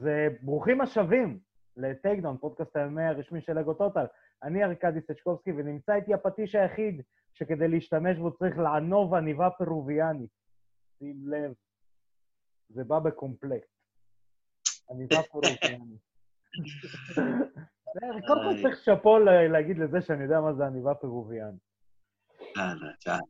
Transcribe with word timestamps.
אז 0.00 0.06
uh, 0.06 0.42
ברוכים 0.42 0.80
השבים 0.80 1.38
לטייקדאון, 1.76 2.36
פודקאסט 2.36 2.76
הימי 2.76 3.02
הרשמי 3.02 3.40
של 3.40 3.58
אגו 3.58 3.74
טוטל. 3.74 4.04
אני 4.42 4.64
ארקדי 4.64 5.00
סצ'קובסקי, 5.00 5.52
ונמצא 5.52 5.94
איתי 5.94 6.14
הפטיש 6.14 6.54
היחיד 6.54 7.02
שכדי 7.34 7.68
להשתמש 7.68 8.16
בו 8.18 8.30
צריך 8.30 8.58
לענוב 8.58 9.14
עניבה 9.14 9.50
פרוביאנית. 9.50 10.30
שים 10.98 11.16
לב, 11.26 11.52
זה 12.68 12.84
בא 12.84 12.98
בקומפלקט. 12.98 13.68
עניבה 14.90 15.22
פרוביאנית. 15.22 16.00
קודם 18.26 18.40
כל 18.44 18.62
צריך 18.62 18.84
שאפו 18.84 19.18
להגיד 19.52 19.78
לזה 19.78 20.00
שאני 20.00 20.22
יודע 20.22 20.40
מה 20.40 20.54
זה 20.54 20.66
עניבה 20.66 20.94
פרוביאנית. 20.94 21.60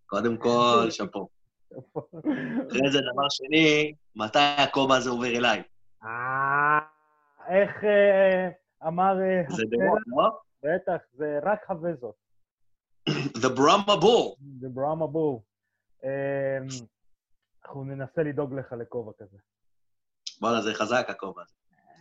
קודם 0.07 0.37
כל, 0.37 0.91
שאפו. 0.91 1.29
אחרי 1.73 2.91
זה, 2.93 2.99
דבר 3.13 3.29
שני, 3.29 3.95
מתי 4.17 4.39
הכובע 4.39 4.97
הזה 4.97 5.11
עובר 5.11 5.37
אליי? 5.37 5.63
אה, 6.05 6.79
איך 7.49 7.85
אה, 7.85 8.49
אמר... 8.89 9.21
אה, 9.21 9.43
זה 9.57 9.63
דרוק, 9.71 9.99
לא? 10.07 10.41
בטח, 10.63 11.03
זה 11.13 11.39
רק 11.43 11.65
חווזות. 11.67 12.15
The 13.43 13.51
Brahma 13.57 13.97
Bull. 14.03 14.37
The 14.63 14.71
Brahma 14.77 15.07
Bull. 15.15 15.41
אמ, 16.05 16.67
אנחנו 17.65 17.85
ננסה 17.85 18.23
לדאוג 18.23 18.55
לך 18.55 18.73
לכובע 18.73 19.13
כזה. 19.19 19.37
וואלה, 20.41 20.63
זה 20.63 20.75
חזק 20.75 21.07
הכובע 21.09 21.43
הזה. 21.43 21.55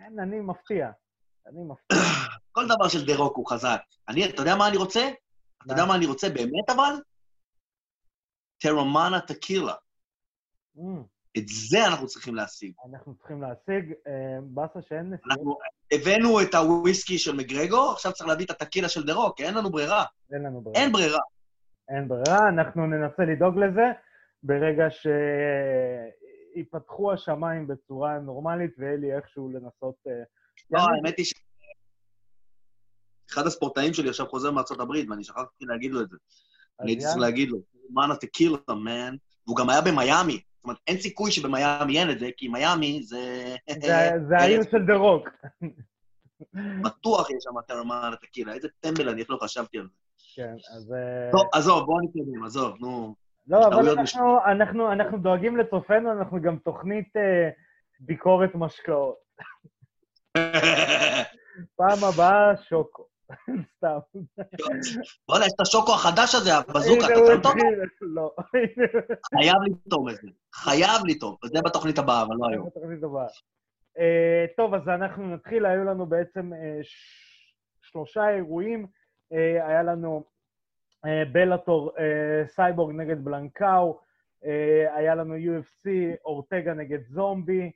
אין, 0.05 0.19
אני 0.19 0.39
מפתיע. 0.39 0.91
אני 1.45 1.63
מפתיע. 1.63 1.97
כל 2.55 2.65
דבר 2.65 2.87
של 2.87 3.05
דה 3.05 3.15
רוק 3.15 3.37
הוא 3.37 3.49
חזק. 3.49 3.81
אני, 4.07 4.29
אתה 4.29 4.41
יודע 4.41 4.55
מה 4.55 4.67
אני 4.67 4.77
רוצה? 4.77 5.09
אתה 5.63 5.73
יודע 5.73 5.85
מה 5.85 5.95
אני 5.95 6.05
רוצה 6.05 6.29
באמת, 6.29 6.69
אבל? 6.69 6.93
טרמנה 8.57 9.21
טקילה. 9.27 9.73
את 11.37 11.43
זה 11.47 11.87
אנחנו 11.87 12.07
צריכים 12.07 12.35
להשיג. 12.35 12.73
אנחנו 12.91 13.15
צריכים 13.15 13.41
להשיג, 13.41 13.93
אה, 14.07 14.13
באסה 14.41 14.79
שאין 14.81 15.05
נסיעות. 15.13 15.25
אנחנו 15.31 15.57
הבאנו 15.93 16.41
את 16.41 16.55
הוויסקי 16.55 17.17
של 17.17 17.35
מגרגו, 17.35 17.91
עכשיו 17.91 18.13
צריך 18.13 18.29
להביא 18.29 18.45
את 18.45 18.51
הטקילה 18.51 18.89
של 18.89 19.05
דה 19.05 19.13
רוק, 19.13 19.37
כי 19.37 19.45
אין 19.45 19.53
לנו 19.53 19.69
ברירה. 19.71 20.03
אין 20.33 20.43
לנו 20.43 20.61
ברירה. 20.61 20.81
אין 20.81 20.91
ברירה. 20.91 21.19
אין 21.89 22.07
ברירה, 22.07 22.49
אנחנו 22.49 22.87
ננסה 22.87 23.23
לדאוג 23.25 23.57
לזה 23.57 23.85
ברגע 24.43 24.87
שיפתחו 26.55 27.13
השמיים 27.13 27.67
בצורה 27.67 28.19
נורמלית 28.19 28.71
ויהיה 28.77 28.97
לי 28.97 29.15
איכשהו 29.15 29.49
לנסות... 29.49 29.95
אה, 30.07 30.13
לא, 30.71 30.79
גם- 30.79 30.85
האמת 30.93 31.17
היא 31.17 31.25
ש... 31.25 31.33
אחד 33.33 33.45
הספורטאים 33.47 33.93
שלי 33.93 34.09
עכשיו 34.09 34.27
חוזר 34.29 34.51
מארצות 34.51 34.79
הברית, 34.79 35.09
ואני 35.09 35.23
שכחתי 35.23 35.65
להגיד 35.65 35.91
לו 35.91 36.01
את 36.01 36.09
זה. 36.09 36.17
אני 36.81 36.91
הייתי 36.91 37.03
צריך. 37.03 37.17
להגיד 37.17 37.49
לו, 37.49 37.57
מאנה 37.93 38.15
טקילה, 38.15 38.57
מן. 38.69 39.15
והוא 39.47 39.57
גם 39.57 39.69
היה 39.69 39.81
במיאמי. 39.81 40.41
זאת 40.59 40.63
אומרת, 40.63 40.77
אין 40.87 40.97
סיכוי 40.97 41.31
שבמיאמי 41.31 41.99
אין 41.99 42.09
את 42.09 42.19
זה, 42.19 42.29
כי 42.37 42.47
מיאמי 42.47 43.03
זה... 43.03 43.55
זה- 43.81 44.37
העיר 44.37 44.61
של 44.71 44.85
דה 44.87 44.95
רוק. 44.95 45.29
בטוח 46.83 47.29
יש 47.29 47.37
שם 47.39 47.61
טרמנה 47.67 48.15
טקילה. 48.21 48.53
איזה 48.53 48.67
טמבל 48.79 49.09
אני, 49.09 49.21
איך 49.21 49.29
לא 49.29 49.37
חשבתי 49.43 49.77
על 49.77 49.83
זה. 49.83 49.89
כן, 50.35 50.53
אז... 50.75 50.93
אה, 50.93 51.31
טוב, 51.31 51.47
עזוב, 51.53 51.85
בואו 51.85 52.01
נתקדם, 52.01 52.43
עזוב, 52.45 52.75
נו. 52.79 53.15
לא, 53.47 53.67
אבל 53.67 53.89
אנחנו, 53.99 54.37
אנחנו, 54.45 54.91
אנחנו 54.91 55.17
דואגים 55.17 55.57
לצופינו, 55.57 56.11
אנחנו 56.11 56.41
גם 56.41 56.57
תוכנית 56.57 57.17
אה, 57.17 57.49
ביקורת 57.99 58.49
משקאות. 58.55 59.15
פעם 61.77 62.03
הבאה, 62.13 62.57
שוקו. 62.69 63.03
סתם. 63.77 63.97
וואלה, 65.29 65.45
יש 65.45 65.51
את 65.55 65.61
השוקו 65.61 65.93
החדש 65.93 66.35
הזה, 66.35 66.57
הבזוקה, 66.57 67.05
אתה 67.05 67.15
שם 67.15 67.37
אותו? 67.37 67.49
לא. 68.01 68.35
חייב 69.35 69.55
לטעום 69.65 70.09
את 70.09 70.15
זה. 70.15 70.27
חייב 70.53 71.01
לטעום. 71.07 71.35
זה 71.45 71.61
בתוכנית 71.65 71.99
הבאה, 71.99 72.21
אבל 72.21 72.35
לא 72.39 72.47
היום. 72.49 72.67
בתוכנית 72.67 73.03
הבאה. 73.03 73.27
אה, 73.99 74.45
טוב, 74.57 74.73
אז 74.73 74.87
אנחנו 74.87 75.35
נתחיל, 75.35 75.65
היו 75.65 75.83
לנו 75.83 76.05
בעצם 76.05 76.53
אה, 76.53 76.79
שלושה 77.81 78.29
אירועים. 78.29 78.87
אה, 79.33 79.67
היה 79.67 79.83
לנו 79.83 80.23
בלאטור 81.31 81.91
סייבורג 82.47 82.95
נגד 82.95 83.23
בלנקאו, 83.23 83.99
היה 84.95 85.15
לנו 85.15 85.35
UFC 85.35 85.89
אורטגה 86.25 86.73
נגד 86.73 86.99
זומבי, 87.07 87.71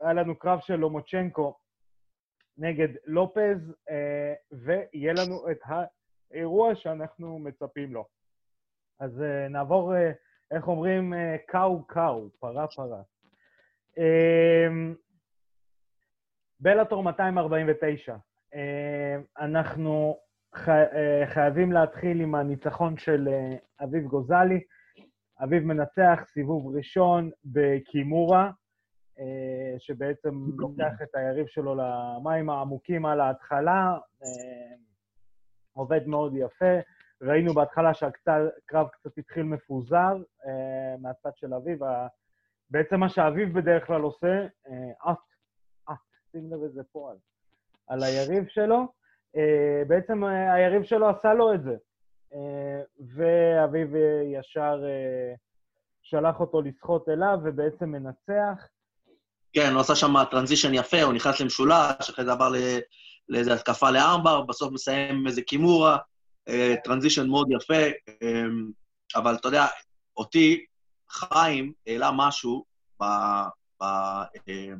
היה 0.00 0.12
לנו 0.12 0.38
קרב 0.38 0.60
של 0.60 0.76
לומוצ'נקו 0.76 1.58
נגד 2.58 2.88
לופז, 3.06 3.74
אה, 3.90 4.34
ויהיה 4.52 5.12
לנו 5.12 5.50
את 5.50 5.58
האירוע 6.30 6.74
שאנחנו 6.74 7.38
מצפים 7.38 7.92
לו. 7.92 8.04
אז 9.00 9.22
אה, 9.22 9.48
נעבור, 9.48 9.96
אה, 9.96 10.12
איך 10.50 10.68
אומרים, 10.68 11.12
קאו-קאו, 11.46 12.30
פרה-פרה. 12.40 13.02
בלאטור 16.60 17.02
249. 17.02 18.16
אמ, 18.54 18.60
אנחנו 19.38 20.18
חייבים 21.26 21.72
להתחיל 21.72 22.20
עם 22.20 22.34
הניצחון 22.34 22.96
של 22.98 23.28
אביב 23.82 24.04
גוזלי. 24.04 24.60
אביב 25.44 25.62
מנצח 25.62 26.24
סיבוב 26.32 26.76
ראשון 26.76 27.30
בקימורה, 27.44 28.50
שבעצם 29.78 30.34
לוקח 30.58 31.02
את 31.02 31.14
היריב 31.14 31.46
שלו 31.46 31.74
למים 31.74 32.50
העמוקים 32.50 33.06
על 33.06 33.20
ההתחלה. 33.20 33.98
אה, 34.22 34.76
עובד 35.72 36.06
מאוד 36.06 36.32
יפה. 36.36 36.74
ראינו 37.22 37.54
בהתחלה 37.54 37.94
שהקרב 37.94 38.88
קצת 38.88 39.18
התחיל 39.18 39.42
מפוזר 39.42 40.16
אה, 40.46 40.96
מהצד 41.00 41.30
של 41.36 41.54
אביב. 41.54 41.78
בעצם 42.70 43.00
מה 43.00 43.08
שאביב 43.08 43.58
בדרך 43.58 43.86
כלל 43.86 44.02
עושה, 44.02 44.46
אה, 44.68 45.10
עט, 45.10 45.18
עט, 45.86 45.96
שים 46.32 46.52
לב 46.52 46.62
איזה 46.62 46.82
פועל, 46.92 47.16
על 47.86 48.02
היריב 48.02 48.46
שלו, 48.48 48.86
בעצם 49.88 50.24
היריב 50.24 50.82
שלו 50.82 51.08
עשה 51.08 51.34
לו 51.34 51.54
את 51.54 51.62
זה. 51.62 51.76
ואביב 53.14 53.94
ישר 54.24 54.82
שלח 56.02 56.40
אותו 56.40 56.62
לשחות 56.62 57.08
אליו 57.08 57.38
ובעצם 57.44 57.88
מנצח. 57.88 58.68
כן, 59.54 59.72
הוא 59.72 59.80
עשה 59.80 59.96
שם 59.96 60.24
טרנזישן 60.30 60.74
יפה, 60.74 61.02
הוא 61.02 61.12
נכנס 61.12 61.40
למשולש, 61.40 62.10
אחרי 62.10 62.24
זה 62.24 62.32
עבר 62.32 62.52
לאיזו 63.28 63.52
התקפה 63.52 63.90
לארמבר, 63.90 64.40
בסוף 64.40 64.72
מסיים 64.72 65.26
איזה 65.26 65.42
קימורה, 65.42 65.98
אה, 66.48 66.74
טרנזישן 66.84 67.28
מאוד 67.28 67.48
יפה, 67.50 67.82
אה, 68.22 68.44
אבל 69.16 69.34
אתה 69.34 69.48
יודע, 69.48 69.66
אותי, 70.16 70.64
חיים 71.10 71.72
העלה 71.86 72.10
משהו 72.16 72.64
ב, 73.02 73.04
ב, 73.80 73.84
אה, 73.84 74.72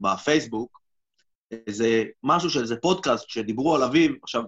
בפייסבוק, 0.00 0.80
איזה 1.50 2.04
משהו 2.22 2.50
של 2.50 2.60
איזה 2.60 2.76
פודקאסט 2.76 3.28
שדיברו 3.28 3.74
על 3.74 3.82
אביב, 3.82 4.12
עכשיו, 4.22 4.42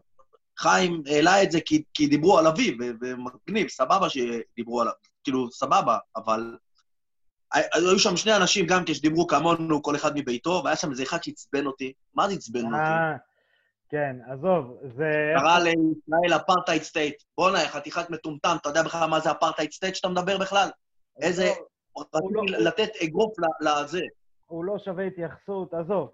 חיים 0.59 1.03
העלה 1.07 1.43
את 1.43 1.53
זה 1.53 1.61
כי, 1.61 1.83
כי 1.95 2.07
דיברו 2.07 2.39
על 2.39 2.47
אביב, 2.47 2.77
ו- 2.81 2.91
ומגניב, 3.01 3.69
סבבה 3.69 4.07
שדיברו 4.11 4.81
עליו, 4.81 4.93
כאילו, 5.25 5.51
סבבה, 5.51 5.99
אבל 6.17 6.57
היו 7.53 7.99
שם 7.99 8.17
שני 8.17 8.37
אנשים 8.37 8.67
גם 8.67 8.85
כן 8.85 8.95
שדיברו 8.95 9.27
כמונו, 9.27 9.83
כל 9.83 9.97
אחד 9.97 10.17
מביתו, 10.19 10.61
והיה 10.65 10.77
שם 10.77 10.91
איזה 10.91 11.03
אחד 11.03 11.23
שעצבן 11.23 11.67
אותי. 11.67 11.93
מה 12.15 12.29
זה 12.29 12.35
עצבן 12.35 12.65
אותי? 12.65 12.77
אה, 12.77 13.13
כן, 13.89 14.17
עזוב, 14.33 14.79
זה... 14.97 15.33
קרא 15.39 15.59
לישראל 15.59 16.37
apartheid 16.37 16.83
state. 16.83 17.23
בואנה, 17.39 17.59
חתיכת 17.59 18.11
מטומטם, 18.11 18.57
אתה 18.61 18.69
יודע 18.69 18.83
בכלל 18.83 19.09
מה 19.09 19.21
זה 19.21 19.31
apartheid 19.31 19.73
state 19.73 19.95
שאתה 19.95 20.09
מדבר 20.09 20.39
בכלל? 20.39 20.69
איזה... 21.23 21.53
לא- 22.31 22.43
לתת 22.47 22.89
אגרוף 23.05 23.33
לזה. 23.61 24.01
הוא 24.47 24.65
לא 24.65 24.79
שווה 24.85 25.05
התייחסות, 25.07 25.75
עזוב. 25.75 26.11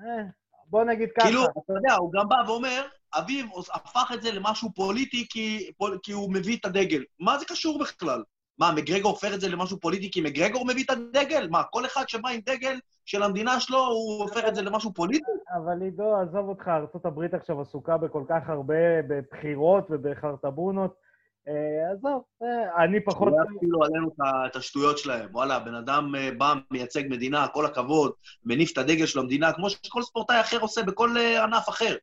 אה, 0.00 0.22
בוא 0.66 0.84
נגיד 0.84 1.08
ככה. 1.16 1.26
כאילו, 1.26 1.44
אתה 1.44 1.72
יודע, 1.76 1.94
הוא 1.94 2.12
גם 2.12 2.28
בא 2.28 2.50
ואומר, 2.50 2.82
אביב 3.14 3.46
הפך 3.74 4.10
את 4.14 4.22
זה 4.22 4.32
למשהו 4.32 4.70
פוליטי 4.74 5.26
כי, 5.30 5.70
פול- 5.78 5.98
כי 6.02 6.12
הוא 6.12 6.32
מביא 6.32 6.56
את 6.56 6.64
הדגל. 6.64 7.04
מה 7.20 7.38
זה 7.38 7.44
קשור 7.44 7.78
בכלל? 7.78 8.22
מה, 8.58 8.72
מגרגור 8.72 9.10
הופך 9.10 9.34
את 9.34 9.40
זה 9.40 9.48
למשהו 9.48 9.80
פוליטי 9.80 10.10
כי 10.10 10.20
מגרגור 10.20 10.66
מביא 10.66 10.84
את 10.84 10.90
הדגל? 10.90 11.48
מה, 11.50 11.62
כל 11.62 11.86
אחד 11.86 12.08
שבא 12.08 12.28
עם 12.28 12.40
דגל 12.46 12.78
של 13.04 13.22
המדינה 13.22 13.60
שלו, 13.60 13.78
הוא 13.86 14.22
הופך 14.22 14.44
את 14.48 14.54
זה 14.54 14.62
למשהו 14.62 14.94
פוליטי? 14.94 15.24
אבל 15.56 15.82
עידו, 15.82 16.16
עזוב 16.16 16.48
אותך, 16.48 16.68
ארה"ב 16.68 17.34
עכשיו 17.34 17.60
עסוקה 17.60 17.96
בכל 17.96 18.22
כך 18.28 18.48
הרבה 18.48 19.02
בבחירות 19.08 19.86
ובחרטבונות. 19.90 21.06
אה, 21.48 21.92
עזוב, 21.92 22.22
אה, 22.42 22.84
אני 22.84 23.04
פחות... 23.04 23.32
לא 23.32 23.56
יפעילו 23.56 23.84
עלינו 23.84 24.10
את 24.46 24.56
השטויות 24.56 24.98
שלהם. 24.98 25.28
וואלה, 25.32 25.58
בן 25.58 25.74
אדם 25.74 26.14
אה, 26.14 26.30
בא, 26.38 26.54
מייצג 26.70 27.02
מדינה, 27.10 27.48
כל 27.48 27.66
הכבוד, 27.66 28.12
מניף 28.44 28.72
את 28.72 28.78
הדגל 28.78 29.06
של 29.06 29.18
המדינה, 29.18 29.52
כמו 29.52 29.70
שכל 29.70 30.02
ספורטאי 30.02 30.40
אחר 30.40 30.58
עושה 30.60 30.82
בכל 30.82 31.10
ענף 31.42 31.68
אחר. 31.68 31.94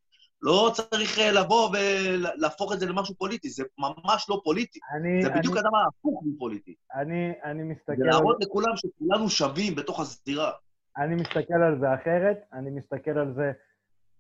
לא 0.43 0.71
צריך 0.73 1.19
אה, 1.19 1.31
לבוא 1.31 1.69
ולהפוך 1.69 2.73
את 2.73 2.79
זה 2.79 2.85
למשהו 2.85 3.15
פוליטי, 3.15 3.49
זה 3.49 3.63
ממש 3.77 4.25
לא 4.29 4.41
פוליטי. 4.43 4.79
אני, 4.95 5.23
זה 5.23 5.29
בדיוק 5.29 5.57
הדבר 5.57 5.77
ההפוך 5.77 6.23
מפוליטי. 6.25 6.75
אני, 6.95 7.31
אני 7.43 7.63
מסתכל 7.63 7.95
זה 7.97 8.03
על... 8.03 8.09
להראות 8.09 8.37
לכולם 8.41 8.71
שכולנו 8.75 9.29
שווים 9.29 9.75
בתוך 9.75 9.99
הזירה. 9.99 10.51
אני 10.97 11.15
מסתכל 11.15 11.53
על 11.53 11.79
זה 11.79 11.93
אחרת, 11.93 12.37
אני 12.53 12.69
מסתכל 12.69 13.11
על 13.11 13.33
זה... 13.33 13.51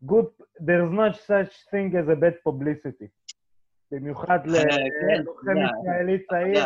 Good, 0.05 0.29
there's 0.59 0.91
not 0.91 1.15
such 1.15 1.53
thing 1.71 1.95
as 1.95 2.07
a 2.09 2.15
bad 2.15 2.35
publicity. 2.47 3.07
במיוחד 3.91 4.39
אה, 4.55 4.61
כן, 4.63 5.21
ללוחם 5.21 5.41
אתה 5.43 5.51
יודע, 5.51 5.69
ישראלי 5.81 6.15
אתה 6.15 6.23
צעיר. 6.29 6.65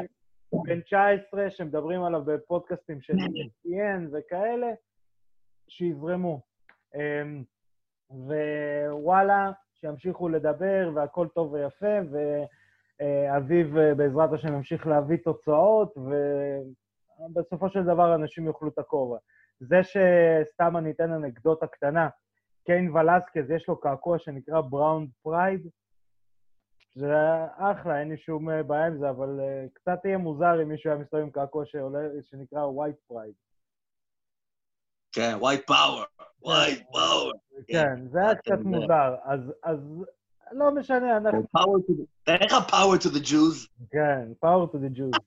בן 0.64 0.82
19, 0.82 1.50
שמדברים 1.50 2.04
עליו 2.04 2.22
בפודקאסטים 2.26 3.02
של 3.02 3.14
ESPN 3.14 4.02
וכאלה, 4.12 4.68
שיזרמו. 5.68 6.42
ווואלה, 8.10 9.52
שימשיכו 9.74 10.30
לדבר 10.30 10.92
והכל 10.96 11.28
טוב 11.28 11.54
ויפה, 11.54 11.98
ואביב 13.00 13.78
אה, 13.78 13.96
בעזרת 13.96 14.34
השם 14.34 14.54
ימשיך 14.54 14.88
להביא 14.88 15.18
תוצאות, 15.18 15.94
ובסופו 17.30 17.70
של 17.70 17.84
דבר 17.84 18.16
אנשים 18.16 18.48
יאכלו 18.48 18.70
את 18.70 18.80
הכובע. 18.80 19.18
זה 19.60 19.76
שסתם 19.84 20.78
אני 20.78 20.92
אתן 20.92 21.12
אנקדוטה 21.12 21.68
קטנה, 21.68 22.10
קיין 22.66 22.96
ולסקז, 22.96 23.52
יש 23.52 23.68
לו 23.68 23.80
קעקוע 23.80 24.20
שנקרא 24.20 24.62
brown 24.62 25.08
pride, 25.24 25.68
זה 26.98 27.14
אחלה, 27.58 28.00
אין 28.00 28.10
לי 28.10 28.18
שום 28.18 28.50
אה, 28.50 28.64
בעיה 28.64 28.88
עם 28.88 28.98
זה, 28.98 29.10
אבל 29.10 29.40
uh, 29.40 29.70
קצת 29.74 30.06
יהיה 30.06 30.18
מוזר 30.18 30.62
אם 30.64 30.68
מישהו 30.68 30.92
היה 30.92 31.00
מסתובב 31.00 31.24
עם 31.24 31.30
קעקוע 31.30 31.64
שנקרא 32.22 32.62
white 32.66 33.14
pride. 33.14 33.47
כן, 35.18 35.38
white 35.42 35.66
power, 35.72 36.06
white 36.46 36.84
power. 36.94 37.32
כן, 37.68 38.08
זה 38.12 38.20
היה 38.22 38.36
קצת 38.36 38.60
מוזר, 38.64 39.16
אז, 39.64 39.78
לא 40.52 40.72
משנה, 40.76 41.18
אנחנו... 41.18 41.44
תאר 42.24 42.36
לך 42.36 42.54
power 42.70 42.98
to 43.04 43.08
the 43.08 43.24
Jews. 43.30 43.68
כן, 43.92 44.32
power 44.46 44.72
to 44.72 44.78
the 44.78 44.98
Jews. 44.98 45.20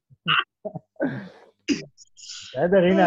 בסדר, 2.53 2.79
הנה, 2.91 3.07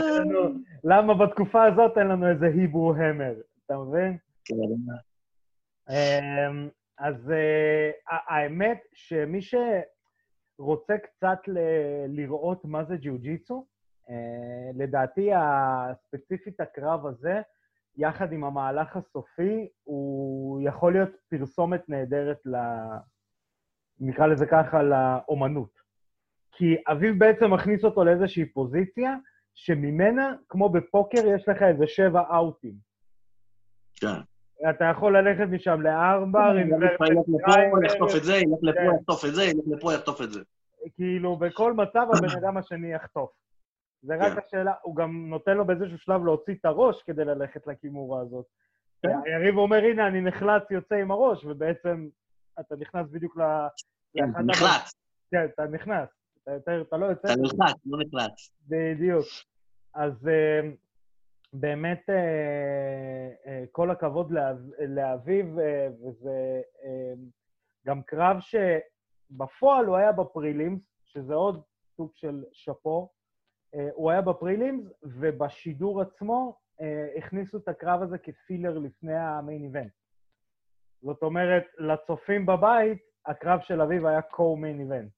למה 0.84 1.14
בתקופה 1.14 1.64
הזאת 1.66 1.98
אין 1.98 2.08
לנו 2.08 2.30
איזה 2.30 2.46
היברו 2.46 2.94
המר, 2.96 3.34
אתה 3.66 3.78
מבין? 3.78 4.18
כן. 4.46 4.54
אמ, 5.90 6.70
אז 6.98 7.16
uh, 7.16 8.14
האמת 8.28 8.82
שמי 8.94 9.40
שרוצה 9.42 10.94
קצת 10.98 11.40
לראות 12.08 12.66
מה 12.66 12.84
זה 12.84 12.96
ג'יוג'יצו, 12.98 13.66
לדעתי 14.74 15.30
הספציפית 15.36 16.60
הקרב 16.60 17.06
הזה, 17.06 17.42
יחד 17.98 18.32
עם 18.32 18.44
המהלך 18.44 18.98
הסופי, 18.98 19.68
הוא 19.84 20.62
יכול 20.64 20.94
להיות 20.94 21.10
פרסומת 21.30 21.90
נהדרת 21.90 22.38
ל... 22.46 22.56
נקרא 24.00 24.28
לזה 24.28 24.46
ככה, 24.46 24.84
לאומנות. 24.84 25.70
כי 26.52 26.76
אביב 26.92 27.20
בעצם 27.20 27.54
מכניס 27.54 27.84
אותו 27.84 28.04
לאיזושהי 28.04 28.46
פוזיציה, 28.46 29.16
שממנה, 29.54 30.36
כמו 30.50 30.70
בפוקר, 30.70 31.28
יש 31.36 31.50
לך 31.50 31.62
איזה 31.62 31.88
שבע 31.88 32.22
אאוטים. 32.34 32.74
כן. 33.96 34.20
אתה 34.70 34.86
יכול 34.86 35.18
ללכת 35.18 35.48
משם 35.50 35.82
לארבע, 35.82 36.54
ילך 36.62 37.02
לפה, 37.02 37.86
יחטוף 37.86 38.16
את 38.16 38.24
זה, 38.24 38.36
ילך 38.36 38.60
לפה, 38.62 38.80
כן. 38.80 38.96
יחטוף 38.96 39.26
את 39.26 39.36
זה, 39.36 39.44
ילך 39.44 39.66
לפה, 39.68 39.94
יחטוף 39.94 40.22
את 40.22 40.32
זה. 40.32 40.40
כאילו, 40.96 41.36
בכל 41.36 41.74
מצב 41.74 42.08
הבן 42.14 42.38
אדם 42.40 42.58
השני 42.58 42.94
יחטוף. 42.94 43.32
זה 44.04 44.16
רק 44.16 44.34
כן. 44.34 44.40
השאלה, 44.48 44.74
הוא 44.82 44.96
גם 44.96 45.30
נותן 45.30 45.58
לו 45.58 45.66
באיזשהו 45.66 45.98
שלב 45.98 46.26
להוציא 46.26 46.54
את 46.54 46.66
הראש 46.66 47.04
כדי 47.04 47.26
ללכת 47.26 47.68
לכימורה 47.68 48.22
הזאת. 48.22 48.46
כן. 49.02 49.18
היריב 49.26 49.58
אומר, 49.58 49.78
הנה, 49.78 50.08
אני 50.08 50.22
נחלץ, 50.22 50.64
יוצא 50.72 50.96
עם 50.96 51.12
הראש, 51.12 51.46
ובעצם 51.46 52.08
אתה 52.60 52.76
נכנס 52.76 53.08
בדיוק 53.12 53.38
ל... 53.38 53.42
כן, 54.14 54.30
אתה 54.32 54.40
נחלץ. 54.40 54.94
כן, 55.32 55.46
אתה 55.46 55.66
נכנס. 55.66 56.10
אתה 56.82 56.98
לא 56.98 57.06
יוצא... 57.06 57.28
אתה 57.28 57.42
נחלץ, 57.42 57.76
לא 57.86 57.98
נחלץ. 58.06 58.50
בדיוק. 58.68 59.26
אז 59.94 60.28
אה, 60.28 60.70
באמת 61.54 62.10
אה, 62.10 63.30
אה, 63.48 63.64
כל 63.72 63.92
הכבוד 63.92 64.32
לאביב, 64.88 65.58
וזה 66.02 66.62
גם 67.88 68.02
קרב 68.02 68.38
שבפועל 68.40 69.86
הוא 69.86 69.96
היה 69.96 70.12
בפרילימס, 70.12 70.82
שזה 71.06 71.34
עוד 71.34 71.62
סוג 71.96 72.12
של 72.16 72.44
שאפו. 72.52 73.10
הוא 73.94 74.12
היה 74.12 74.22
בפרילימס, 74.22 74.84
ובשידור 75.04 76.02
עצמו 76.02 76.58
הכניסו 77.18 77.58
את 77.58 77.68
הקרב 77.68 78.02
הזה 78.02 78.18
כפילר 78.18 78.78
לפני 78.78 79.16
המיין 79.16 79.64
איבנט. 79.64 79.92
זאת 81.02 81.24
אומרת, 81.24 81.64
לצופים 81.78 82.46
בבית, 82.46 82.98
הקרב 83.26 83.60
של 83.62 83.82
אביב 83.82 84.06
היה 84.06 84.22
קו-מיין 84.22 84.80
איבנט. 84.80 85.12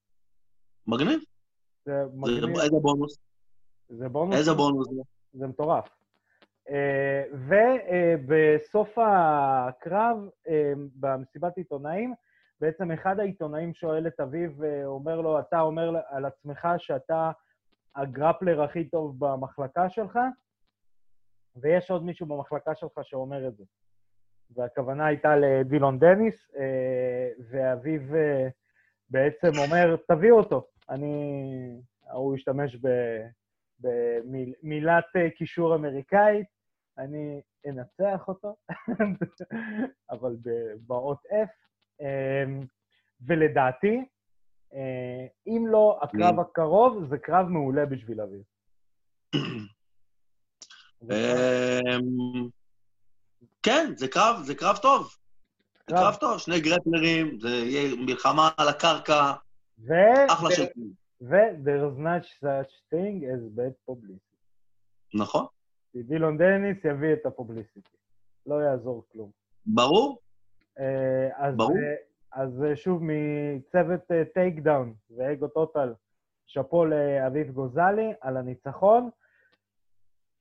מגניב. 0.87 1.19
זה 1.85 2.03
מגניב. 2.13 2.57
איזה 2.59 2.79
בונוס? 2.81 3.17
זה 3.89 4.09
בונוס. 4.09 4.35
איזה 4.37 4.53
בונוס? 4.53 4.87
זה 5.33 5.47
מטורף. 5.47 5.89
אה, 6.69 7.23
ובסוף 7.31 8.97
הקרב, 8.97 10.17
אה, 10.47 10.73
במסיבת 10.95 11.57
עיתונאים, 11.57 12.13
בעצם 12.61 12.91
אחד 12.91 13.19
העיתונאים 13.19 13.73
שואל 13.73 14.07
את 14.07 14.19
אביו, 14.19 14.51
אומר 14.85 15.21
לו, 15.21 15.39
אתה 15.39 15.61
אומר 15.61 15.95
על 16.09 16.25
עצמך 16.25 16.67
שאתה 16.77 17.31
הגרפלר 17.95 18.63
הכי 18.63 18.89
טוב 18.89 19.15
במחלקה 19.19 19.89
שלך, 19.89 20.19
ויש 21.55 21.91
עוד 21.91 22.03
מישהו 22.03 22.25
במחלקה 22.25 22.75
שלך 22.75 22.99
שאומר 23.03 23.47
את 23.47 23.57
זה. 23.57 23.63
והכוונה 24.55 25.05
הייתה 25.05 25.35
לדילון 25.35 25.99
דניס, 25.99 26.51
אה, 26.55 27.29
ואביו 27.49 28.01
בעצם 29.09 29.51
אומר, 29.57 29.95
תביא 30.07 30.31
אותו. 30.31 30.67
אני... 30.89 31.81
הוא 32.11 32.35
השתמש 32.35 32.77
במילת 33.79 35.05
קישור 35.37 35.75
אמריקאית, 35.75 36.47
אני 36.97 37.41
אנצח 37.67 38.27
אותו, 38.27 38.55
אבל 40.11 40.35
באות 40.87 41.19
F. 41.25 41.51
ולדעתי, 43.27 43.97
אה, 43.97 44.03
אם 45.47 45.65
לא 45.67 45.99
הקרב 46.01 46.39
הקרוב, 46.39 47.07
זה 47.09 47.17
קרב 47.17 47.47
מעולה 47.47 47.85
בשביל 47.85 48.21
אביב. 48.21 48.41
אמ, 51.03 52.49
כן, 53.63 53.93
זה 53.95 54.07
קרב, 54.07 54.41
זה 54.43 54.55
קרב 54.55 54.77
טוב. 54.77 55.15
זה 55.89 55.95
קרב 55.95 56.15
טוב, 56.15 56.37
שני 56.37 56.59
גרפלרים, 56.61 57.39
זה 57.39 57.49
יהיה 57.49 57.95
מלחמה 57.95 58.49
על 58.57 58.67
הקרקע, 58.67 59.33
אחלה 60.29 60.51
של... 60.51 60.63
ו-there's 61.21 61.97
not 61.97 62.25
such 62.43 62.71
thing 62.91 63.23
as 63.23 63.41
bad 63.57 63.91
publicity. 63.91 64.35
נכון. 65.13 65.45
כי 65.91 66.03
דילון 66.03 66.37
דניס 66.37 66.77
יביא 66.85 67.13
את 67.13 67.25
ה 67.25 67.32
publicity. 67.32 67.97
לא 68.45 68.55
יעזור 68.55 69.05
כלום. 69.11 69.31
ברור. 69.65 70.19
אה, 70.79 71.47
אז, 71.47 71.55
ברור. 71.55 71.77
אה, 72.35 72.41
אז 72.41 72.63
אה, 72.63 72.75
שוב, 72.75 73.01
מצוות 73.03 74.01
טייק 74.33 74.59
דאון 74.59 74.93
ואגו 75.17 75.47
טוטל, 75.47 75.93
שאפו 76.47 76.85
לאביב 76.85 77.51
גוזלי 77.51 78.13
על 78.21 78.37
הניצחון. 78.37 79.09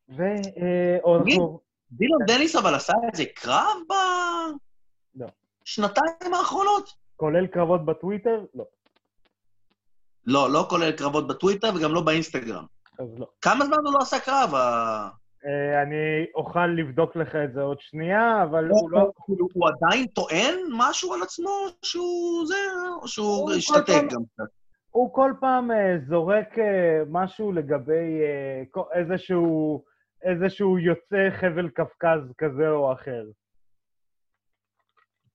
ו... 0.08 0.22
דילון 1.90 2.20
דניס 2.26 2.56
אבל 2.56 2.74
עשה 2.74 2.92
איזה 3.12 3.24
קרב 3.34 3.76
בשנתיים 5.14 6.32
לא. 6.32 6.36
האחרונות? 6.36 6.90
כולל 7.16 7.46
קרבות 7.46 7.84
בטוויטר? 7.84 8.44
לא. 8.54 8.64
לא, 10.26 10.50
לא 10.50 10.66
כולל 10.70 10.92
קרבות 10.92 11.28
בטוויטר 11.28 11.70
וגם 11.76 11.94
לא 11.94 12.00
באינסטגרם. 12.00 12.64
אז 12.98 13.18
לא. 13.18 13.26
כמה 13.40 13.64
זמן 13.64 13.76
הוא 13.84 13.92
לא 13.92 13.98
עשה 14.02 14.20
קרב? 14.20 14.50
אה, 15.46 15.82
אני 15.82 16.26
אוכל 16.34 16.66
לבדוק 16.66 17.16
לך 17.16 17.36
את 17.36 17.52
זה 17.52 17.62
עוד 17.62 17.80
שנייה, 17.80 18.42
אבל 18.42 18.68
הוא 18.68 18.90
לא... 18.90 19.12
הוא 19.26 19.68
עדיין 19.68 20.06
טוען 20.06 20.54
משהו 20.78 21.14
על 21.14 21.22
עצמו 21.22 21.66
שהוא 21.82 22.46
זה, 22.46 22.54
או 23.02 23.08
שהוא 23.08 23.52
השתתק 23.52 24.02
גם 24.12 24.24
קצת? 24.34 24.44
הוא 24.90 25.14
כל 25.14 25.32
פעם 25.40 25.70
אה, 25.70 25.96
זורק 26.08 26.58
אה, 26.58 27.02
משהו 27.08 27.52
לגבי 27.52 28.20
איזשהו, 28.94 29.84
איזשהו 30.22 30.78
יוצא 30.78 31.30
חבל 31.40 31.68
קפקז 31.68 32.32
כזה 32.38 32.70
או 32.70 32.92
אחר. 32.92 33.24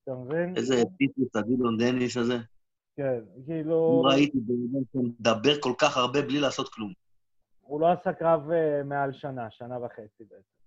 אתה 0.03 0.11
מבין? 0.15 0.53
איזה 0.57 0.75
פיטוס 0.97 1.35
הגילון 1.35 1.77
דניס 1.77 2.17
הזה. 2.17 2.37
כן, 2.95 3.19
כאילו... 3.45 4.01
ראיתי 4.01 4.37
בן 4.37 4.53
אדם 4.53 4.83
שמדבר 4.93 5.61
כל 5.61 5.73
כך 5.77 5.97
הרבה 5.97 6.21
בלי 6.21 6.39
לעשות 6.39 6.69
כלום. 6.69 6.93
הוא 7.69 7.81
לא 7.81 7.91
עשה 7.91 8.13
קרב 8.13 8.49
uh, 8.49 8.83
מעל 8.85 9.13
שנה, 9.13 9.51
שנה 9.51 9.85
וחצי 9.85 10.23
בעצם. 10.23 10.59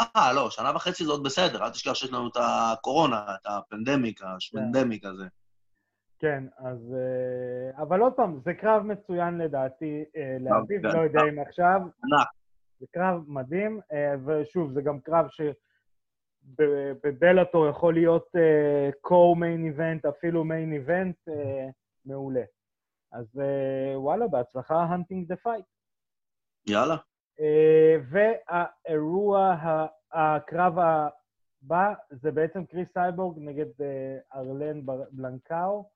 אה, 0.00 0.32
לא, 0.32 0.50
שנה 0.50 0.76
וחצי 0.76 1.04
זה 1.04 1.10
עוד 1.10 1.22
בסדר, 1.22 1.64
אל 1.64 1.70
תשכח 1.70 1.94
שיש 1.94 2.12
לנו 2.12 2.28
את 2.28 2.36
הקורונה, 2.36 3.24
את 3.34 3.46
הפנדמיק, 3.46 4.20
השמנדמיק 4.22 5.02
כן. 5.02 5.08
הזה. 5.08 5.24
כן, 6.18 6.44
אז... 6.58 6.94
Uh, 7.76 7.82
אבל 7.82 8.00
עוד 8.00 8.12
פעם, 8.12 8.40
זה 8.44 8.54
קרב 8.54 8.82
מצוין 8.82 9.38
לדעתי 9.38 10.04
uh, 10.08 10.42
לאביב, 10.42 10.90
כן. 10.90 10.96
לא 10.96 11.02
יודע 11.02 11.20
אם 11.32 11.38
עכשיו. 11.38 11.80
ענק. 11.80 12.28
זה 12.80 12.86
קרב 12.92 13.24
מדהים, 13.26 13.80
uh, 13.80 13.94
ושוב, 14.26 14.72
זה 14.72 14.82
גם 14.82 15.00
קרב 15.00 15.26
ש... 15.30 15.40
בבלאטור 17.04 17.68
יכול 17.68 17.94
להיות 17.94 18.28
co-main 19.06 19.76
event, 19.76 20.08
אפילו 20.08 20.44
main 20.44 20.88
event, 20.88 21.32
uh, 21.32 21.72
מעולה. 22.04 22.42
אז 23.12 23.26
uh, 23.34 23.96
וואלה, 23.96 24.28
בהצלחה, 24.28 24.86
hunting 24.94 25.32
the 25.32 25.36
fight. 25.46 25.74
יאללה. 26.66 26.96
Uh, 27.38 27.42
והאירוע, 28.10 29.56
הקרב 30.12 30.78
הבא, 30.78 31.92
זה 32.10 32.30
בעצם 32.30 32.64
קריס 32.64 32.88
סייבורג 32.92 33.38
נגד 33.38 33.66
uh, 33.66 34.36
ארלן 34.36 34.80
בלנקאו. 35.10 35.88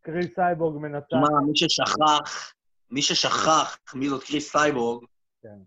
קריס 0.00 0.34
סייבורג 0.34 0.76
מנצח... 0.76 1.12
מה, 1.12 1.40
מי 1.46 1.52
ששכח, 1.54 2.52
מי 2.90 3.02
ששכח 3.02 3.78
מי 3.94 4.08
זאת 4.08 4.24
קריס 4.24 4.52
סייבורג, 4.52 5.04
כן. 5.42 5.58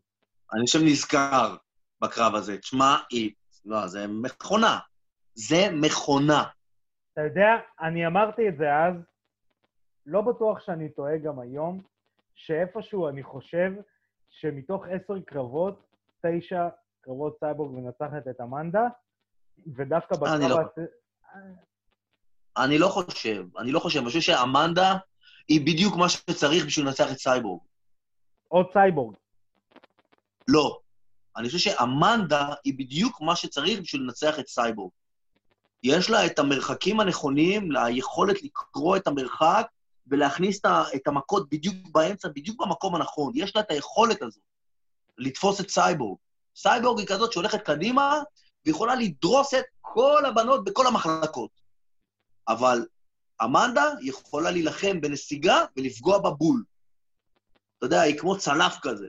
אני 0.53 0.65
חושב 0.65 0.79
נזכר 0.83 1.55
בקרב 2.01 2.35
הזה. 2.35 2.57
תשמע, 2.57 2.95
היא... 3.11 3.31
לא, 3.65 3.87
זה 3.87 4.07
מכונה. 4.07 4.79
זה 5.33 5.67
מכונה. 5.71 6.43
אתה 7.13 7.21
יודע, 7.21 7.47
אני 7.81 8.07
אמרתי 8.07 8.49
את 8.49 8.57
זה 8.57 8.75
אז, 8.75 8.93
לא 10.05 10.21
בטוח 10.21 10.59
שאני 10.59 10.89
טועה 10.89 11.17
גם 11.17 11.39
היום, 11.39 11.81
שאיפשהו 12.35 13.09
אני 13.09 13.23
חושב 13.23 13.71
שמתוך 14.39 14.83
עשר 14.85 15.19
קרבות, 15.25 15.83
תשע 16.25 16.67
קרבות 17.01 17.37
סייבורג 17.39 17.71
מנצחת 17.71 18.27
את 18.29 18.41
אמנדה, 18.41 18.87
ודווקא 19.75 20.15
בקרב... 20.15 20.33
אני 20.41 20.49
לא- 20.49 20.57
אני 22.57 22.77
לא 22.77 22.87
חושב, 22.87 23.45
אני 23.57 23.71
לא 23.71 23.79
חושב. 23.79 23.99
אני 23.99 24.07
חושב 24.07 24.19
שאמנדה 24.19 24.97
היא 25.47 25.61
בדיוק 25.61 25.95
מה 25.95 26.09
שצריך 26.09 26.65
בשביל 26.65 26.85
לנצח 26.85 27.11
את 27.11 27.17
סייבורג. 27.17 27.61
עוד 28.47 28.65
סייבורג. 28.73 29.15
לא. 30.47 30.79
אני 31.37 31.47
חושב 31.47 31.57
שאמנדה 31.57 32.53
היא 32.63 32.73
בדיוק 32.79 33.21
מה 33.21 33.35
שצריך 33.35 33.79
בשביל 33.79 34.01
לנצח 34.01 34.39
את 34.39 34.47
סייבורג. 34.47 34.91
יש 35.83 36.09
לה 36.09 36.25
את 36.25 36.39
המרחקים 36.39 36.99
הנכונים, 36.99 37.71
ליכולת 37.71 38.43
לקרוא 38.43 38.97
את 38.97 39.07
המרחק 39.07 39.67
ולהכניס 40.07 40.61
את 40.95 41.07
המכות 41.07 41.49
בדיוק 41.49 41.75
באמצע, 41.91 42.27
בדיוק 42.27 42.61
במקום 42.61 42.95
הנכון. 42.95 43.31
יש 43.35 43.55
לה 43.55 43.61
את 43.61 43.71
היכולת 43.71 44.21
הזו 44.21 44.41
לתפוס 45.17 45.61
את 45.61 45.69
סייבורג. 45.69 46.17
סייבורג 46.55 46.99
היא 46.99 47.07
כזאת 47.07 47.31
שהולכת 47.31 47.61
קדימה 47.61 48.21
ויכולה 48.65 48.95
לדרוס 48.95 49.53
את 49.53 49.65
כל 49.81 50.25
הבנות 50.25 50.63
בכל 50.63 50.87
המחלקות. 50.87 51.51
אבל 52.47 52.85
אמנדה 53.43 53.83
יכולה 54.01 54.51
להילחם 54.51 55.01
בנסיגה 55.01 55.65
ולפגוע 55.77 56.17
בבול. 56.19 56.63
אתה 57.77 57.85
יודע, 57.85 58.01
היא 58.01 58.17
כמו 58.17 58.37
צלף 58.37 58.77
כזה. 58.81 59.07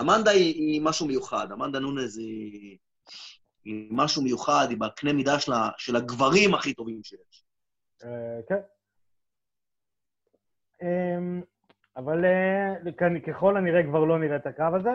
אמנדה 0.00 0.30
היא, 0.30 0.54
היא 0.54 0.80
משהו 0.80 1.06
מיוחד, 1.06 1.52
אמנדה 1.52 1.78
נונז 1.78 2.18
היא, 2.18 2.78
היא 3.64 3.88
משהו 3.90 4.22
מיוחד, 4.22 4.66
היא 4.70 4.78
בקנה 4.78 5.12
מידה 5.12 5.40
של, 5.40 5.52
של 5.78 5.96
הגברים 5.96 6.54
הכי 6.54 6.74
טובים 6.74 7.00
שיש. 7.02 7.44
אה, 8.04 8.40
כן. 8.48 8.60
אמ, 10.82 11.42
אבל 11.96 12.24
אה, 12.24 12.74
ככל 13.26 13.56
הנראה 13.56 13.82
כבר 13.82 14.04
לא 14.04 14.18
נראה 14.18 14.36
את 14.36 14.46
הקרב 14.46 14.74
הזה. 14.74 14.90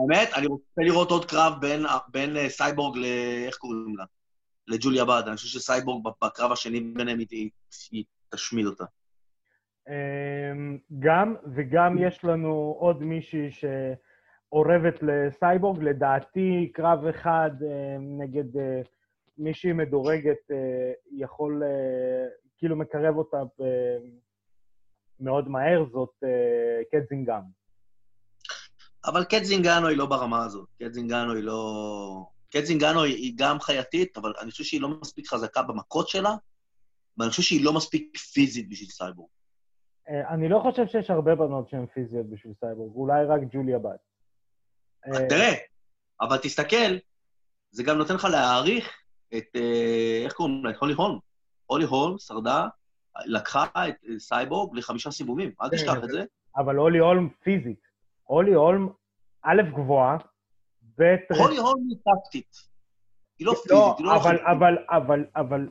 האמת, 0.00 0.28
אני 0.36 0.46
רוצה 0.46 0.82
לראות 0.82 1.10
עוד 1.10 1.24
קרב 1.24 1.52
בין, 2.12 2.36
אה, 2.36 2.48
סייבורג 2.48 2.98
ל... 2.98 3.04
איך 3.46 3.56
קוראים 3.56 3.96
לה? 3.96 4.04
לג'וליה 4.68 5.04
ברד. 5.04 5.26
אני 5.28 5.36
חושב 5.36 5.58
שסייבורג 5.58 6.04
בקרב 6.22 6.52
השני 6.52 6.80
ביניהם 6.80 7.18
היא, 7.18 7.50
תשמיד 8.34 8.66
אותה. 8.66 8.84
אמ, 9.88 10.78
גם, 10.98 11.34
וגם 11.54 11.96
יש 11.98 12.24
לנו 12.24 12.76
עוד 12.78 13.02
מישהי 13.02 13.48
שאורבת 13.50 15.02
לסייבורג, 15.02 15.82
לדעתי 15.82 16.70
קרב 16.74 17.06
אחד 17.06 17.50
אה, 17.62 17.96
נגד 18.00 18.56
אה, 18.56 18.80
מישהי 19.38 19.72
מדורגת 19.72 20.50
אה, 20.50 20.92
יכול, 21.12 21.62
אה, 21.62 22.26
כאילו 22.58 22.76
מקרב 22.76 23.16
אותה 23.16 23.42
מאוד 25.24 25.48
מהר, 25.48 25.84
זאת 25.92 26.10
אה, 26.24 26.84
קט 26.90 27.08
זינגנו. 27.08 27.42
אבל 29.06 29.24
קט 29.24 29.42
זינגנו 29.42 29.88
היא 29.88 29.98
לא 29.98 30.06
ברמה 30.06 30.44
הזאת. 30.44 30.68
קט 30.82 30.92
זינגנו 30.92 31.34
היא 31.34 31.42
לא... 31.42 32.26
קט 32.50 32.64
זינגנו 32.64 33.02
היא, 33.02 33.32
גם 33.36 33.60
חייתית, 33.60 34.16
אבל 34.16 34.32
אני 34.40 34.50
חושב 34.50 34.64
שהיא 34.64 34.80
לא 34.80 34.88
מספיק 34.88 35.28
חזקה 35.28 35.62
במכות 35.62 36.08
שלה, 36.08 36.34
ואני 37.18 37.30
חושב 37.30 37.42
שהיא 37.42 37.64
לא 37.64 37.72
מספיק 37.72 38.16
פיזית 38.16 38.68
בשביל 38.68 38.88
סייבורג. 38.88 39.28
אה, 40.08 40.34
אני 40.34 40.48
לא 40.48 40.60
חושב 40.62 40.86
שיש 40.86 41.10
הרבה 41.10 41.34
בנות 41.34 41.68
שהן 41.68 41.86
פיזיות 41.86 42.26
בשביל 42.26 42.52
סייבורג, 42.60 42.94
אולי 42.94 43.24
רק 43.24 43.40
ג'וליה 43.52 43.78
באד. 43.78 44.00
אה, 45.06 45.28
תראה, 45.28 45.54
אבל 46.20 46.36
תסתכל, 46.36 46.96
זה 47.70 47.82
גם 47.82 47.98
נותן 47.98 48.14
לך 48.14 48.24
להעריך 48.24 49.02
את, 49.36 49.56
איך 50.24 50.32
קוראים 50.32 50.64
לה? 50.64 50.70
את 50.70 50.76
הולי 50.80 50.94
הולם. 50.94 51.18
הולי 51.66 51.84
הולם 51.84 52.18
שרדה, 52.18 52.68
לקחה 53.26 53.64
את 53.64 53.94
אה, 54.08 54.18
סייבורג 54.18 54.76
לחמישה 54.76 55.10
סיבובים, 55.10 55.52
אל 55.62 55.70
כן, 55.70 55.76
תשכח 55.76 56.04
את 56.04 56.08
זה. 56.08 56.24
אבל 56.56 56.76
הולי 56.76 56.98
הולם 56.98 57.28
פיזית. 57.42 57.80
הולי 58.24 58.54
הולם, 58.54 58.88
א', 59.42 59.62
גבוהה, 59.74 60.16
ב', 60.98 61.02
הולי 61.38 61.56
הולם 61.56 61.80
היא 61.88 61.98
טקטית. 62.04 62.56
היא 63.38 63.46
לא 63.46 63.52
פיזית, 63.52 63.70
לא, 63.70 63.94
היא 63.98 64.06
לא... 64.06 64.16
אבל, 64.16 64.38
אבל, 64.38 64.76
אבל, 64.90 65.24
אבל, 65.36 65.68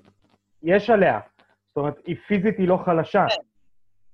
יש 0.64 0.90
עליה. 0.90 1.20
זאת 1.68 1.78
אומרת, 1.78 1.96
היא 2.06 2.16
פיזית, 2.28 2.58
היא 2.58 2.68
לא 2.68 2.78
חלשה. 2.86 3.26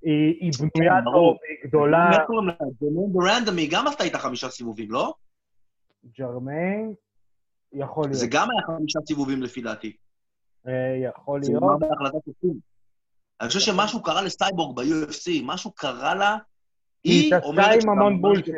היא, 0.01 0.35
היא 0.39 0.51
בנויה 0.59 0.93
כן, 0.93 1.03
טוב, 1.03 1.13
ברור. 1.13 1.37
היא 1.49 1.69
גדולה. 1.69 2.09
איך 2.11 2.21
קוראים 2.27 2.47
לה? 2.47 2.53
ג'רמיין 2.81 3.13
ברנדום, 3.13 3.57
היא 3.57 3.69
גם 3.71 3.87
עשתה 3.87 4.03
איתה 4.03 4.19
חמישה 4.19 4.49
סיבובים, 4.49 4.91
לא? 4.91 5.13
ג'רמיין, 6.17 6.93
יכול 7.73 8.03
להיות. 8.03 8.15
זה 8.15 8.27
גם 8.31 8.47
היה 8.51 8.77
חמישה 8.77 8.99
סיבובים 9.07 9.43
לפי 9.43 9.61
דעתי. 9.61 9.95
אה, 10.67 10.95
יכול 11.03 11.43
זה 11.43 11.51
להיות. 11.51 11.63
נאמר 11.63 11.77
בהחלטת 11.77 12.25
שופטים. 12.25 12.59
אני 13.41 13.47
חושב 13.47 13.59
שמשהו 13.59 14.03
קרה 14.03 14.21
לסייבורג 14.21 14.75
ב-UFC, 14.75 15.31
משהו 15.43 15.71
קרה 15.71 16.15
לה, 16.15 16.37
היא 17.03 17.21
היא 17.23 17.35
התעסקה. 17.35 17.71
עם 17.83 17.89
המון 17.89 18.13
מה 18.13 18.19
bullshit. 18.21 18.55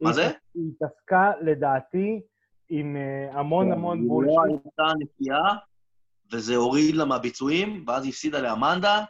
מה 0.00 0.12
זה? 0.12 0.30
היא 0.54 0.64
התעסקה, 0.76 1.32
לדעתי, 1.42 2.20
עם 2.68 2.96
אה, 2.96 3.38
המון 3.38 3.72
המון 3.72 3.98
היא 3.98 4.08
לא 4.08 4.14
bullshit. 4.14 4.66
הייתה 4.78 4.92
נקייה, 4.98 5.42
וזה 6.32 6.56
הוריד 6.56 6.94
לה 6.94 7.04
מהביצועים, 7.04 7.84
ואז 7.86 8.04
היא 8.04 8.10
הפסידה 8.10 8.40
לאמנדה, 8.40 9.04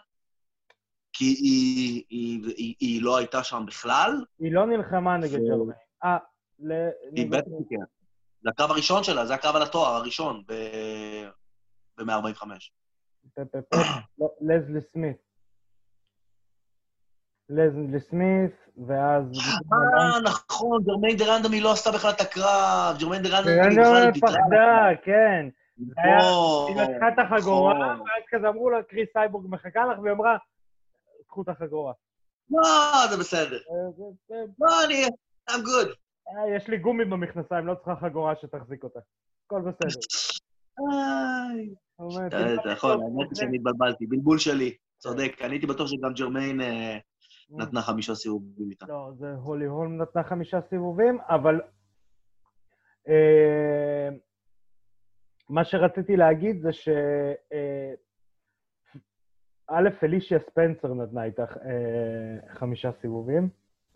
כי 1.12 1.24
היא, 1.24 2.04
היא, 2.08 2.54
היא, 2.56 2.74
היא 2.80 3.02
לא 3.02 3.16
הייתה 3.16 3.44
שם 3.44 3.64
בכלל. 3.66 4.24
היא 4.38 4.52
לא 4.52 4.66
נלחמה 4.66 5.16
נגד 5.16 5.38
ג'רמיין. 5.48 5.78
אה, 6.04 6.16
ל... 6.58 6.72
היא 7.16 7.30
בטח 7.30 7.50
כן. 7.70 7.76
זה 8.42 8.50
הקרב 8.50 8.70
הראשון 8.70 9.04
שלה, 9.04 9.26
זה 9.26 9.34
הקרב 9.34 9.56
על 9.56 9.62
התואר 9.62 9.94
הראשון 9.94 10.42
ב-145. 10.46 12.42
לזלי 14.40 14.80
סמית. 14.80 15.16
לזלי 17.48 18.00
סמית, 18.00 18.52
ואז... 18.86 19.24
אה, 19.72 20.20
נכון, 20.24 20.82
ג'רמיין 20.84 21.16
דה 21.16 21.52
רנדמי 21.52 21.62
לא 21.62 21.72
עשתה 21.72 21.90
בכלל 21.92 22.10
את 22.10 22.20
הקרב, 22.20 22.96
ג'רמיין 23.00 23.22
דה 23.22 23.52
רנדמי 23.52 23.62
אני 23.62 24.10
בכלל. 24.10 24.20
פחדה, 24.20 24.88
כן. 25.04 25.48
נכון, 25.78 26.76
היא 26.76 26.82
לקחה 26.82 27.08
את 27.08 27.18
החגורה, 27.18 27.74
נכון. 27.74 28.00
ואז 28.00 28.22
כזה 28.28 28.48
אמרו 28.48 28.70
לה, 28.70 28.82
קריס 28.82 29.08
סייבורג 29.12 29.46
מחכה 29.48 29.86
לך, 29.86 29.98
והיא 29.98 30.12
אמרה, 30.12 30.36
קחו 31.26 31.42
את 31.42 31.48
החגורה. 31.48 31.92
לא, 32.50 33.06
זה 33.10 33.16
בסדר. 33.16 33.56
אה, 33.56 34.36
לא, 34.58 34.84
אני... 34.86 35.06
I'm 35.50 35.52
good. 35.52 35.88
אה, 36.28 36.56
יש 36.56 36.68
לי 36.68 36.78
גומי 36.78 37.04
במכנסיים, 37.04 37.66
לא 37.66 37.74
צריכה 37.74 37.96
חגורה 37.96 38.34
שתחזיק 38.40 38.84
אותה. 38.84 39.00
הכל 39.46 39.60
בסדר. 39.60 40.00
אתה 42.60 42.70
יכול, 42.70 42.92
טוב, 42.92 43.02
האמת 43.02 43.30
היא 43.30 43.34
שאני 43.36 43.56
התבלבלתי, 43.56 44.06
בלבול 44.06 44.38
שלי. 44.38 44.76
צודק, 44.98 45.32
אני 45.40 45.54
הייתי 45.54 45.66
בטוח 45.66 45.86
שגם 45.86 46.12
ג'רמיין 46.12 46.60
אה, 46.60 46.66
אה, 46.66 46.98
נתנה 47.50 47.82
חמישה 47.82 48.14
סיבובים 48.14 48.70
איתה. 48.70 48.86
לא, 48.88 49.10
זה 49.18 49.32
הולי 49.32 49.66
הולם 49.66 50.02
נתנה 50.02 50.22
חמישה 50.24 50.60
סיבובים, 50.70 51.18
אבל... 51.28 51.60
אה, 53.08 54.08
מה 55.48 55.64
שרציתי 55.64 56.16
להגיד 56.16 56.62
זה 56.62 56.72
ש... 56.72 56.88
אה, 57.52 57.92
א', 59.68 59.88
אלישיה 60.02 60.38
ספנסר 60.50 60.94
נתנה 60.94 61.24
איתך 61.24 61.56
אה, 61.56 62.54
חמישה 62.54 62.90
סיבובים. 63.00 63.48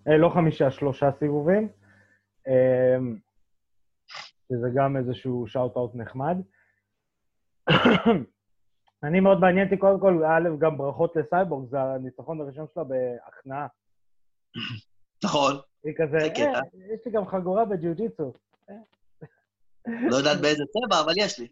אה, 0.09 0.17
לא 0.17 0.29
חמישה, 0.29 0.71
שלושה 0.71 1.11
סיבובים. 1.19 1.69
אה, 2.49 2.97
שזה 4.49 4.69
גם 4.75 4.97
איזשהו 4.97 5.47
שאוט-אוט 5.47 5.95
נחמד. 5.95 6.37
אני 9.05 9.21
מאוד 9.21 9.41
מעניין 9.41 9.67
אותי, 9.67 9.77
קודם 9.77 10.01
כל, 10.01 10.25
א', 10.25 10.49
גם 10.59 10.79
ברכות 10.79 11.17
לסייבורג, 11.17 11.71
זה 11.71 11.81
הניצחון 11.81 12.41
הראשון 12.41 12.67
שלה 12.75 12.85
בהכנעה. 12.85 13.67
נכון, 15.25 15.53
היא 15.85 15.95
כזה. 15.97 16.17
אה, 16.17 16.61
יש 16.95 17.01
לי 17.07 17.13
גם 17.13 17.27
חגורה 17.27 17.65
בג'יו-ג'יצו. 17.65 18.33
לא 19.87 20.17
יודעת 20.17 20.41
באיזה 20.41 20.65
צבע, 20.67 21.01
אבל 21.05 21.13
יש 21.17 21.39
לי. 21.41 21.49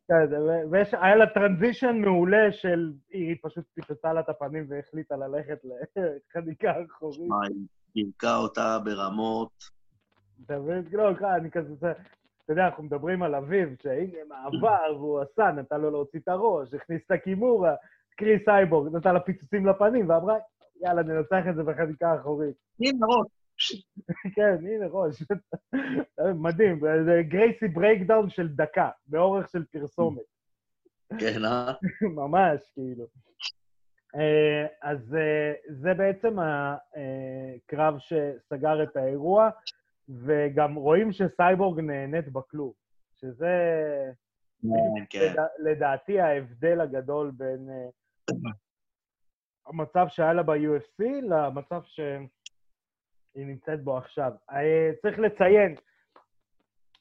והיה 0.70 1.16
לה 1.16 1.26
transition 1.26 1.96
מעולה 1.96 2.52
של, 2.52 2.92
היא 3.10 3.36
פשוט 3.42 3.64
פיצצה 3.74 4.12
לה 4.12 4.20
את 4.20 4.28
הפנים 4.28 4.66
והחליטה 4.68 5.16
ללכת 5.16 5.58
לחניקה 5.64 6.72
אחורית. 6.86 7.28
מה, 7.28 7.36
היא 7.46 7.66
פירקה 7.92 8.36
אותה 8.36 8.78
ברמות. 8.84 9.50
אתה 10.46 10.58
מבין? 10.58 10.84
לא, 10.92 11.08
אני 11.36 11.50
כזה, 11.50 11.74
זה- 11.74 11.92
אתה 12.44 12.52
יודע, 12.52 12.66
אנחנו 12.66 12.82
מדברים 12.82 13.22
על 13.22 13.34
אביב, 13.34 13.68
שהנה 13.82 14.18
מעבר, 14.28 14.96
והוא 14.96 15.20
עשה, 15.20 15.50
נתן 15.50 15.80
לו 15.80 15.90
להוציא 15.90 16.20
את 16.20 16.28
הראש, 16.28 16.74
הכניס 16.74 17.02
את 17.06 17.10
הקימורה, 17.10 17.74
קריס 18.16 18.44
סייבורג, 18.44 18.96
נתן 18.96 19.14
לה 19.14 19.20
פיצוצים 19.20 19.66
לפנים, 19.66 20.10
ואמרה, 20.10 20.36
יאללה, 20.80 21.02
ננצח 21.02 21.42
את 21.50 21.54
זה 21.54 21.62
בחניקה 21.62 22.16
אחורית. 22.20 22.56
הנה 22.80 23.06
ראש. 23.06 23.26
כן, 24.34 24.56
הנה 24.66 24.86
ראש. 24.90 25.22
מדהים, 26.34 26.80
זה 27.04 27.22
גרייסי 27.28 27.68
ברייקדאון 27.68 28.30
של 28.30 28.48
דקה, 28.48 28.90
באורך 29.06 29.48
של 29.48 29.64
פרסומת. 29.64 30.22
כן, 31.18 31.44
אה? 31.44 31.72
ממש, 32.02 32.60
כאילו. 32.74 33.04
אה, 34.16 34.66
אז 34.82 35.14
אה, 35.14 35.52
זה 35.68 35.94
בעצם 35.94 36.36
הקרב 36.38 37.98
שסגר 37.98 38.82
את 38.82 38.96
האירוע, 38.96 39.50
וגם 40.24 40.74
רואים 40.74 41.12
שסייבורג 41.12 41.80
נהנית 41.80 42.28
בכלוב, 42.32 42.74
שזה 43.14 43.54
כן, 44.62 45.04
כן. 45.10 45.18
לדע- 45.32 45.46
לדעתי 45.70 46.20
ההבדל 46.20 46.80
הגדול 46.80 47.30
בין 47.30 47.68
אה, 47.70 47.88
המצב 49.66 50.06
שהיה 50.08 50.32
לה 50.32 50.42
ב-UFC 50.42 51.02
למצב 51.22 51.82
שהיא 51.84 52.16
נמצאת 53.46 53.84
בו 53.84 53.96
עכשיו. 53.98 54.32
אה, 54.50 54.90
צריך 55.02 55.18
לציין, 55.18 55.74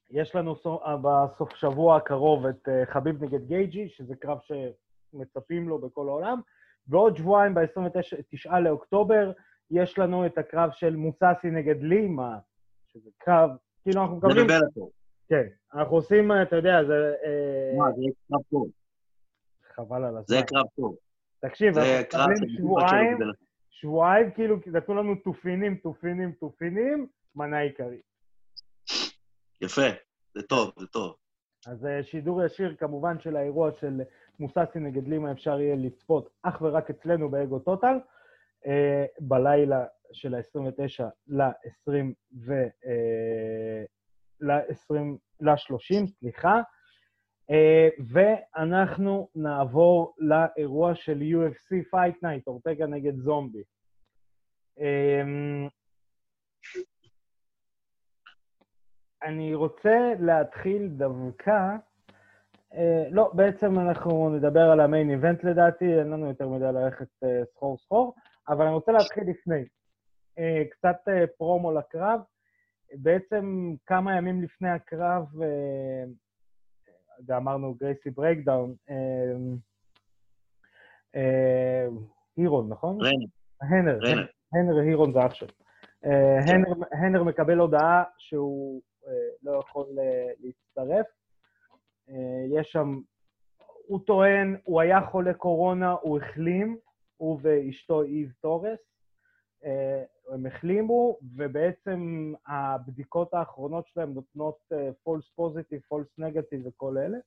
יש 0.10 0.36
לנו 0.36 0.56
אה, 0.86 0.98
בסוף 0.98 1.56
שבוע 1.56 1.98
הקרוב 1.98 2.46
את 2.46 2.68
חביב 2.86 3.24
נגד 3.24 3.48
גייג'י, 3.48 3.90
שזה 3.90 4.16
קרב 4.16 4.38
שמצפים 4.42 5.70
לו 5.70 5.80
בכל 5.80 6.08
העולם, 6.08 6.42
ועוד 6.88 7.18
שבועיים, 7.18 7.54
ב-29 7.54 8.60
לאוקטובר, 8.60 9.32
יש 9.72 10.00
לנו 10.00 10.26
את 10.26 10.38
הקרב 10.38 10.70
של 10.72 10.96
מוססי 10.96 11.48
נגד 11.52 11.82
לימה, 11.82 12.38
שזה 12.94 13.10
קרב, 13.18 13.50
כאילו 13.84 14.02
אנחנו 14.02 14.20
זה 14.20 14.28
מקבלים... 14.28 14.48
בבלאטור. 14.48 14.92
כן, 15.30 15.48
אנחנו 15.74 15.96
עושים, 15.96 16.32
אתה 16.42 16.56
יודע, 16.56 16.84
זה... 16.88 17.14
אה, 17.26 17.78
מה, 17.78 17.92
זה 17.92 18.02
קרב 18.28 18.42
טוב. 18.50 18.68
חבל 19.76 20.04
על 20.04 20.18
הזמן. 20.18 20.38
זה 20.38 20.42
קרב 20.48 20.66
טוב. 20.76 20.96
תקשיב, 21.40 21.74
זה 21.74 22.00
אנחנו 22.00 22.34
מקבלים 22.34 22.50
שבועיים. 22.58 23.18
שבועיים 23.70 24.32
כאילו 24.32 24.58
נתנו 24.68 24.96
לנו 24.96 25.16
תופינים, 25.16 25.76
תופינים, 25.76 26.32
תופינים, 26.32 27.08
מנה 27.36 27.60
עיקרית. 27.60 28.02
יפה, 29.62 29.88
זה 30.36 30.42
טוב, 30.42 30.72
זה 30.80 30.88
טוב. 30.88 31.16
אז 31.68 31.86
אה, 31.86 32.04
שידור 32.04 32.46
ישיר 32.46 32.76
כמובן 32.76 33.20
של 33.20 33.36
האירוע 33.36 33.72
של 33.80 34.02
מוססי 34.40 34.80
נגד 34.80 35.08
לימה 35.08 35.32
אפשר 35.32 35.60
יהיה 35.60 35.76
לצפות 35.76 36.30
אך 36.44 36.62
ורק 36.62 36.90
אצלנו 36.90 37.30
באגו 37.30 37.60
טוטל, 37.60 37.98
אה, 38.68 39.06
בלילה 39.20 39.86
של 40.14 40.36
ה-29 40.36 41.04
ל-20 41.28 42.14
ו... 42.46 42.54
אה, 42.86 43.84
ל-20, 44.42 44.96
ל-30, 45.42 46.08
סליחה. 46.08 46.62
אה, 47.52 47.90
ואנחנו 48.08 49.30
נעבור 49.36 50.16
לאירוע 50.18 50.96
של 50.96 51.22
UFC 51.22 51.76
Fight 51.94 52.16
Night, 52.24 52.44
אורטגה 52.48 52.86
נגד 52.86 53.18
זומבי. 53.18 53.64
אה, 54.80 55.22
אני 59.24 59.54
רוצה 59.56 60.14
להתחיל 60.20 60.88
דווקא... 60.88 61.76
אה, 62.74 63.04
לא, 63.12 63.32
בעצם 63.34 63.80
אנחנו 63.80 64.30
נדבר 64.30 64.62
על 64.62 64.80
המיין 64.80 65.10
איבנט 65.10 65.44
לדעתי, 65.44 66.00
אין 66.00 66.08
לנו 66.08 66.28
יותר 66.28 66.48
מדי 66.48 66.66
ללכת 66.66 67.08
אה, 67.24 67.46
סחור 67.46 67.78
סחור, 67.78 68.16
אבל 68.50 68.66
אני 68.66 68.74
רוצה 68.74 68.92
להתחיל 68.92 69.24
לפני. 69.30 69.66
אה, 70.42 70.64
קצת 70.70 71.08
אה, 71.08 71.28
פרומו 71.38 71.72
לקרב. 71.72 72.20
בעצם 72.94 73.74
כמה 73.86 74.18
ימים 74.18 74.42
לפני 74.42 74.70
הקרב, 74.70 75.42
אה, 75.42 76.04
ואמרנו 77.28 77.74
גרייסי 77.74 78.10
ברייקדאון, 78.10 78.76
הירון, 82.38 82.70
נכון? 82.70 82.98
הנר. 83.62 84.00
הנר 84.54 84.80
הירון 84.80 85.14
זה 85.14 85.26
אח 85.26 85.34
שלו. 85.34 85.48
אה, 86.06 86.40
הנר, 86.92 87.24
מקבל 87.24 87.58
הודעה 87.58 88.04
שהוא 88.18 88.82
לא 89.44 89.60
יכול 89.60 89.88
להצטרף. 90.40 91.06
יש 92.60 92.72
שם, 92.72 93.00
הוא 93.88 94.00
טוען, 94.06 94.58
הוא 94.64 94.82
היה 94.82 95.02
חולה 95.12 95.34
קורונה, 95.34 95.92
הוא 95.92 96.20
החלים, 96.20 96.78
הוא 97.18 97.40
ואשתו 97.42 98.04
איב 98.04 98.32
תורס. 98.42 98.91
אה, 99.66 100.04
הם 100.34 100.46
החלימו, 100.46 101.18
ובעצם 101.36 102.34
הבדיקות 102.48 103.34
האחרונות 103.34 103.88
שלהם 103.88 104.14
נותנות 104.14 104.60
אה, 104.74 104.90
false 104.90 105.40
positive, 105.40 105.94
false 105.94 106.24
negative 106.24 106.68
וכל 106.68 106.98
אלה. 106.98 107.18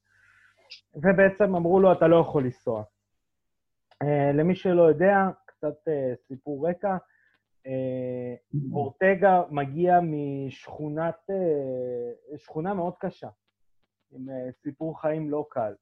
ובעצם 0.95 1.55
אמרו 1.55 1.81
לו, 1.81 1.93
אתה 1.93 2.07
לא 2.07 2.17
יכול 2.17 2.45
לנסוע. 2.45 2.83
אה, 4.03 4.33
למי 4.33 4.55
שלא 4.55 4.83
יודע, 4.83 5.17
קצת 5.47 5.75
סיפור 6.29 6.69
רקע, 6.69 6.97
אורטגה 8.73 9.43
מגיע 9.51 9.99
משכונת, 10.03 11.31
שכונה 12.37 12.75
מאוד 12.75 12.95
קשה, 12.99 13.29
עם 14.13 14.29
סיפור 14.63 15.01
חיים 15.01 15.31
לא 15.31 15.47
קל. 15.51 15.75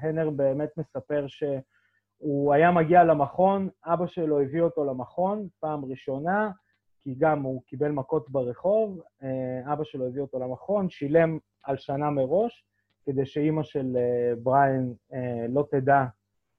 הנר 0.00 0.30
באמת 0.30 0.76
מספר 0.76 1.26
שהוא 2.22 2.54
היה 2.54 2.70
מגיע 2.70 3.04
למכון, 3.04 3.68
אבא 3.84 4.06
שלו 4.06 4.40
הביא 4.40 4.62
אותו 4.62 4.84
למכון 4.84 5.48
פעם 5.60 5.84
ראשונה, 5.84 6.50
כי 7.00 7.14
גם 7.18 7.42
הוא 7.42 7.62
קיבל 7.66 7.90
מכות 7.90 8.30
ברחוב, 8.30 9.00
אה, 9.22 9.72
אבא 9.72 9.84
שלו 9.84 10.06
הביא 10.06 10.22
אותו 10.22 10.38
למכון, 10.38 10.90
שילם 10.90 11.38
על 11.62 11.76
שנה 11.76 12.10
מראש, 12.10 12.64
כדי 13.04 13.26
שאימא 13.26 13.62
של 13.62 13.96
אה, 13.96 14.32
בריין 14.42 14.94
אה, 15.12 15.46
לא 15.48 15.66
תדע 15.70 16.04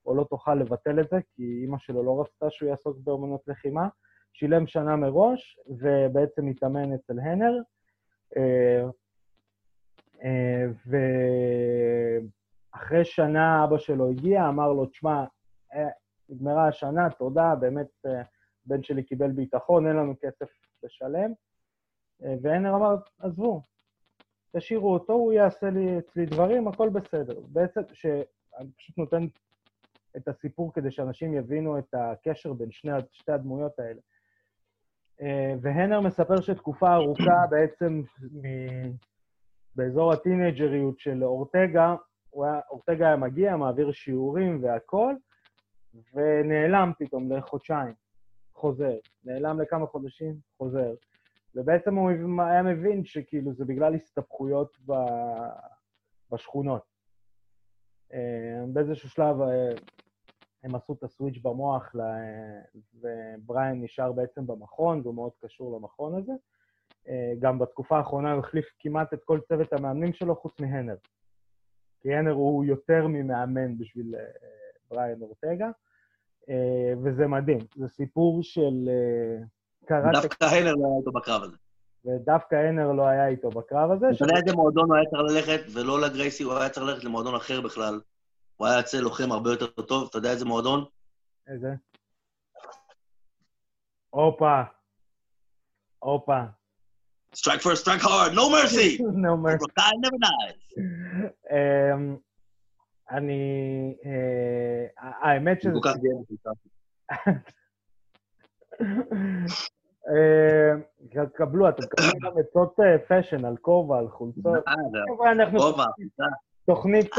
או 0.06 0.14
לא 0.14 0.24
תוכל 0.24 0.54
לבטל 0.54 1.00
את 1.00 1.08
זה, 1.10 1.16
כי 1.34 1.42
אימא 1.62 1.78
שלו 1.78 2.02
לא 2.02 2.20
רצתה 2.20 2.46
שהוא 2.50 2.68
יעסוק 2.68 2.96
באמנות 3.04 3.40
לחימה. 3.46 3.88
שילם 4.32 4.66
שנה 4.66 4.96
מראש, 4.96 5.58
ובעצם 5.68 6.46
התאמן 6.46 6.92
אצל 6.92 7.18
הנר. 7.20 7.52
ואחרי 12.72 13.04
שנה 13.04 13.64
אבא 13.64 13.78
שלו 13.78 14.10
הגיע, 14.10 14.48
אמר 14.48 14.72
לו, 14.72 14.86
תשמע, 14.86 15.24
נגמרה 16.28 16.68
השנה, 16.68 17.10
תודה, 17.10 17.54
באמת 17.60 18.06
אה, 18.06 18.22
בן 18.66 18.82
שלי 18.82 19.02
קיבל 19.02 19.30
ביטחון, 19.30 19.86
אין 19.86 19.96
לנו 19.96 20.14
כסף 20.20 20.48
לשלם. 20.82 21.32
אה, 22.24 22.34
והנר 22.42 22.76
אמר, 22.76 22.96
עזבו, 23.18 23.60
תשאירו 24.56 24.92
אותו, 24.92 25.12
הוא 25.12 25.32
יעשה 25.32 25.70
לי 25.70 25.98
אצלי 25.98 26.26
דברים, 26.26 26.68
הכל 26.68 26.88
בסדר. 26.88 27.40
בעצם, 27.48 27.80
שאני 27.92 28.70
פשוט 28.76 28.98
נותן 28.98 29.26
את 30.16 30.28
הסיפור 30.28 30.72
כדי 30.72 30.90
שאנשים 30.90 31.34
יבינו 31.34 31.78
את 31.78 31.94
הקשר 31.94 32.52
בין 32.52 32.70
שני, 32.70 32.92
שתי 33.12 33.32
הדמויות 33.32 33.78
האלה. 33.78 34.00
אה, 35.20 35.54
והנר 35.60 36.00
מספר 36.00 36.40
שתקופה 36.40 36.94
ארוכה 36.94 37.46
בעצם 37.50 38.02
מ... 38.22 38.46
באזור 39.76 40.12
הטינג'ריות 40.12 40.98
של 40.98 41.24
אורטגה, 41.24 41.94
הוא 42.30 42.44
היה, 42.44 42.60
אורטגה 42.70 43.06
היה 43.06 43.16
מגיע, 43.16 43.56
מעביר 43.56 43.92
שיעורים 43.92 44.64
והכול, 44.64 45.16
ונעלם 46.14 46.92
פתאום 46.98 47.32
לחודשיים, 47.32 47.94
חוזר. 48.54 48.96
נעלם 49.24 49.60
לכמה 49.60 49.86
חודשים, 49.86 50.34
חוזר. 50.58 50.94
ובעצם 51.54 51.94
הוא 51.94 52.10
היה 52.42 52.62
מבין 52.62 53.04
שכאילו 53.04 53.52
זה 53.52 53.64
בגלל 53.64 53.94
הסתבכויות 53.94 54.76
ב... 54.86 54.92
בשכונות. 56.30 56.82
אה, 58.12 58.64
באיזשהו 58.72 59.08
שלב 59.08 59.40
אה, 59.40 59.74
הם 60.64 60.74
עשו 60.74 60.92
את 60.92 61.02
הסוויץ' 61.02 61.38
במוח, 61.42 61.94
ובריין 62.94 63.82
נשאר 63.82 64.12
בעצם 64.12 64.46
במכון, 64.46 65.00
והוא 65.00 65.14
מאוד 65.14 65.32
קשור 65.40 65.76
למכון 65.76 66.14
הזה. 66.18 66.32
גם 67.38 67.58
בתקופה 67.58 67.98
האחרונה 67.98 68.32
הוא 68.32 68.40
החליף 68.40 68.66
כמעט 68.78 69.14
את 69.14 69.24
כל 69.24 69.40
צוות 69.48 69.72
המאמנים 69.72 70.12
שלו, 70.12 70.36
חוץ 70.36 70.60
מהנר. 70.60 70.96
כי 72.00 72.14
הנר 72.14 72.32
הוא 72.32 72.64
יותר 72.64 73.06
ממאמן 73.06 73.78
בשביל 73.78 74.14
בריין 74.90 75.22
אורטגה, 75.22 75.70
וזה 77.04 77.26
מדהים. 77.26 77.58
זה 77.76 77.88
סיפור 77.88 78.42
של 78.42 78.88
קראטה... 79.84 80.20
דווקא 80.20 80.44
הנר 80.44 80.74
לא 80.74 80.86
היה 80.86 80.98
איתו 80.98 81.12
בקרב 81.12 81.42
הזה. 81.42 81.56
ודווקא 82.04 82.54
הנר 82.54 82.92
לא 82.92 83.06
היה 83.06 83.28
איתו 83.28 83.50
בקרב 83.50 83.90
הזה. 83.90 84.06
אתה 84.16 84.24
יודע 84.24 84.36
איזה 84.36 84.56
מועדון 84.56 84.84
הוא 84.88 84.96
היה 84.96 85.04
צריך 85.04 85.22
ללכת, 85.22 85.62
ולא 85.74 86.00
לגרייסי, 86.00 86.42
הוא 86.42 86.54
היה 86.54 86.68
צריך 86.68 86.86
ללכת 86.86 87.04
למועדון 87.04 87.34
אחר 87.34 87.60
בכלל. 87.60 88.00
הוא 88.56 88.66
היה 88.66 88.76
יוצא 88.76 88.98
לוחם 88.98 89.32
הרבה 89.32 89.50
יותר 89.50 89.66
טוב, 89.66 90.06
אתה 90.10 90.18
יודע 90.18 90.30
איזה 90.30 90.44
מועדון? 90.44 90.84
איזה? 91.48 91.74
הופה. 94.10 94.62
הופה. 95.98 96.40
Strike 97.36 97.62
first, 97.62 97.80
strike 97.84 98.02
hard, 98.02 98.32
no 98.32 98.48
mercy! 98.48 98.98
no 99.26 99.36
mercy. 99.36 99.66
Never 100.04 100.18
dies. 100.28 100.60
אני... 103.10 103.96
האמת 104.98 105.62
שזה... 105.62 105.72
גאה 111.08 111.26
קבלו, 111.26 111.68
אתם 111.68 111.82
מקבלים 111.82 112.12
גם 112.22 112.38
עצות 112.38 112.76
fashion 113.08 113.44
על 113.44 113.56
כובע, 113.56 113.98
על 113.98 114.08
חולצות. 114.08 114.64
כובע, 115.56 115.84
תוכנית... 116.64 117.10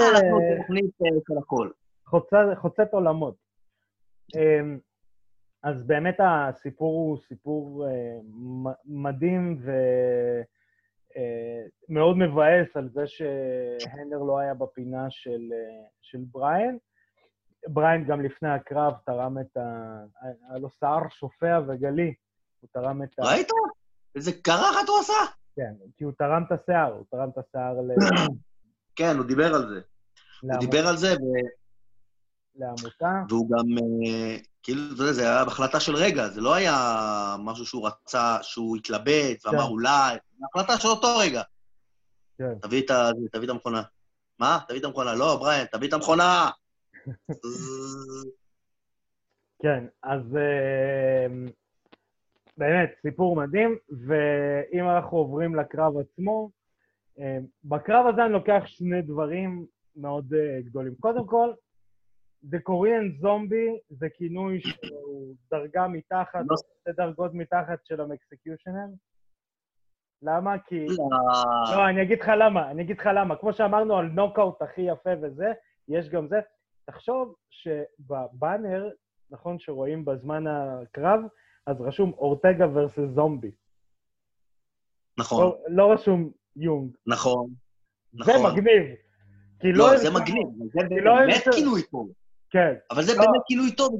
תוכנית 0.57 0.91
של 1.27 1.37
הכל. 1.37 1.69
חוצת 2.55 2.93
עולמות. 2.93 3.35
אז 5.63 5.83
באמת 5.83 6.15
הסיפור 6.19 6.93
הוא 6.93 7.17
סיפור 7.17 7.87
מדהים 8.85 9.59
ומאוד 11.89 12.17
מבאס 12.17 12.75
על 12.75 12.89
זה 12.93 13.07
שהנר 13.07 14.17
לא 14.27 14.39
היה 14.39 14.53
בפינה 14.53 15.05
של, 15.09 15.41
של 16.01 16.19
בריין. 16.31 16.77
בריין 17.67 18.05
גם 18.05 18.21
לפני 18.21 18.49
הקרב 18.49 18.93
תרם 19.05 19.37
את 19.39 19.57
ה... 19.57 19.95
היה 20.49 20.57
לו 20.59 20.69
שיער 20.69 21.09
שופע 21.09 21.59
וגלי. 21.67 22.13
הוא 22.59 22.69
תרם 22.73 23.03
את 23.03 23.09
ראית? 23.19 23.47
איזה 24.15 24.31
קרחת 24.41 24.87
הוא 24.89 24.99
עשה? 24.99 25.13
כן, 25.55 25.73
כי 25.97 26.03
הוא 26.03 26.13
תרם 26.17 26.43
את 26.47 26.51
השיער, 26.59 26.93
הוא 26.93 27.05
תרם 27.11 27.29
את 27.29 27.37
השיער 27.37 27.81
ל... 27.81 27.91
כן, 28.95 29.17
הוא 29.17 29.25
דיבר 29.25 29.55
על 29.55 29.67
זה. 29.69 29.75
הוא 29.75 30.51
לעמוד- 30.51 30.65
דיבר 30.65 30.87
על 30.87 30.97
זה, 30.97 31.07
ו... 31.13 31.25
לעמותה. 32.55 33.23
והוא 33.29 33.49
גם, 33.49 33.65
אה, 34.05 34.37
כאילו, 34.63 34.81
אתה 34.93 35.01
יודע, 35.01 35.13
זה 35.13 35.21
היה 35.21 35.41
החלטה 35.41 35.79
של 35.79 35.95
רגע, 35.95 36.27
זה 36.27 36.41
לא 36.41 36.53
היה 36.53 37.35
משהו 37.39 37.65
שהוא 37.65 37.87
רצה, 37.87 38.37
שהוא 38.41 38.77
התלבט 38.77 39.45
ואמר 39.45 39.65
כן. 39.65 39.71
אולי, 39.71 40.17
זו 40.39 40.45
החלטה 40.53 40.79
של 40.79 40.87
אותו 40.87 41.07
רגע. 41.17 41.41
כן. 42.37 42.59
תביא 42.61 42.81
את, 42.85 42.89
ה... 42.89 43.09
תביא 43.31 43.45
את 43.45 43.49
המכונה. 43.49 43.81
מה? 44.39 44.59
תביא 44.67 44.79
את 44.79 44.85
המכונה. 44.85 45.15
לא, 45.15 45.35
בריין, 45.35 45.67
תביא 45.71 45.87
את 45.87 45.93
המכונה! 45.93 46.49
כן, 49.63 49.85
אז 50.03 50.21
אה, 50.37 51.27
באמת, 52.57 52.89
סיפור 53.01 53.35
מדהים, 53.35 53.77
ואם 53.89 54.89
אנחנו 54.89 55.17
עוברים 55.17 55.55
לקרב 55.55 55.93
עצמו, 55.97 56.49
אה, 57.19 57.37
בקרב 57.63 58.05
הזה 58.13 58.25
אני 58.25 58.33
לוקח 58.33 58.63
שני 58.65 59.01
דברים 59.01 59.65
מאוד 59.95 60.33
אה, 60.33 60.61
גדולים. 60.61 60.95
קודם 60.99 61.27
כל, 61.27 61.53
The 62.51 62.57
Korean 62.69 63.23
Zombie 63.23 63.79
זה 63.89 64.07
כינוי 64.13 64.61
שהוא 64.61 65.35
דרגה 65.51 65.87
מתחת, 65.87 66.39
לא. 66.49 66.55
שתי 66.57 66.91
דרגות 66.97 67.33
מתחת 67.33 67.85
של 67.85 68.01
המקסקיושנר. 68.01 68.87
למה? 70.21 70.59
כי... 70.59 70.85
לא, 70.85 71.09
לא, 71.75 71.89
אני 71.89 72.01
אגיד 72.01 72.21
לך 72.21 72.31
למה, 72.39 72.71
אני 72.71 72.83
אגיד 72.83 72.99
לך 72.99 73.09
למה. 73.15 73.35
כמו 73.35 73.53
שאמרנו 73.53 73.97
על 73.97 74.05
נוקאוט 74.05 74.61
הכי 74.61 74.81
יפה 74.81 75.09
וזה, 75.21 75.53
יש 75.87 76.09
גם 76.09 76.27
זה. 76.27 76.39
תחשוב 76.85 77.35
שבבאנר, 77.49 78.89
נכון, 79.31 79.59
שרואים 79.59 80.05
בזמן 80.05 80.47
הקרב, 80.47 81.19
אז 81.67 81.81
רשום 81.81 82.11
אורטגה 82.11 82.65
versus 82.65 83.15
זומבי. 83.15 83.51
נכון, 85.19 85.43
לא, 85.43 85.57
לא 85.69 85.93
רשום 85.93 86.31
יונג. 86.55 86.97
נכון. 87.07 87.49
זה 88.11 88.31
נכון. 88.31 88.51
מגניב. 88.51 88.95
כי 89.59 89.71
לא... 89.71 89.91
לא, 89.91 89.97
זה 89.97 90.09
מגניב, 90.09 90.47
זה 90.73 91.01
לא 91.01 91.15
באמת 91.15 91.43
כינוי 91.55 91.81
טוב. 91.91 92.11
כן, 92.55 92.73
אבל 92.91 93.03
זה 93.03 93.13
לא. 93.13 93.19
באמת 93.19 93.41
כינוי 93.47 93.71
טוב, 93.71 93.93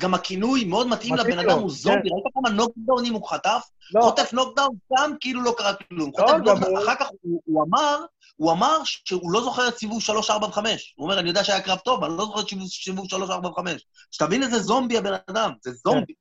גם 0.00 0.14
הכינוי 0.14 0.64
מאוד 0.64 0.88
מתאים 0.88 1.14
לבן 1.14 1.38
אדם, 1.38 1.50
הוא 1.58 1.60
כן. 1.62 1.68
זומבי, 1.68 2.08
ראית 2.08 2.24
כמה 2.34 2.50
נוקדאונים 2.50 3.12
הוא 3.14 3.28
חטף? 3.28 3.60
לא, 3.94 4.00
חוטף 4.00 4.32
נוקדאון, 4.32 4.68
גם 4.98 5.12
כאילו 5.20 5.42
לא 5.42 5.54
קרה 5.58 5.74
כלום. 5.74 6.10
לא, 6.18 6.26
גם 6.46 6.62
הוא- 6.62 6.78
אחר 6.78 6.94
כך 6.94 7.08
הוא 7.22 7.40
הוא 7.44 7.64
אמר, 7.64 8.04
הוא 8.36 8.52
אמר 8.52 8.76
שהוא 8.84 9.32
לא 9.32 9.40
זוכר 9.40 9.68
את 9.68 9.74
סיבוב 9.74 10.02
3, 10.02 10.30
4 10.30 10.46
ו-5. 10.46 10.58
הוא 10.96 11.04
אומר, 11.04 11.18
אני 11.20 11.28
יודע 11.28 11.44
שהיה 11.44 11.60
קרב 11.60 11.78
טוב, 11.78 11.98
אבל 11.98 12.08
אני 12.10 12.18
לא 12.18 12.24
זוכר 12.24 12.40
את 12.40 12.48
סיבוב- 12.48 12.66
סיבוב 12.68 13.06
3, 13.08 13.30
4 13.30 13.48
ו-5. 13.48 13.62
שתבין 14.10 14.42
איזה 14.42 14.58
זומבי 14.58 14.98
הבן 14.98 15.12
אדם, 15.30 15.50
זה 15.62 15.70
זומבי. 15.70 16.12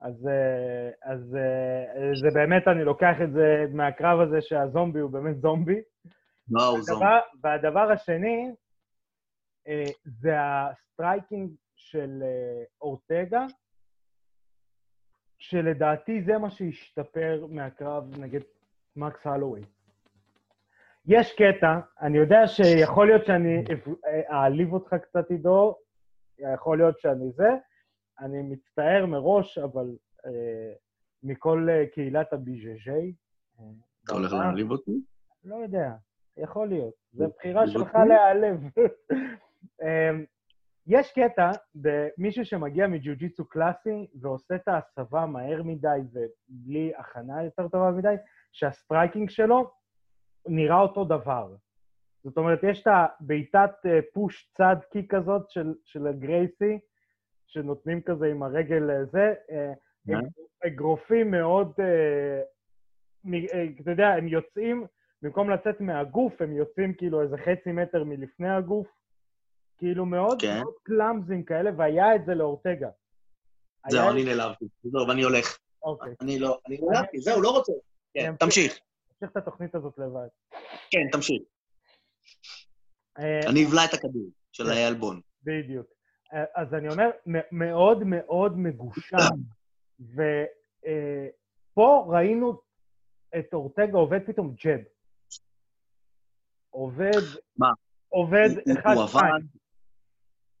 אז, 0.00 0.26
אה, 0.28 1.12
אז 1.12 1.20
אה, 1.36 2.10
זה 2.22 2.28
באמת, 2.34 2.68
אני 2.68 2.84
לוקח 2.84 3.14
את 3.24 3.32
זה 3.32 3.46
מהקרב 3.74 4.20
הזה 4.20 4.36
שהזומבי 4.40 5.00
הוא 5.00 5.10
באמת 5.10 5.40
זומבי. 5.40 5.76
לא, 6.50 6.66
הוא 6.66 6.82
זומבי. 6.82 7.04
והדבר, 7.42 7.92
השני, 7.92 8.50
זה 10.04 10.34
ה 10.40 10.52
striking 10.52 11.50
של 11.76 12.22
אה, 12.22 12.64
אורטגה, 12.80 13.46
שלדעתי 15.38 16.22
זה 16.22 16.38
מה 16.38 16.50
שהשתפר 16.50 17.46
מהקרב 17.50 18.18
נגד 18.18 18.40
מקס 18.96 19.26
הלואווי. 19.26 19.62
יש 21.06 21.32
קטע, 21.32 21.80
אני 22.00 22.18
יודע 22.18 22.46
שיכול 22.46 23.06
להיות 23.06 23.26
שאני 23.26 23.64
אה, 24.06 24.30
אעליב 24.30 24.72
אותך 24.72 24.94
קצת, 24.94 25.30
עידו, 25.30 25.74
יכול 26.38 26.78
להיות 26.78 27.00
שאני 27.00 27.32
זה, 27.32 27.50
אני 28.20 28.42
מצטער 28.42 29.06
מראש, 29.06 29.58
אבל 29.58 29.86
אה, 30.26 30.72
מכל 31.22 31.68
אה, 31.70 31.86
קהילת 31.86 32.32
ה 32.32 32.48
BJJ, 32.48 33.14
אה, 33.60 33.64
אתה 34.04 34.12
הולך 34.12 34.32
להעליב 34.32 34.70
אותי? 34.70 35.00
לא 35.44 35.56
יודע, 35.56 35.92
יכול 36.36 36.68
להיות. 36.68 36.94
זו 37.12 37.28
בחירה 37.36 37.66
שלך? 37.66 37.94
להיעלב. 37.94 38.60
אמ, 39.82 40.24
יש 40.86 41.12
קטע 41.12 41.50
במישהו 41.74 42.44
שמגיע 42.44 42.86
מג'יוג'יצו 42.86 43.44
קלאסי 43.48 44.06
ועושה 44.20 44.54
את 44.54 44.68
ההסבה 44.68 45.26
מהר 45.26 45.62
מדי 45.62 45.98
ובלי 46.12 46.92
הכנה 46.96 47.44
יותר 47.44 47.68
טובה 47.68 47.90
מדי, 47.90 48.14
שה 48.52 48.73
striking 48.73 49.30
שלו 49.30 49.70
נראה 50.48 50.80
אותו 50.80 51.04
דבר. 51.04 51.54
זאת 52.24 52.36
אומרת, 52.36 52.60
יש 52.62 52.82
את 52.82 52.86
הבעיטת 52.86 53.70
אה, 53.86 53.98
פוש 54.12 54.50
צד 54.56 54.76
קי 54.90 55.08
כזאת 55.08 55.50
של, 55.50 55.74
של 55.84 56.06
הגרייסי, 56.06 56.78
שנותנים 57.46 58.02
כזה 58.02 58.26
עם 58.26 58.42
הרגל 58.42 58.90
אה, 58.90 59.04
זה, 59.04 59.34
אה, 59.50 59.72
כן. 60.06 60.66
אגרופים 60.66 61.30
מאוד, 61.30 61.72
אה, 61.80 62.40
אה, 63.54 63.64
אתה 63.80 63.90
יודע, 63.90 64.08
הם 64.08 64.28
יוצאים, 64.28 64.86
במקום 65.22 65.50
לצאת 65.50 65.80
מהגוף, 65.80 66.42
הם 66.42 66.52
יוצאים 66.52 66.94
כאילו 66.94 67.22
איזה 67.22 67.36
חצי 67.36 67.72
מטר 67.72 68.04
מלפני 68.04 68.50
הגוף, 68.50 68.86
כאילו 69.82 70.06
מאוד, 70.06 70.40
כן. 70.40 70.58
מאוד 70.58 70.74
קלאמזים 70.82 71.44
כאלה, 71.44 71.70
והיה 71.76 72.14
את 72.14 72.20
זה 72.26 72.34
לאורטגה. 72.34 72.88
זהו, 73.90 74.10
אני 74.10 74.24
נעלבתי. 74.24 74.64
זהו, 74.82 75.08
ואני 75.08 75.22
הולך. 75.22 75.58
אוקיי, 75.82 76.14
אני 76.20 76.38
לא, 76.38 76.58
אני 76.66 76.78
נעלבתי, 76.82 77.20
זהו, 77.20 77.42
לא 77.42 77.50
רוצה. 77.50 77.72
כן, 78.14 78.36
תמשיך. 78.36 78.78
תמשיך 79.08 79.30
את 79.32 79.36
התוכנית 79.36 79.74
הזאת 79.74 79.98
לבד. 79.98 80.26
כן, 80.90 81.08
תמשיך. 81.12 81.42
אה, 83.18 83.40
אני 83.50 83.66
אבלע 83.66 83.84
את 83.84 83.94
הכדור 83.94 84.28
של 84.52 84.64
כן. 84.64 84.70
העלבון. 84.70 85.20
בדיוק. 85.42 85.86
אה, 86.32 86.44
אז 86.54 86.74
אני 86.74 86.88
אומר, 86.88 87.10
מאוד 87.52 88.02
מאוד 88.06 88.58
מגושם. 88.58 89.16
ופה 90.00 92.06
ראינו 92.08 92.60
את 93.38 93.46
אורטגה 93.52 93.98
עובד 93.98 94.20
פתאום 94.26 94.54
ג'ב. 94.64 94.80
עובד... 96.70 97.10
מה? 97.56 97.68
עובד 98.08 98.48
הוא- 98.66 98.78
אחד, 98.78 98.94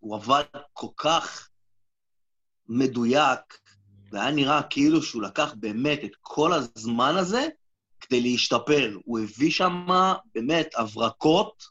הוא 0.02 0.16
עבד, 0.16 0.42
כל 0.72 0.86
כך 0.96 1.48
מדויק, 2.68 3.40
והיה 4.12 4.30
נראה 4.30 4.62
כאילו 4.70 5.02
שהוא 5.02 5.22
לקח 5.22 5.54
באמת 5.60 5.98
את 6.04 6.10
כל 6.20 6.50
הזמן 6.52 7.14
הזה 7.18 7.46
כדי 8.00 8.20
להשתפר. 8.20 8.96
הוא 9.04 9.18
הביא 9.20 9.50
שם 9.50 9.86
באמת 10.34 10.70
הברקות, 10.76 11.62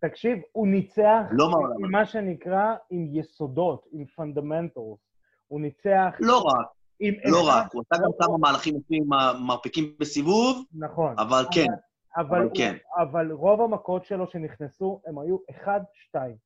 תקשיב, 0.00 0.38
הוא 0.52 0.68
ניצח 0.68 1.20
לא 1.30 1.50
עם 1.84 1.90
מה 1.90 2.06
שנקרא 2.06 2.74
עם 2.90 3.06
יסודות, 3.12 3.84
עם 3.92 4.06
fundamentals. 4.06 4.98
הוא 5.48 5.60
ניצח 5.60 6.14
לא 6.20 6.38
רק, 6.42 6.66
עם... 7.00 7.14
לא 7.24 7.40
אחד- 7.50 7.60
רק, 7.66 7.74
הוא 7.74 7.82
עשה 7.90 8.02
גם 8.04 8.10
כמה 8.18 8.38
מהלכים 8.38 8.76
יפים, 8.76 9.04
מרפקים 9.46 9.94
בסיבוב, 10.00 10.64
נכון. 10.74 11.14
אבל 11.18 11.44
כן, 11.54 11.66
אבל, 12.16 12.38
אבל 12.38 12.48
כן. 12.56 12.76
אבל 13.02 13.32
רוב 13.32 13.60
המכות 13.60 14.04
שלו 14.04 14.30
שנכנסו, 14.30 15.00
הם 15.06 15.18
היו 15.18 15.36
אחד, 15.50 15.80
שתיים. 15.94 16.36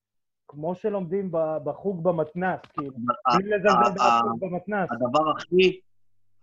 כמו 0.48 0.74
שלומדים 0.74 1.30
בחוג 1.64 2.04
במתנ"ס, 2.04 2.60
כאילו. 2.72 2.92
בלי 3.36 3.50
לזלזל 3.50 3.94
בחוג 3.94 4.40
במתנ"ס. 4.40 4.88
הדבר 4.90 5.30
הכי, 5.36 5.80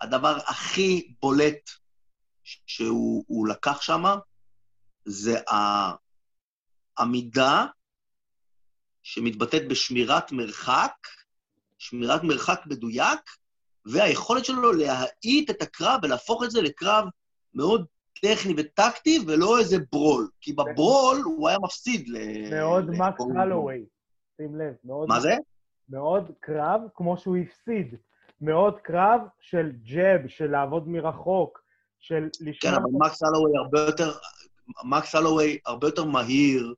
הדבר 0.02 0.38
הכי 0.48 1.14
בולט 1.22 1.70
שהוא 2.44 3.24
הוא 3.28 3.48
לקח 3.48 3.82
שם, 3.82 4.04
זה 5.06 5.40
העמידה 6.98 7.66
שמתבטאת 9.04 9.68
בשמירת 9.68 10.32
מרחק, 10.32 10.94
שמירת 11.78 12.24
מרחק 12.24 12.62
מדויק, 12.66 13.20
והיכולת 13.86 14.46
שלו 14.46 14.72
להאיט 14.74 15.50
את 15.50 15.62
הקרב 15.62 16.00
ולהפוך 16.04 16.44
את 16.44 16.52
זה 16.52 16.62
לקרב 16.62 17.06
מאוד 17.54 17.86
טכני 18.22 18.54
וטקטי, 18.58 19.20
ולא 19.28 19.60
איזה 19.60 19.78
ברול. 19.92 20.30
כי 20.42 20.54
בברול 20.54 21.22
הוא 21.26 21.50
היה 21.50 21.58
מפסיד 21.64 22.10
ל... 22.10 22.18
מאוד 22.50 22.90
מקס. 22.90 23.22
הלואווי. 23.38 23.86
שים 24.38 24.56
לב, 24.56 24.74
מאוד... 24.84 25.10
מה 25.10 25.20
זה? 25.20 25.36
מאוד 25.90 26.32
קרב 26.40 26.82
כמו 26.96 27.18
שהוא 27.18 27.38
הפסיד. 27.38 27.96
מאוד 28.42 28.80
קרב 28.80 29.22
של 29.40 29.72
ג'ב, 29.72 30.28
של 30.28 30.52
לעבוד 30.52 30.88
מרחוק, 30.88 31.64
של 32.00 32.30
כן, 32.40 32.46
לשמור... 32.46 32.74
אבל 32.76 32.90
מקס 32.92 33.24
הלואווי 33.24 33.58
הרבה 33.58 33.80
יותר... 33.80 34.12
מקס 34.84 35.16
הלואווי 35.16 35.60
הרבה 35.66 35.88
יותר 35.88 36.04
מהיר, 36.04 36.74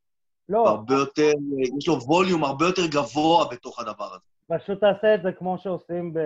לא, 0.49 0.69
הרבה 0.69 0.95
יותר, 0.95 1.31
יש 1.77 1.87
לו 1.87 1.93
ווליום 1.93 2.43
הרבה 2.43 2.65
יותר 2.65 2.81
גבוה 2.91 3.45
בתוך 3.51 3.79
הדבר 3.79 4.13
הזה. 4.13 4.57
פשוט 4.59 4.79
תעשה 4.79 5.15
את 5.15 5.21
זה 5.23 5.31
כמו 5.31 5.57
שעושים 5.57 6.13
ב... 6.13 6.19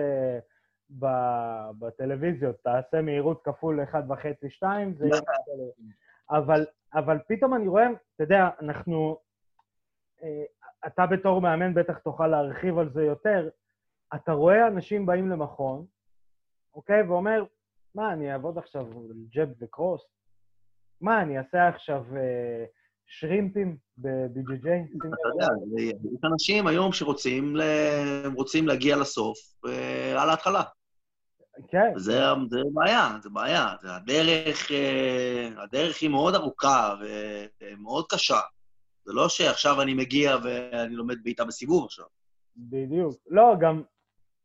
ב... 0.98 1.06
בטלוויזיות, 1.78 2.56
תעשה 2.62 3.02
מהירות 3.02 3.40
כפול 3.44 3.80
1.5-2, 3.92 4.66
זה 4.98 5.06
בסדר. 5.08 5.24
אבל, 6.30 6.66
אבל 6.94 7.18
פתאום 7.28 7.54
אני 7.54 7.68
רואה, 7.68 7.86
אתה 8.14 8.24
יודע, 8.24 8.48
אנחנו... 8.60 9.16
אתה 10.86 11.06
בתור 11.06 11.40
מאמן 11.40 11.74
בטח 11.74 11.98
תוכל 11.98 12.26
להרחיב 12.26 12.78
על 12.78 12.90
זה 12.94 13.02
יותר. 13.02 13.48
אתה 14.14 14.32
רואה 14.32 14.66
אנשים 14.66 15.06
באים 15.06 15.30
למכון, 15.30 15.86
אוקיי, 16.74 17.02
ואומר, 17.02 17.44
מה, 17.94 18.12
אני 18.12 18.32
אעבוד 18.32 18.58
עכשיו 18.58 18.86
ג'ב 19.34 19.48
וקרוס? 19.60 20.02
מה, 21.00 21.22
אני 21.22 21.38
אעשה 21.38 21.68
עכשיו 21.68 22.04
אה, 22.16 22.64
שרימפים 23.06 23.76
יודע, 25.28 25.46
יש 26.14 26.20
אנשים 26.32 26.66
היום 26.66 26.92
שרוצים 26.92 27.56
ל... 27.56 27.62
רוצים 28.36 28.68
להגיע 28.68 28.96
לסוף 28.96 29.38
אה, 29.66 30.22
על 30.22 30.30
ההתחלה. 30.30 30.62
כן. 31.68 31.92
זה, 31.96 32.20
זה 32.50 32.60
בעיה, 32.72 33.08
זה 33.22 33.30
בעיה. 33.30 33.66
זה 33.82 33.94
הדרך, 33.96 34.72
אה, 34.72 35.48
הדרך 35.62 36.00
היא 36.00 36.10
מאוד 36.10 36.34
ארוכה 36.34 36.94
ומאוד 37.60 38.04
קשה. 38.08 38.40
זה 39.04 39.12
לא 39.12 39.28
שעכשיו 39.28 39.82
אני 39.82 39.94
מגיע 39.94 40.36
ואני 40.44 40.94
לומד 40.94 41.22
בעיטה 41.22 41.44
בסיבוב 41.44 41.84
עכשיו. 41.84 42.04
בדיוק. 42.56 43.14
לא, 43.26 43.54
גם, 43.60 43.82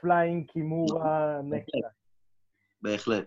פליינג, 0.00 0.46
קימורה, 0.50 1.40
נקטה. 1.42 1.88
בהחלט. 2.82 3.26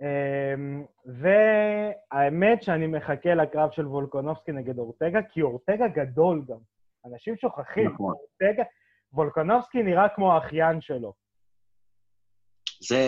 אמ, 0.00 0.84
והאמת 1.06 2.62
שאני 2.62 2.86
מחכה 2.86 3.34
לקרב 3.34 3.70
של 3.70 3.86
וולקונובסקי 3.86 4.52
נגד 4.52 4.78
אורטגה, 4.78 5.18
כי 5.32 5.42
אורטגה 5.42 5.88
גדול 5.88 6.44
גם. 6.48 6.58
אנשים 7.06 7.36
שוכחים, 7.36 7.90
נכון. 7.94 8.14
אורטגה, 8.14 8.62
וולקונובסקי 9.12 9.82
נראה 9.82 10.08
כמו 10.08 10.32
האחיין 10.32 10.80
שלו. 10.80 11.12
זה, 12.80 12.98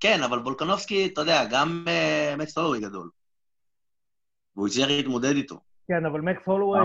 כן, 0.00 0.18
אבל 0.28 0.38
וולקונובסקי, 0.38 1.10
אתה 1.12 1.20
יודע, 1.20 1.42
גם 1.50 1.84
uh, 1.86 2.42
מקס 2.42 2.58
הולווי 2.58 2.80
גדול. 2.80 3.10
והוא 4.56 4.68
הצליח 4.68 4.88
להתמודד 4.88 5.34
איתו. 5.36 5.60
כן, 5.88 6.06
אבל 6.06 6.20
מקס 6.20 6.46
הולווי... 6.46 6.78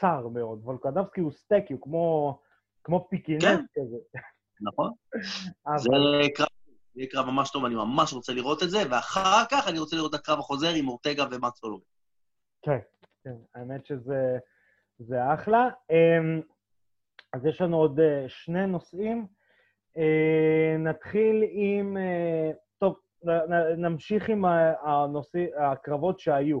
צר 0.00 0.28
מאוד. 0.28 0.60
וולקונובסקי 0.62 1.20
הוא 1.20 1.32
סטקי, 1.32 1.72
הוא 1.72 1.82
כמו, 1.82 2.38
כמו 2.84 3.06
פיקינט 3.10 3.42
כן. 3.42 3.56
כזה. 3.74 3.96
נכון. 4.60 4.92
אבל... 5.66 5.78
זה 5.78 6.28
קרב 6.34 6.46
יהיה 6.96 7.08
קרב 7.10 7.26
ממש 7.26 7.50
טוב, 7.50 7.64
אני 7.64 7.74
ממש 7.74 8.12
רוצה 8.12 8.32
לראות 8.32 8.62
את 8.62 8.70
זה, 8.70 8.78
ואחר 8.90 9.44
כך 9.50 9.68
אני 9.68 9.78
רוצה 9.78 9.96
לראות 9.96 10.14
את 10.14 10.20
הקרב 10.20 10.38
החוזר 10.38 10.74
עם 10.76 10.88
אורטגה 10.88 11.24
ומקס 11.30 11.62
הולווי. 11.62 11.84
כן, 12.62 12.78
כן, 13.24 13.34
האמת 13.54 13.86
שזה 13.86 15.34
אחלה. 15.34 15.68
אמ, 15.90 16.40
אז 17.32 17.46
יש 17.46 17.60
לנו 17.60 17.76
עוד 17.76 18.00
אה, 18.00 18.24
שני 18.28 18.66
נושאים. 18.66 19.26
אה, 19.96 20.76
נתחיל 20.78 21.44
עם... 21.50 21.96
אה, 21.96 22.50
טוב, 22.78 22.96
נמשיך 23.76 24.28
עם 24.28 24.44
הנושא, 24.82 25.44
הקרבות 25.58 26.20
שהיו. 26.20 26.60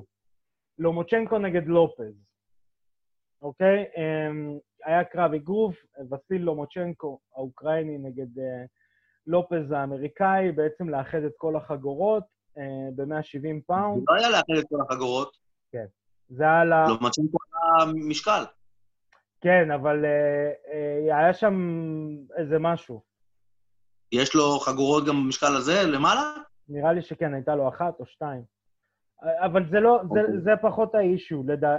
לומוצ'נקו 0.78 1.38
נגד 1.38 1.66
לופז, 1.66 2.24
אוקיי? 3.42 3.84
אמ, 3.96 4.58
היה 4.84 5.04
קרב 5.04 5.34
אגרוף, 5.34 5.76
וסילי 6.10 6.42
לומוצ'נקו, 6.42 7.20
האוקראיני, 7.34 7.98
נגד 7.98 8.42
לופז 9.26 9.72
האמריקאי, 9.72 10.52
בעצם 10.52 10.88
לאחד 10.88 11.22
את 11.26 11.32
כל 11.36 11.56
החגורות 11.56 12.24
אה, 12.58 12.62
ב-170 12.96 13.60
פאונד. 13.66 13.98
זה 13.98 14.04
לא 14.08 14.14
היה 14.14 14.30
לאחד 14.30 14.54
את 14.58 14.64
כל 14.68 14.80
החגורות. 14.80 15.36
כן. 15.72 15.86
זה 16.28 16.44
היה 16.44 16.64
ל... 16.64 16.68
לא 16.68 16.98
מצאנו 17.00 17.28
פה 17.32 17.38
המשקל. 17.82 18.44
כן, 19.40 19.70
אבל 19.70 20.04
אה, 20.04 20.52
אה, 20.72 21.18
היה 21.18 21.34
שם 21.34 21.54
איזה 22.36 22.58
משהו. 22.58 23.02
יש 24.12 24.34
לו 24.34 24.58
חגורות 24.58 25.06
גם 25.06 25.14
במשקל 25.24 25.56
הזה, 25.56 25.82
למעלה? 25.86 26.34
נראה 26.68 26.92
לי 26.92 27.02
שכן, 27.02 27.34
הייתה 27.34 27.54
לו 27.54 27.68
אחת 27.68 28.00
או 28.00 28.06
שתיים. 28.06 28.42
אבל 29.22 29.62
זה 29.70 29.80
לא. 29.80 30.00
זה, 30.14 30.20
אוקיי. 30.20 30.40
זה 30.44 30.50
פחות 30.62 30.94
האישו, 30.94 31.42
לדע... 31.46 31.76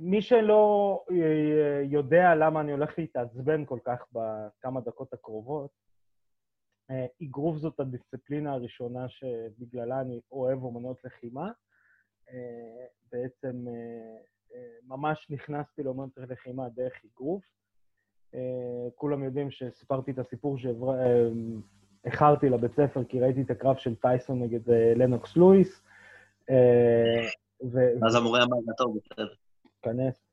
מי 0.00 0.22
שלא 0.22 1.04
אה, 1.10 1.82
יודע 1.84 2.34
למה 2.34 2.60
אני 2.60 2.72
הולך 2.72 2.98
להתעצבן 2.98 3.64
כל 3.64 3.78
כך 3.84 4.04
בכמה 4.12 4.80
דקות 4.80 5.12
הקרובות, 5.12 5.70
אה, 6.90 7.06
אגרוף 7.22 7.56
זאת 7.56 7.80
הדיסציפלינה 7.80 8.52
הראשונה 8.52 9.08
שבגללה 9.08 10.00
אני 10.00 10.20
אוהב 10.32 10.62
אומנות 10.62 11.04
לחימה. 11.04 11.50
אה, 12.30 12.84
בעצם 13.12 13.64
ממש 14.86 15.26
נכנסתי 15.30 15.82
לאומנות 15.82 16.10
לחימה 16.16 16.68
דרך 16.68 16.92
אגרוף. 17.04 17.44
כולם 18.94 19.24
יודעים 19.24 19.50
שסיפרתי 19.50 20.10
את 20.10 20.18
הסיפור 20.18 20.58
שאיחרתי 20.58 22.48
לבית 22.48 22.72
ספר 22.72 23.04
כי 23.04 23.20
ראיתי 23.20 23.42
את 23.42 23.50
הקרב 23.50 23.76
של 23.76 23.94
טייסון 23.94 24.42
נגד 24.42 24.70
לנוקס 24.96 25.36
לואיס. 25.36 25.82
אז 28.06 28.14
המורה 28.14 28.42
אמר, 28.42 28.56
טוב, 28.78 28.98
בסדר. 28.98 29.34
כנס, 29.84 30.26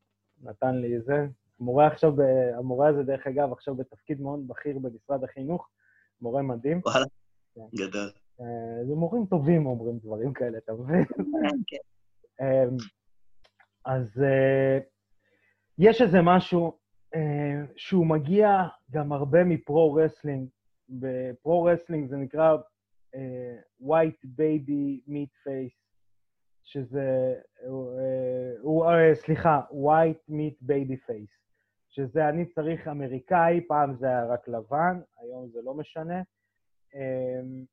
נתן 0.44 0.76
לי 0.76 1.02
זה. 1.02 1.28
המורה 1.60 1.88
עכשיו, 1.88 2.14
המורה 2.58 2.88
הזה, 2.88 3.04
דרך 3.04 3.28
אגב, 3.28 3.52
עכשיו 3.52 3.76
בתפקיד 3.76 4.22
מאוד 4.22 4.48
בכיר 4.48 4.80
במשרד 4.80 5.24
החינוך, 5.24 5.70
מורה 6.22 6.42
מדהים. 6.42 6.82
וואלה, 6.86 7.06
כן. 7.56 7.62
גדול. 7.76 8.12
אה, 8.42 8.86
זה 8.86 8.96
מורים 8.96 9.26
טובים 9.26 9.66
אומרים 9.66 9.98
דברים 9.98 10.34
כאלה, 10.34 10.58
אתה 10.58 10.74
מבין? 10.74 11.04
כן. 11.68 11.78
אמ, 12.42 12.78
אז 13.86 14.24
אה, 14.24 14.80
יש 15.78 16.02
איזה 16.02 16.18
משהו 16.24 16.78
אה, 17.16 17.66
שהוא 17.76 18.06
מגיע 18.06 18.48
גם 18.92 19.12
הרבה 19.12 19.44
מ 19.44 19.50
pro-wrestling. 19.50 20.48
ב 20.90 20.98
pro-wrestling 20.98 22.10
זה 22.10 22.18
נקרא 22.18 22.58
white 23.82 24.26
baby 24.38 25.10
meat 25.10 25.48
face, 25.48 25.81
שזה, 26.72 27.34
אה, 27.64 28.62
הוא, 28.62 28.86
אה, 28.86 29.16
סליחה, 29.16 29.62
white 29.72 30.32
meat 30.32 30.64
baby 30.64 31.10
face, 31.10 31.36
שזה 31.90 32.30
אני 32.30 32.46
צריך 32.46 32.88
אמריקאי, 32.88 33.68
פעם 33.68 33.96
זה 33.96 34.08
היה 34.08 34.26
רק 34.26 34.48
לבן, 34.48 35.00
היום 35.22 35.50
זה 35.50 35.60
לא 35.64 35.74
משנה, 35.74 36.22
אמ, 36.96 37.66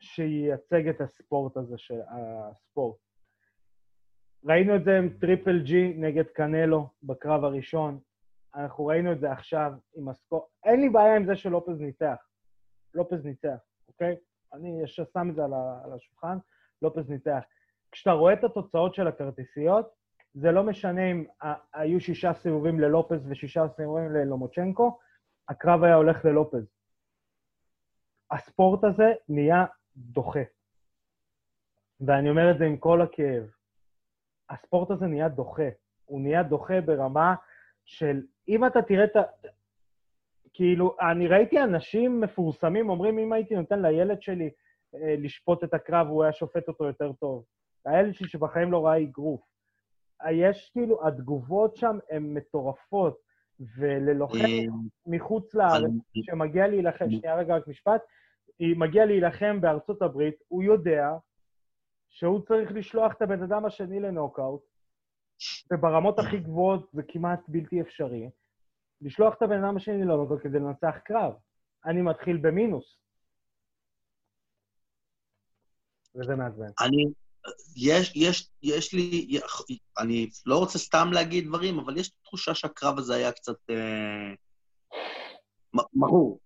שייצג 0.00 0.88
את 0.88 1.00
הספורט 1.00 1.56
הזה, 1.56 1.78
של 1.78 2.00
הספורט. 2.10 2.98
ראינו 4.44 4.76
את 4.76 4.84
זה 4.84 4.98
עם 4.98 5.08
טריפל 5.20 5.62
ג'י 5.62 5.94
נגד 5.96 6.26
קנלו 6.26 6.88
בקרב 7.02 7.44
הראשון, 7.44 8.00
אנחנו 8.54 8.86
ראינו 8.86 9.12
את 9.12 9.20
זה 9.20 9.32
עכשיו 9.32 9.72
עם 9.96 10.08
הספורט. 10.08 10.44
אין 10.64 10.80
לי 10.80 10.88
בעיה 10.88 11.16
עם 11.16 11.26
זה 11.26 11.36
שלופז 11.36 11.80
ניצח. 11.80 12.16
לופז 12.94 13.24
ניצח, 13.24 13.58
אוקיי? 13.88 14.16
אני 14.52 14.86
שם 14.86 15.30
את 15.30 15.34
זה 15.34 15.44
על 15.84 15.92
השולחן, 15.92 16.38
לופז 16.82 17.10
ניצח. 17.10 17.44
כשאתה 17.96 18.12
רואה 18.12 18.32
את 18.32 18.44
התוצאות 18.44 18.94
של 18.94 19.06
הכרטיסיות, 19.06 19.88
זה 20.34 20.52
לא 20.52 20.62
משנה 20.62 21.10
אם 21.10 21.24
היו 21.74 22.00
שישה 22.00 22.34
סיבובים 22.34 22.80
ללופז 22.80 23.26
ושישה 23.28 23.68
סיבובים 23.68 24.12
ללומוצ'נקו, 24.12 24.98
הקרב 25.48 25.82
היה 25.82 25.94
הולך 25.94 26.24
ללופז. 26.24 26.66
הספורט 28.30 28.84
הזה 28.84 29.12
נהיה 29.28 29.64
דוחה. 29.96 30.40
ואני 32.00 32.30
אומר 32.30 32.50
את 32.50 32.58
זה 32.58 32.64
עם 32.64 32.76
כל 32.76 33.02
הכאב, 33.02 33.50
הספורט 34.50 34.90
הזה 34.90 35.06
נהיה 35.06 35.28
דוחה. 35.28 35.68
הוא 36.04 36.20
נהיה 36.20 36.42
דוחה 36.42 36.80
ברמה 36.80 37.34
של, 37.84 38.22
אם 38.48 38.66
אתה 38.66 38.82
תראה 38.82 39.04
את 39.04 39.16
ה... 39.16 39.22
כאילו, 40.52 40.96
אני 41.00 41.28
ראיתי 41.28 41.62
אנשים 41.62 42.20
מפורסמים 42.20 42.88
אומרים, 42.88 43.18
אם 43.18 43.32
הייתי 43.32 43.56
נותן 43.56 43.82
לילד 43.82 44.22
שלי 44.22 44.50
אה, 44.94 45.14
לשפוט 45.18 45.64
את 45.64 45.74
הקרב, 45.74 46.06
הוא 46.06 46.22
היה 46.22 46.32
שופט 46.32 46.68
אותו 46.68 46.84
יותר 46.84 47.12
טוב. 47.12 47.44
הילד 47.86 48.14
שלי 48.14 48.28
שבחיים 48.28 48.72
לא 48.72 48.86
ראה 48.86 49.02
אגרוף. 49.02 49.40
יש 50.30 50.70
כאילו, 50.72 51.06
התגובות 51.06 51.76
שם 51.76 51.98
הן 52.10 52.34
מטורפות, 52.34 53.26
וללוחם 53.60 54.38
אה, 54.38 54.64
מחוץ 55.06 55.54
לארץ, 55.54 55.90
שמגיע 56.22 56.66
להילחם, 56.66 57.10
שנייה 57.10 57.36
רגע 57.36 57.56
רק 57.56 57.68
משפט, 57.68 58.02
מגיע 58.60 59.06
להילחם 59.06 59.60
בארצות 59.60 60.02
הברית, 60.02 60.34
הוא 60.48 60.62
יודע 60.62 61.08
שהוא 62.08 62.40
צריך 62.46 62.72
לשלוח 62.72 63.12
את 63.12 63.22
הבן 63.22 63.42
אדם 63.42 63.64
השני 63.64 64.00
לנוקאוט, 64.00 64.62
וברמות 65.72 66.18
הכי 66.18 66.38
גבוהות 66.38 66.90
זה 66.92 67.02
כמעט 67.08 67.40
בלתי 67.48 67.80
אפשרי, 67.80 68.30
לשלוח 69.00 69.34
את 69.34 69.42
הבן 69.42 69.64
אדם 69.64 69.76
השני 69.76 69.98
לנוקאוט 69.98 70.42
כדי 70.42 70.58
לנצח 70.58 70.96
קרב. 71.04 71.32
אני 71.84 72.02
מתחיל 72.02 72.36
במינוס. 72.36 72.98
וזה 76.14 76.36
מעצבן. 76.36 76.66
אני, 76.86 77.04
יש, 77.76 78.12
יש, 78.14 78.50
יש 78.62 78.92
לי, 78.92 79.38
אני 79.98 80.30
לא 80.46 80.58
רוצה 80.58 80.78
סתם 80.78 81.10
להגיד 81.12 81.46
דברים, 81.46 81.78
אבל 81.78 81.98
יש 81.98 82.10
תחושה 82.22 82.54
שהקרב 82.54 82.98
הזה 82.98 83.14
היה 83.14 83.32
קצת 83.32 83.56
אה, 83.70 84.34
מכור. 85.94 86.40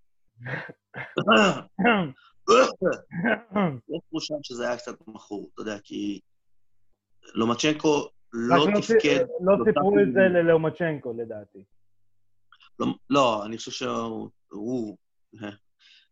יש 3.88 4.00
תחושה 4.08 4.34
שזה 4.42 4.68
היה 4.68 4.76
קצת 4.76 4.94
מכור, 5.06 5.50
אתה 5.54 5.62
יודע, 5.62 5.78
כי 5.84 6.20
לומצ'נקו 7.34 8.08
לא 8.32 8.66
תפקד... 8.80 9.24
לא 9.40 9.56
סיפרו 9.64 10.00
את 10.02 10.12
זה 10.12 10.20
ללומצ'נקו, 10.20 11.12
לדעתי. 11.12 11.64
לא, 12.78 12.86
לא, 13.10 13.44
אני 13.44 13.56
חושב 13.56 13.70
שהוא... 13.70 14.30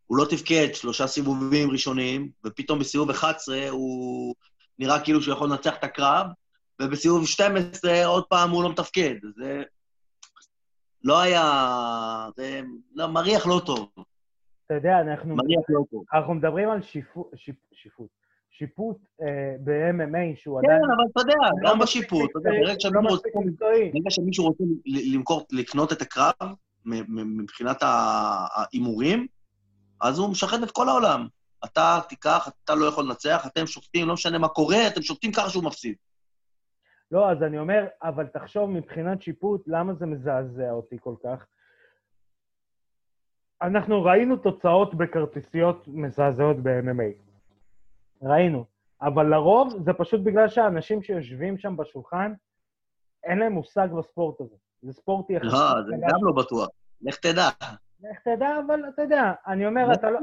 הוא 0.09 0.17
לא 0.17 0.25
תפקד 0.29 0.67
שלושה 0.73 1.07
סיבובים 1.07 1.71
ראשונים, 1.71 2.31
ופתאום 2.45 2.79
בסיבוב 2.79 3.09
11 3.09 3.69
הוא 3.69 4.35
נראה 4.79 4.99
כאילו 5.03 5.21
שהוא 5.21 5.33
יכול 5.33 5.49
לנצח 5.49 5.77
את 5.77 5.83
הקרב, 5.83 6.27
ובסיבוב 6.81 7.27
12 7.27 8.05
עוד 8.05 8.23
פעם 8.25 8.49
הוא 8.49 8.63
לא 8.63 8.69
מתפקד. 8.69 9.15
זה 9.35 9.63
לא 11.03 11.19
היה... 11.21 11.43
זה 12.35 12.61
לא, 12.95 13.07
מריח 13.07 13.47
לא 13.47 13.61
טוב. 13.65 13.89
אתה 14.65 14.73
יודע, 14.73 14.99
אנחנו... 15.01 15.35
מריח 15.35 15.61
לא 15.69 15.81
טוב. 15.91 16.03
אנחנו 16.13 16.33
מדברים 16.33 16.69
על 16.69 16.81
שיפוט, 16.81 17.27
שיפ, 17.35 17.55
שיפוט, 17.73 18.09
שיפוט 18.51 18.97
אה, 19.21 19.55
ב-MMA 19.63 20.35
שהוא 20.41 20.61
כן, 20.61 20.67
עדיין... 20.67 20.81
אבל 20.83 21.03
אתה 21.11 21.21
יודע, 21.21 21.49
לא 21.61 21.69
גם 21.71 21.79
בשיפוט, 21.79 22.31
אתה 22.31 22.39
יודע, 22.39 22.49
מספיק- 22.49 22.63
ברגע 22.63 22.73
לא 22.73 22.79
שמישהו 22.79 23.15
רוצה-. 23.15 23.29
ברגע 23.93 24.09
שמישהו 24.09 24.45
רוצה 24.45 24.63
למכור, 24.85 25.45
לקנות 25.51 25.91
את 25.91 26.01
הקרב, 26.01 26.33
מבחינת 26.85 27.77
ההימורים, 27.81 29.27
אז 30.01 30.19
הוא 30.19 30.29
משחד 30.29 30.63
את 30.63 30.71
כל 30.71 30.89
העולם. 30.89 31.27
אתה 31.65 31.99
תיקח, 32.09 32.49
אתה 32.63 32.75
לא 32.75 32.85
יכול 32.85 33.05
לנצח, 33.05 33.47
אתם 33.47 33.67
שופטים, 33.67 34.07
לא 34.07 34.13
משנה 34.13 34.37
מה 34.37 34.47
קורה, 34.47 34.87
אתם 34.87 35.01
שופטים 35.01 35.31
ככה 35.31 35.49
שהוא 35.49 35.63
מפסיד. 35.63 35.95
לא, 37.11 37.31
אז 37.31 37.43
אני 37.43 37.59
אומר, 37.59 37.87
אבל 38.03 38.27
תחשוב 38.27 38.69
מבחינת 38.69 39.21
שיפוט, 39.21 39.63
למה 39.67 39.93
זה 39.93 40.05
מזעזע 40.05 40.71
אותי 40.71 40.97
כל 40.99 41.15
כך? 41.23 41.45
אנחנו 43.61 44.03
ראינו 44.03 44.37
תוצאות 44.37 44.95
בכרטיסיות 44.95 45.87
מזעזעות 45.87 46.57
ב-MMA. 46.63 47.29
ראינו. 48.21 48.65
אבל 49.01 49.25
לרוב 49.25 49.83
זה 49.85 49.93
פשוט 49.93 50.21
בגלל 50.23 50.49
שהאנשים 50.49 51.01
שיושבים 51.03 51.57
שם 51.57 51.77
בשולחן, 51.77 52.33
אין 53.23 53.37
להם 53.37 53.51
מושג 53.51 53.87
בספורט 53.97 54.41
הזה. 54.41 54.55
זה 54.81 54.93
ספורט 54.93 55.29
יחסית. 55.29 55.51
לא, 55.51 55.81
זה 55.89 55.95
גם 56.01 56.19
לא 56.21 56.31
בטוח. 56.43 56.67
לך 57.01 57.15
תדע. 57.15 57.49
לך 57.99 58.19
תדע, 58.23 58.59
אבל 58.67 58.79
אתה 58.93 59.01
יודע, 59.01 59.33
אני 59.47 59.67
אומר, 59.67 59.93
אתה 59.93 60.11
לא. 60.11 60.19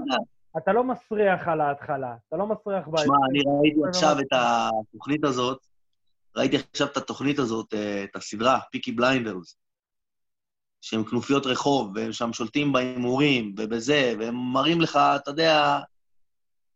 אתה 0.59 0.73
לא 0.73 0.85
מסריח 0.85 1.49
על 1.49 1.61
ההתחלה, 1.61 2.14
אתה 2.29 2.37
לא 2.37 2.47
מסריח 2.47 2.88
ב... 2.88 2.99
שמע, 2.99 3.16
אני 3.31 3.42
ראיתי 3.61 3.81
עכשיו 3.88 4.16
את 4.21 4.33
התוכנית 4.33 5.25
הזאת, 5.25 5.59
ראיתי 6.37 6.57
עכשיו 6.57 6.87
את 6.87 6.97
התוכנית 6.97 7.38
הזאת, 7.38 7.75
אה, 7.75 8.05
את 8.05 8.16
הסדרה, 8.16 8.59
פיקי 8.71 8.92
בליינדרס, 8.92 9.57
שהם 10.81 11.05
כנופיות 11.05 11.47
רחוב, 11.47 11.92
והם 11.95 12.12
שם 12.12 12.33
שולטים 12.33 12.73
בהימורים 12.73 13.55
ובזה, 13.59 14.14
והם 14.19 14.35
מראים 14.53 14.81
לך, 14.81 14.97
אתה 14.97 15.31
יודע, 15.31 15.81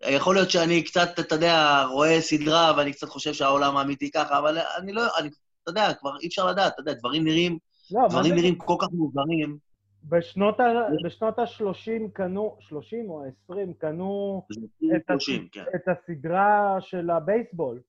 יכול 0.09 0.35
להיות 0.35 0.51
שאני 0.51 0.83
קצת, 0.83 1.09
אתה 1.21 1.35
יודע, 1.35 1.85
רואה 1.91 2.21
סדרה 2.21 2.73
ואני 2.77 2.93
קצת 2.93 3.09
חושב 3.09 3.33
שהעולם 3.33 3.77
האמיתי 3.77 4.11
ככה, 4.11 4.39
אבל 4.39 4.59
אני 4.79 4.93
לא, 4.93 5.03
אני, 5.19 5.29
אתה 5.63 5.71
יודע, 5.71 5.95
כבר 5.95 6.19
אי 6.19 6.27
אפשר 6.27 6.47
לדעת, 6.47 6.73
אתה 6.73 6.81
יודע, 6.81 6.93
דברים 6.93 7.25
נראים, 7.25 7.59
לא, 7.91 8.09
דברים 8.09 8.35
זה? 8.35 8.41
נראים 8.41 8.59
כל 8.59 8.77
כך 8.81 8.89
מוזרים, 8.93 9.59
בשנות 10.05 10.61
ה- 10.61 10.65
בשנות 11.05 11.39
ה-30 11.39 12.11
קנו, 12.13 12.57
30 12.61 13.11
או 13.11 13.25
20, 13.45 13.73
קנו 13.75 14.43
זה 14.81 14.97
את, 14.97 15.11
הס... 15.11 15.23
30, 15.23 15.49
כן. 15.53 15.65
את 15.75 15.89
הסדרה 15.89 16.77
של 16.81 17.11
הבייסבול. 17.11 17.81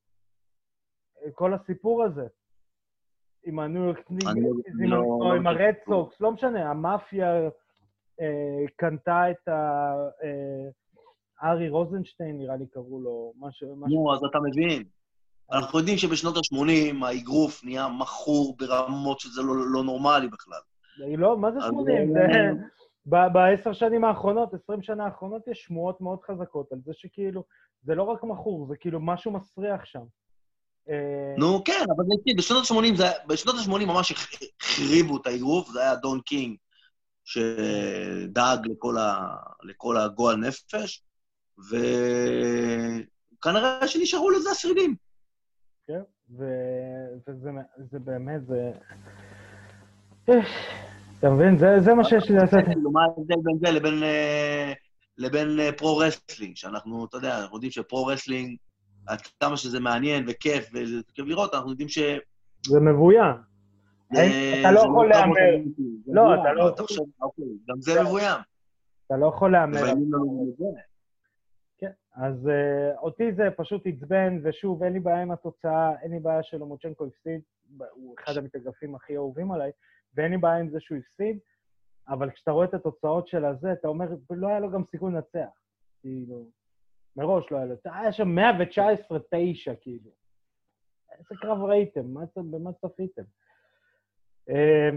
כל 1.33 1.53
הסיפור 1.53 2.03
הזה. 2.03 2.27
עם 3.45 3.59
הניו 3.59 3.83
יורק 3.83 4.11
אני 4.11 4.41
לא- 4.41 4.49
עם, 4.67 4.89
לא- 4.89 5.43
לא 5.43 5.49
הרד. 5.49 5.73
סוקס, 5.85 6.21
לא 6.21 6.31
משנה, 6.31 6.69
המאפיה 6.69 7.41
אה, 8.21 8.65
קנתה 8.75 9.31
את 9.31 9.47
ה... 9.47 9.93
אה, 10.23 10.69
ארי 11.51 11.69
רוזנשטיין, 11.69 12.37
נראה 12.37 12.55
לי 12.55 12.65
קראו 12.67 13.01
לו. 13.01 13.33
משהו- 13.39 13.75
נו, 13.89 14.13
אז 14.13 14.19
אתה 14.29 14.39
מבין. 14.39 14.83
אנחנו 15.51 15.79
יודעים 15.79 15.97
שבשנות 15.97 16.35
ה-80 16.37 17.05
האגרוף 17.05 17.63
נהיה 17.63 17.87
מכור 17.87 18.55
ברמות 18.57 19.19
שזה 19.19 19.41
לא, 19.41 19.53
לא 19.73 19.83
נורמלי 19.83 20.27
בכלל. 20.27 20.59
לא, 20.97 21.37
מה 21.37 21.51
זה 21.51 21.57
אז 21.57 21.63
80? 21.71 22.13
זה- 22.13 22.19
זה... 22.33 22.51
ב- 23.05 23.33
בעשר 23.33 23.73
שנים 23.73 24.03
האחרונות, 24.03 24.53
עשרים 24.53 24.81
שנה 24.81 25.05
האחרונות, 25.05 25.47
יש 25.47 25.61
שמועות 25.63 26.01
מאוד 26.01 26.19
חזקות 26.21 26.71
על 26.71 26.79
זה 26.85 26.91
שכאילו, 26.93 27.43
זה 27.83 27.95
לא 27.95 28.03
רק 28.03 28.23
מכור, 28.23 28.67
זה 28.67 28.75
כאילו 28.77 28.99
משהו 28.99 29.31
מסריח 29.31 29.85
שם. 29.85 30.03
אה, 30.89 31.35
נו, 31.37 31.63
כן, 31.63 31.85
אבל 31.95 32.05
כן, 32.25 32.35
בשנות 32.37 32.63
ה-80, 32.71 32.95
זה, 32.95 33.05
בשנות 33.27 33.55
ה-80 33.55 33.85
ממש 33.85 34.11
הח- 34.11 34.29
החריבו 34.61 35.17
את 35.17 35.27
האגרוף, 35.27 35.69
זה 35.71 35.81
היה 35.81 35.95
דון 35.95 36.21
קינג 36.21 36.57
שדאג 37.25 38.67
לכל, 38.67 38.97
ה, 38.97 39.35
לכל 39.63 39.97
הגועל 39.97 40.35
נפש, 40.35 41.03
וכנראה 43.39 43.87
שנשארו 43.87 44.29
לזה 44.31 44.49
השרידים. 44.51 44.95
כן, 45.87 46.01
וזה 46.29 47.51
זה 47.91 47.99
באמת, 47.99 48.45
זה... 48.45 48.71
אה, 50.31 50.39
אתה 51.19 51.29
מבין? 51.29 51.57
זה, 51.57 51.93
מה 51.93 52.03
שיש 52.03 52.29
לי 52.29 52.35
לעשות. 52.35 52.59
כאילו, 52.65 52.91
מה 52.91 53.03
ההבדל 53.03 53.35
בין 53.43 53.57
זה 53.59 53.71
לבין, 53.71 54.03
אה, 54.03 54.73
לבין 55.17 55.59
אה, 55.59 55.71
pro-wrestling, 55.71 56.55
שאנחנו, 56.55 57.05
אתה 57.05 57.17
יודע, 57.17 57.39
אנחנו 57.41 57.55
יודעים 57.55 57.71
ש 57.71 57.82
pro-wrestling, 57.82 58.57
עד 59.07 59.19
כמה 59.39 59.57
שזה 59.57 59.79
מעניין 59.79 60.25
וכיף, 60.27 60.69
וכיף 60.73 61.25
לראות, 61.25 61.53
אנחנו 61.53 61.69
יודעים 61.69 61.89
ש... 61.89 61.99
זה 62.65 62.79
מבוים. 62.79 63.35
אתה 64.07 64.71
לא 64.71 64.79
יכול 64.79 65.09
להמר. 65.09 65.35
לא, 66.07 66.33
אתה 66.33 66.53
לא- 66.53 66.75
גם 67.69 67.81
זה 67.81 68.01
מבוים. 68.01 68.39
אתה 69.07 69.17
לא 69.17 69.25
יכול 69.25 69.51
להמר. 69.51 69.83
כן, 71.77 71.91
אז 72.15 72.35
uh, 72.47 72.99
אותי 72.99 73.33
זה 73.33 73.43
פשוט 73.57 73.81
עצבן, 73.85 74.39
ושוב, 74.43 74.83
אין 74.83 74.93
לי 74.93 74.99
בעיה 74.99 75.21
עם 75.21 75.31
התוצאה, 75.31 75.91
אין 76.01 76.11
לי 76.11 76.19
בעיה 76.19 76.43
שלומוצ'נקו 76.43 77.05
הפסיד, 77.05 77.41
הוא 77.93 78.15
אחד 78.23 78.37
המתאגרפים 78.37 78.95
הכי 78.95 79.15
אהובים 79.15 79.51
עליי, 79.51 79.71
ואין 80.15 80.31
לי 80.31 80.37
בעיה 80.37 80.57
עם 80.57 80.69
זה 80.69 80.79
שהוא 80.79 80.97
הפסיד, 80.97 81.39
אבל 82.07 82.31
כשאתה 82.31 82.51
רואה 82.51 82.65
את 82.65 82.73
התוצאות 82.73 83.27
של 83.27 83.45
הזה, 83.45 83.71
אתה 83.73 83.87
אומר, 83.87 84.05
לא 84.29 84.47
היה 84.47 84.59
לו 84.59 84.71
גם 84.71 84.83
סיכוי 84.91 85.11
לנצח. 85.11 85.61
כאילו, 86.01 86.45
מראש 87.15 87.51
לא 87.51 87.57
היה 87.57 87.65
לו. 87.65 87.75
היה 87.85 88.11
שם 88.11 88.37
119-9, 88.37 88.41
כאילו. 89.81 90.11
איזה 91.11 91.35
קרב 91.41 91.61
ראיתם? 91.61 92.13
במה 92.35 92.73
צפיתם? 92.73 93.23
אה, 94.49 94.89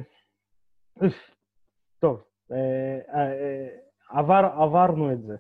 אוף, 0.97 1.15
טוב, 1.99 2.25
אה, 2.53 2.99
אה, 3.15 3.69
עבר, 4.09 4.51
עברנו 4.63 5.13
את 5.13 5.23
זה. 5.23 5.37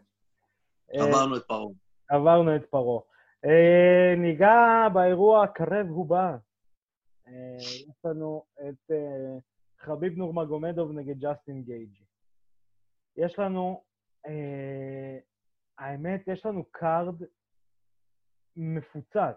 אה, 0.94 1.04
עברנו 1.04 1.36
את 1.36 1.42
פרעה. 1.46 1.68
עברנו 2.08 2.56
את 2.56 2.64
פרעה. 2.70 3.00
אה, 3.44 4.14
ניגע 4.16 4.88
באירוע 4.92 5.44
הקרב 5.44 5.90
ובא. 5.98 6.36
אה, 7.28 7.56
יש 7.60 8.04
לנו 8.04 8.44
את 8.60 8.90
אה, 8.90 9.38
חביב 9.84 10.18
נורמגומדוב 10.18 10.92
נגד 10.92 11.18
ג'סטין 11.18 11.62
גייג'י. 11.62 12.04
יש 13.16 13.38
לנו, 13.38 13.82
אה, 14.26 15.18
האמת, 15.78 16.28
יש 16.28 16.46
לנו 16.46 16.64
card 16.70 17.22
מפוצץ. 18.56 19.36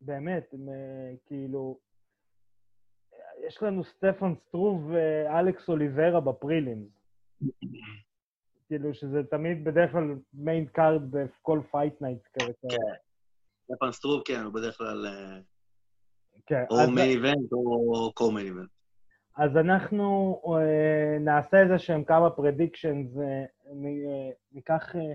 באמת, 0.00 0.54
אה, 0.54 1.14
כאילו, 1.26 1.78
יש 3.46 3.62
לנו 3.62 3.84
סטפן 3.84 4.34
סטרוב 4.34 4.90
ואלכס 4.90 5.68
אוליברה 5.68 6.20
ב 6.20 6.28
prelims. 6.28 6.88
כאילו 8.68 8.94
שזה 8.94 9.22
תמיד 9.30 9.64
בדרך 9.64 9.92
כלל 9.92 10.14
main 10.34 10.66
card 10.66 11.02
בכל 11.10 11.60
fight 11.70 12.00
night 12.00 12.26
כזה. 12.26 12.52
כן. 12.70 12.76
סטפן 13.64 13.92
סטרוב, 13.92 14.22
כן, 14.24 14.40
הוא 14.40 14.52
בדרך 14.54 14.76
כלל 14.78 15.06
אה, 15.06 15.40
כן, 16.46 16.64
או 16.70 16.90
מיין 16.94 17.10
איבנט 17.10 17.52
או 17.52 18.12
co-main 18.14 18.46
event. 18.46 18.75
אז 19.36 19.56
אנחנו 19.56 20.40
אה, 20.58 21.18
נעשה 21.20 21.62
איזה 21.62 21.78
שהם 21.78 22.04
כמה 22.04 22.30
predictions, 22.30 23.06
ניקח 24.52 24.96
אה, 24.96 25.12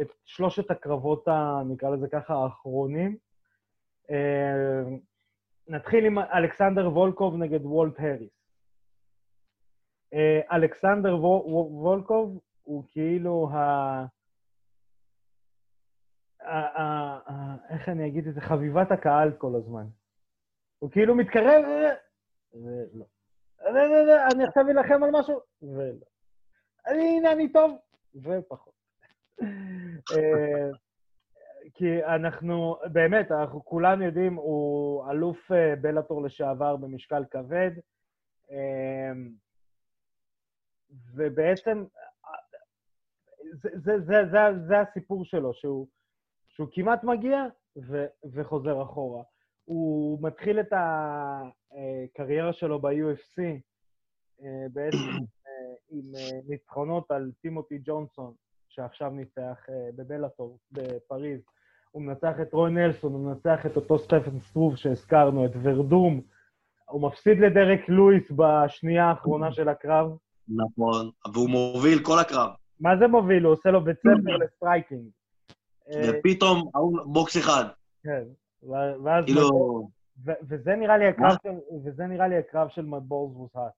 את 0.00 0.08
שלושת 0.24 0.70
הקרבות, 0.70 1.28
ה, 1.28 1.62
נקרא 1.68 1.90
לזה 1.90 2.08
ככה, 2.08 2.34
האחרונים. 2.34 3.16
אה, 4.10 4.82
נתחיל 5.68 6.04
עם 6.04 6.18
אלכסנדר 6.18 6.88
וולקוב 6.88 7.36
נגד 7.36 7.64
וולט 7.64 8.00
האריס. 8.00 8.32
אה, 10.14 10.40
אלכסנדר 10.52 11.16
וו- 11.16 11.44
וו- 11.46 11.70
וולקוב 11.82 12.40
הוא 12.62 12.84
כאילו 12.88 13.50
ה... 13.52 14.06
איך 17.70 17.88
אני 17.88 18.06
אגיד 18.06 18.26
את 18.26 18.34
זה? 18.34 18.40
חביבת 18.40 18.90
הקהל 18.90 19.32
כל 19.38 19.52
הזמן. 19.56 19.86
הוא 20.78 20.90
כאילו 20.90 21.14
מתקרב, 21.14 21.64
אה, 21.64 21.94
לא, 22.94 23.04
אני 24.32 24.44
עכשיו 24.44 24.68
אלחם 24.68 25.02
על 25.02 25.10
משהו, 25.12 25.40
ולא. 25.62 26.06
אני, 26.86 27.18
הנה, 27.18 27.32
אני 27.32 27.52
טוב, 27.52 27.78
ופחות. 28.14 28.74
אה, 30.12 30.70
כי 31.74 32.04
אנחנו, 32.04 32.76
באמת, 32.92 33.32
אנחנו 33.32 33.64
כולם 33.64 34.02
יודעים, 34.02 34.34
הוא 34.34 35.10
אלוף 35.10 35.52
אה, 35.52 35.76
בלאטור 35.76 36.22
לשעבר 36.22 36.76
במשקל 36.76 37.24
כבד, 37.30 37.70
אה, 38.50 39.12
ובעצם 41.14 41.84
זה, 43.52 43.68
זה, 43.74 44.00
זה, 44.00 44.24
זה, 44.30 44.38
זה 44.66 44.80
הסיפור 44.80 45.24
שלו, 45.24 45.54
שהוא, 45.54 45.86
שהוא 46.48 46.68
כמעט 46.72 47.04
מגיע 47.04 47.44
ו, 47.76 48.06
וחוזר 48.32 48.82
אחורה. 48.82 49.22
הוא 49.64 50.18
מתחיל 50.22 50.60
את 50.60 50.72
הקריירה 50.72 52.52
שלו 52.52 52.78
ב-UFC 52.78 53.42
אה, 54.42 54.66
בעצם 54.72 54.96
אה, 55.46 55.74
עם 55.90 56.14
אה, 56.14 56.40
ניצחונות 56.48 57.10
על 57.10 57.30
טימותי 57.42 57.78
ג'ונסון, 57.84 58.32
שעכשיו 58.68 59.10
ניצח 59.10 59.66
אה, 59.68 59.90
בבלאטור 59.96 60.58
בפריז. 60.72 61.40
הוא 61.90 62.02
מנצח 62.02 62.34
את 62.42 62.52
רוי 62.52 62.70
נלסון, 62.70 63.12
הוא 63.12 63.26
מנצח 63.26 63.66
את 63.66 63.76
אותו 63.76 63.98
סטפן 63.98 64.40
סטרוב 64.40 64.76
שהזכרנו, 64.76 65.46
את 65.46 65.50
ורדום. 65.62 66.20
הוא 66.88 67.02
מפסיד 67.02 67.38
לדרק 67.38 67.88
לואיס 67.88 68.30
בשנייה 68.30 69.04
האחרונה 69.04 69.52
של 69.52 69.68
הקרב. 69.68 70.16
נכון, 70.48 71.10
והוא 71.34 71.50
מוביל 71.50 71.98
כל 72.04 72.18
הקרב. 72.18 72.50
מה 72.80 72.90
זה 72.98 73.06
מוביל? 73.06 73.44
הוא 73.44 73.52
עושה 73.52 73.70
לו 73.70 73.84
בית 73.84 73.98
ספר 73.98 74.36
ל 74.36 74.43
striking. 74.43 75.08
אה, 75.90 76.10
ופתאום, 76.10 76.70
בוקס 77.04 77.36
אחד. 77.36 77.64
כן, 78.04 78.24
ואז... 78.62 79.24
כאילו, 79.24 79.88
ו- 80.24 80.40
וזה 80.48 80.76
נראה 80.76 80.98
לי 80.98 81.06
הקרב 81.06 81.36
של, 81.42 81.48
וזה 81.84 82.06
נראה 82.06 82.28
לי 82.28 82.36
הקרב 82.36 82.68
של 82.68 82.84
מדבורס 82.84 83.36
ווס 83.36 83.72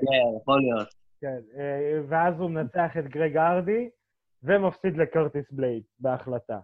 כן, 0.00 0.36
יכול 0.42 0.60
להיות. 0.60 0.88
כן, 1.20 1.40
אה, 1.58 2.00
ואז 2.08 2.40
הוא 2.40 2.50
מנצח 2.50 2.96
את 2.98 3.04
גרג 3.04 3.36
ארדי, 3.36 3.90
ומפסיד 4.42 4.96
לקרטיס 4.96 5.52
בלייד 5.52 5.82
בהחלטה. 5.98 6.58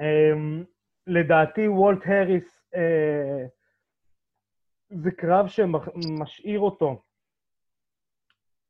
אמ, 0.00 0.64
לדעתי 1.06 1.68
וולט 1.68 2.06
האריס 2.06 2.62
אה, 2.74 3.46
זה 4.90 5.10
קרב 5.10 5.48
שמשאיר 5.48 6.60
אותו, 6.60 7.02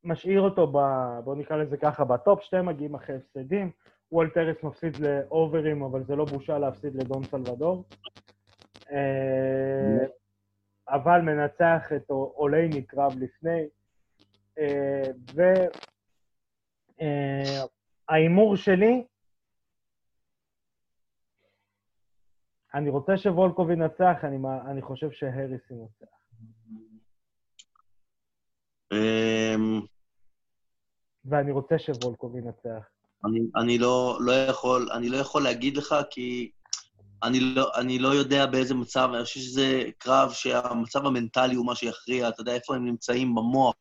משאיר 0.05 0.41
אותו, 0.41 0.67
ב, 0.67 0.79
בוא 1.25 1.37
נקרא 1.37 1.57
לזה 1.57 1.77
ככה, 1.77 2.05
בטופ, 2.05 2.43
שתיהם 2.43 2.67
מגיעים 2.67 2.95
אחרי 2.95 3.17
הפסדים. 3.17 3.71
וולט 4.13 4.37
האריס 4.37 4.63
מפסיד 4.63 4.97
לאוברים, 4.97 5.83
אבל 5.83 6.05
זה 6.05 6.17
לא 6.17 6.25
בושה 6.25 6.59
להפסיד 6.59 6.95
לדון 6.95 7.25
סלבדור. 7.25 7.85
אה, 8.91 10.07
אבל 10.89 11.21
מנצח 11.21 11.93
את 11.97 12.11
אולייני 12.11 12.83
קרב 12.83 13.13
לפני. 13.19 13.69
אה, 14.59 15.03
וההימור 18.09 18.57
שלי, 18.57 19.05
אני 22.75 22.89
רוצה 22.89 23.17
שוולקוב 23.17 23.71
ינצח, 23.71 24.25
אני, 24.25 24.37
אני 24.71 24.83
חושב 24.83 25.11
שהריס 25.11 25.71
ינצח. 25.71 26.07
אמ, 28.93 29.81
ואני 31.25 31.51
רוצה 31.51 31.79
שוולקוב 31.79 32.37
ינצח. 32.37 32.98
אני, 33.25 33.41
אני 33.57 33.79
לא, 33.79 34.19
לא 34.21 34.33
יכול, 34.33 34.89
אני 34.93 35.09
לא 35.09 35.17
יכול 35.17 35.43
להגיד 35.43 35.77
לך, 35.77 35.97
כי 36.11 36.51
אני 37.23 37.41
לא, 37.41 37.71
אני 37.75 37.99
לא 37.99 38.09
יודע 38.09 38.47
באיזה 38.47 38.75
מצב, 38.75 39.11
אני 39.15 39.25
חושב 39.25 39.41
שזה 39.41 39.85
קרב 39.99 40.33
שהמצב 40.33 41.07
המנטלי 41.07 41.55
הוא 41.55 41.67
מה 41.67 41.75
שיכריע, 41.75 42.29
אתה 42.29 42.41
יודע 42.41 42.55
איפה 42.55 42.75
הם 42.75 42.85
נמצאים 42.85 43.35
במוח, 43.35 43.75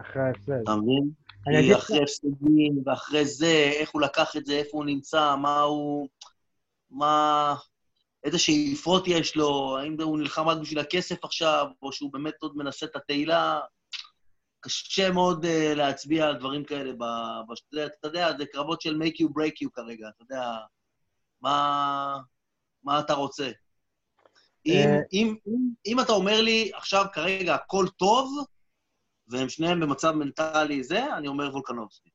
אחרי 0.00 0.22
ההפסד. 0.22 0.52
אתה 0.62 0.76
מבין? 0.76 1.10
כי 1.44 1.74
אחרי 1.74 2.02
הפסדים, 2.02 2.82
ואחרי 2.86 3.24
זה, 3.24 3.70
איך 3.72 3.90
הוא 3.90 4.02
לקח 4.02 4.36
את 4.36 4.46
זה, 4.46 4.52
איפה 4.52 4.70
הוא 4.72 4.84
נמצא, 4.84 5.36
מה 5.36 5.60
הוא... 5.60 6.08
מה... 6.90 7.54
איזה 8.24 8.38
שאיפות 8.38 9.08
יש 9.08 9.36
לו, 9.36 9.78
האם 9.78 9.96
הוא 10.00 10.18
נלחם 10.18 10.48
רק 10.48 10.58
בשביל 10.58 10.78
הכסף 10.78 11.24
עכשיו, 11.24 11.66
או 11.82 11.92
שהוא 11.92 12.12
באמת 12.12 12.34
עוד 12.40 12.56
מנסה 12.56 12.86
את 12.86 12.96
התהילה. 12.96 13.60
קשה 14.60 15.12
מאוד 15.12 15.44
uh, 15.44 15.76
להצביע 15.76 16.26
על 16.26 16.38
דברים 16.38 16.64
כאלה. 16.64 16.92
ב, 16.92 17.04
ב, 17.48 17.78
אתה 17.78 18.08
יודע, 18.08 18.36
זה 18.38 18.46
קרבות 18.46 18.80
של 18.80 18.98
make 19.02 19.24
you 19.24 19.28
break 19.28 19.66
you 19.66 19.70
כרגע, 19.72 20.08
אתה 20.08 20.22
יודע, 20.22 20.42
מה, 21.42 22.18
מה 22.84 23.00
אתה 23.00 23.14
רוצה. 23.14 23.50
אם, 24.66 24.88
אה. 24.88 25.00
אם, 25.12 25.34
אם, 25.46 25.70
אם 25.86 26.00
אתה 26.00 26.12
אומר 26.12 26.40
לי, 26.40 26.70
עכשיו 26.74 27.04
כרגע 27.12 27.54
הכל 27.54 27.84
טוב, 27.96 28.46
והם 29.28 29.48
שניהם 29.48 29.80
במצב 29.80 30.12
מנטלי 30.12 30.84
זה, 30.84 31.16
אני 31.16 31.28
אומר 31.28 31.50
וולקנובסקי. 31.52 32.10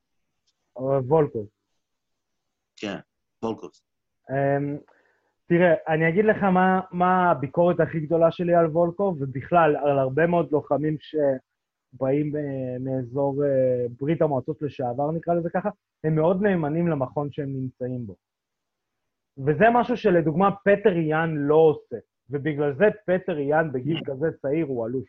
אה, 0.77 0.99
וולקוב. 1.07 1.47
כן, 2.75 2.97
וולקובסקי. 3.43 3.85
אמ, 4.29 4.77
תראה, 5.47 5.73
אני 5.87 6.09
אגיד 6.09 6.25
לך 6.25 6.43
מה, 6.43 6.79
מה 6.91 7.31
הביקורת 7.31 7.79
הכי 7.79 7.99
גדולה 7.99 8.31
שלי 8.31 8.55
על 8.55 8.65
וולקוב, 8.65 9.17
ובכלל 9.21 9.75
על 9.75 9.99
הרבה 9.99 10.27
מאוד 10.27 10.51
לוחמים 10.51 10.97
שבאים 10.99 11.39
אה, 12.03 12.77
מאזור 12.79 13.45
אה, 13.45 13.85
ברית 13.99 14.21
המועצות 14.21 14.61
לשעבר, 14.61 15.11
נקרא 15.11 15.33
לזה 15.33 15.49
ככה, 15.49 15.69
הם 16.03 16.15
מאוד 16.15 16.41
נאמנים 16.41 16.87
למכון 16.87 17.31
שהם 17.31 17.49
נמצאים 17.49 18.05
בו. 18.05 18.15
וזה 19.37 19.65
משהו 19.73 19.97
שלדוגמה 19.97 20.49
פטר 20.51 20.97
יאן 20.97 21.35
לא 21.35 21.55
עושה, 21.55 21.97
ובגלל 22.29 22.75
זה 22.77 22.85
פטר 23.05 23.39
יאן 23.39 23.71
בגיל 23.71 24.01
כזה 24.05 24.27
צעיר 24.41 24.65
הוא 24.65 24.87
אלוף. 24.87 25.05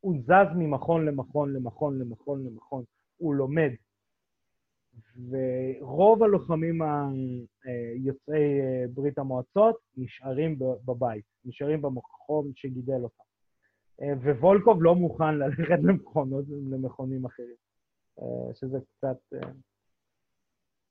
הוא 0.00 0.16
זז 0.22 0.56
ממכון 0.56 1.06
למכון 1.06 1.52
למכון 1.52 1.98
למכון 1.98 2.44
למכון, 2.46 2.84
הוא 3.16 3.34
לומד. 3.34 3.70
ורוב 5.30 6.22
הלוחמים 6.22 6.82
היוצאי 7.64 8.60
אה, 8.60 8.84
ברית 8.94 9.18
המועצות 9.18 9.76
נשארים 9.96 10.58
בבית, 10.58 11.24
נשארים 11.44 11.82
במכון 11.82 12.52
שגידל 12.54 13.00
אותם. 13.02 13.31
אה, 14.02 14.32
ווולקוב 14.38 14.82
לא 14.82 14.94
מוכן 14.94 15.34
ללכת 15.34 15.78
למכונות, 15.82 16.44
למכונים 16.70 17.24
אחרים, 17.24 17.54
אה, 18.18 18.54
שזה 18.54 18.78
קצת 18.98 19.34
אה, 19.34 19.50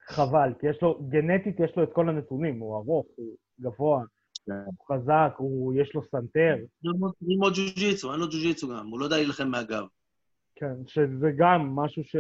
חבל, 0.10 0.54
כי 0.60 0.68
יש 0.68 0.82
לו, 0.82 1.00
גנטית 1.10 1.60
יש 1.60 1.72
לו 1.78 1.84
את 1.84 1.90
כל 1.94 2.10
הנתונים, 2.10 2.60
הוא 2.60 2.76
ארוך, 2.76 3.08
הוא 3.16 3.36
גבוה, 3.60 4.04
כן. 4.46 4.54
הוא 4.66 4.86
חזק, 4.88 5.34
הוא, 5.38 5.74
יש 5.74 5.96
לו 5.96 6.04
סנטר, 6.04 6.56
ללמוד 7.22 7.54
ג'יו-ג'יצו, 7.54 8.12
אין 8.12 8.20
לו 8.20 8.28
ג'יו-ג'יצו 8.28 8.70
גם, 8.70 8.88
הוא 8.88 9.00
לא 9.00 9.06
יודע 9.06 9.16
להילחם 9.16 9.48
מהגב. 9.48 9.84
כן, 10.56 10.76
שזה 10.88 11.32
גם 11.38 11.76
משהו 11.76 12.04
ש, 12.04 12.16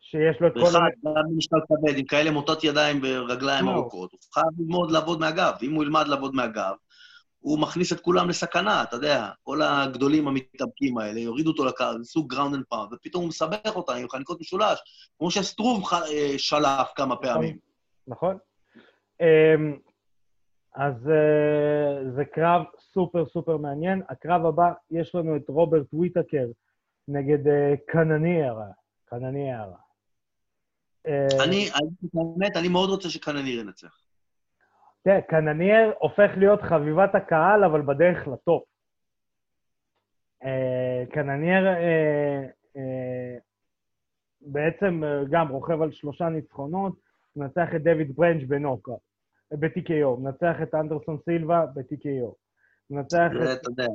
שיש 0.00 0.40
לו 0.40 0.46
את 0.46 0.52
כל... 0.52 0.60
ואחד, 0.60 0.90
גם 1.04 1.22
במשקל 1.30 1.56
כבד, 1.68 1.98
עם 1.98 2.04
כאלה 2.04 2.30
מוטות 2.30 2.64
ידיים 2.64 3.00
ורגליים 3.02 3.66
לא. 3.66 3.70
ארוכות, 3.70 4.12
הוא 4.12 4.20
חייב 4.34 4.46
ללמוד 4.58 4.90
לעבוד 4.90 5.20
מהגב. 5.20 5.52
ואם 5.60 5.74
הוא 5.74 5.84
ילמד 5.84 6.08
לעבוד 6.08 6.34
מהגב, 6.34 6.74
הוא 7.40 7.58
מכניס 7.58 7.92
את 7.92 8.00
כולם 8.00 8.28
לסכנה, 8.28 8.82
אתה 8.82 8.96
יודע. 8.96 9.28
כל 9.42 9.62
הגדולים 9.62 10.28
המתאבקים 10.28 10.98
האלה, 10.98 11.20
יורידו 11.20 11.50
אותו 11.50 11.64
לקו, 11.64 11.84
זה 11.98 12.04
סוג 12.04 12.30
ground 12.34 12.54
and 12.54 12.64
pound, 12.68 12.92
ופתאום 12.92 13.22
הוא 13.22 13.28
מסבך 13.28 13.76
אותם 13.76 13.92
עם 13.92 14.08
חניקות 14.08 14.40
משולש, 14.40 14.78
כמו 15.18 15.30
שסטרוב 15.30 15.84
ח- 15.84 15.92
אה, 16.02 16.34
שלף 16.38 16.92
כמה 16.96 17.16
פעמים. 17.16 17.58
נכון. 18.08 18.38
אמ, 19.20 19.78
אז 20.74 20.94
אה, 21.08 22.10
זה 22.16 22.24
קרב 22.24 22.62
סופר 22.92 23.26
סופר 23.32 23.56
מעניין. 23.56 24.02
הקרב 24.08 24.46
הבא, 24.46 24.72
יש 24.90 25.14
לנו 25.14 25.36
את 25.36 25.48
רוברט 25.48 25.86
וויטקר 25.92 26.46
נגד 27.08 27.48
אה, 27.48 27.74
קנניארה. 27.86 28.66
קנניארה. 29.04 29.76
אני, 31.44 31.68
האמת, 32.14 32.56
אני 32.56 32.68
מאוד 32.68 32.90
רוצה 32.90 33.10
שקנניר 33.10 33.60
ינצח. 33.60 33.99
תראה, 35.02 35.20
קנניאר 35.22 35.92
הופך 35.98 36.30
להיות 36.36 36.62
חביבת 36.62 37.14
הקהל, 37.14 37.64
אבל 37.64 37.82
בדרך 37.82 38.28
לטופ. 38.28 38.64
אה, 40.44 41.04
קנניאר 41.12 41.66
אה, 41.66 42.42
אה, 42.76 43.38
בעצם 44.40 45.02
גם 45.30 45.48
רוכב 45.48 45.82
על 45.82 45.92
שלושה 45.92 46.28
ניצחונות, 46.28 46.94
מנצח 47.36 47.68
את 47.76 47.82
דויד 47.82 48.16
ברנץ' 48.16 48.44
בנוקאוט, 48.48 49.00
ב-TKO, 49.50 50.20
מנצח 50.20 50.56
את 50.62 50.74
אנדרסון 50.74 51.18
סילבה 51.24 51.66
ב-TKO. 51.74 52.34
מנצח 52.90 53.30
את... 53.42 53.60
אתה 53.60 53.70
יודע, 53.70 53.86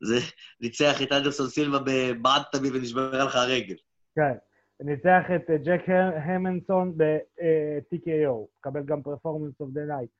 זה... 0.00 0.14
ניצח 0.60 1.02
את 1.02 1.12
אנדרסון 1.12 1.46
סילבה 1.46 1.78
בבעט 1.78 2.56
תמיד 2.56 2.74
ונשבר 2.74 3.24
לך 3.24 3.36
הרגל. 3.36 3.76
כן. 4.14 4.47
ניצח 4.80 5.24
את 5.36 5.50
אה, 5.50 5.56
ג'ק 5.56 5.88
הרמנסון 6.14 6.92
ב-TKO, 6.96 8.46
מקבל 8.58 8.82
גם 8.84 9.02
performance 9.02 9.60
of 9.60 9.70
the 9.70 9.84
night. 9.84 10.10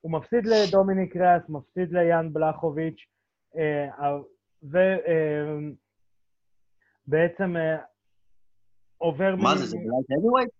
הוא 0.00 0.12
מפסיד 0.12 0.46
לדומיניק 0.46 1.16
ריאס, 1.16 1.42
מפסיד 1.48 1.92
ליאן 1.92 2.32
בלחוביץ', 2.32 3.06
אה, 3.56 4.16
ובעצם 7.06 7.56
אה, 7.56 7.76
עובר... 8.98 9.36
מה 9.36 9.56
זה, 9.56 9.66
זה 9.66 9.76
ב 9.76 9.82
light 9.82 10.10
heavyweight? 10.10 10.50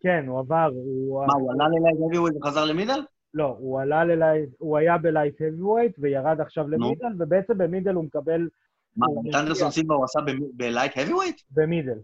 כן, 0.00 0.24
הוא 0.26 0.38
עבר, 0.38 0.70
הוא... 0.74 1.26
מה, 1.26 1.32
הוא 1.34 1.52
עלה 1.52 1.68
ל 1.68 1.73
light 1.73 1.96
heavyweight 1.96 2.36
וחזר 2.36 2.64
ל 2.64 2.68
middle? 2.68 3.00
לא, 3.34 3.56
הוא 3.58 3.80
עלה 3.80 4.04
ל 4.04 4.11
light, 4.11 4.50
הוא 4.58 4.78
היה 4.78 4.98
ב 4.98 5.04
light 5.04 5.34
heavyweight 5.42 5.94
וירד 5.98 6.40
עכשיו 6.40 6.68
ל 6.68 6.74
middle, 6.74 7.12
ובעצם 7.18 7.58
ב 7.58 7.63
middle 7.63 7.94
הוא 7.94 8.04
מקבל 8.04 8.48
מה, 8.96 9.06
את. 9.30 9.34
אנדרסון 9.34 9.70
סילבה 9.70 9.94
הוא 9.94 10.04
עשה 10.04 10.20
בלייט 10.52 10.92
heavyweight? 10.92 11.42
במידל. 11.50 11.98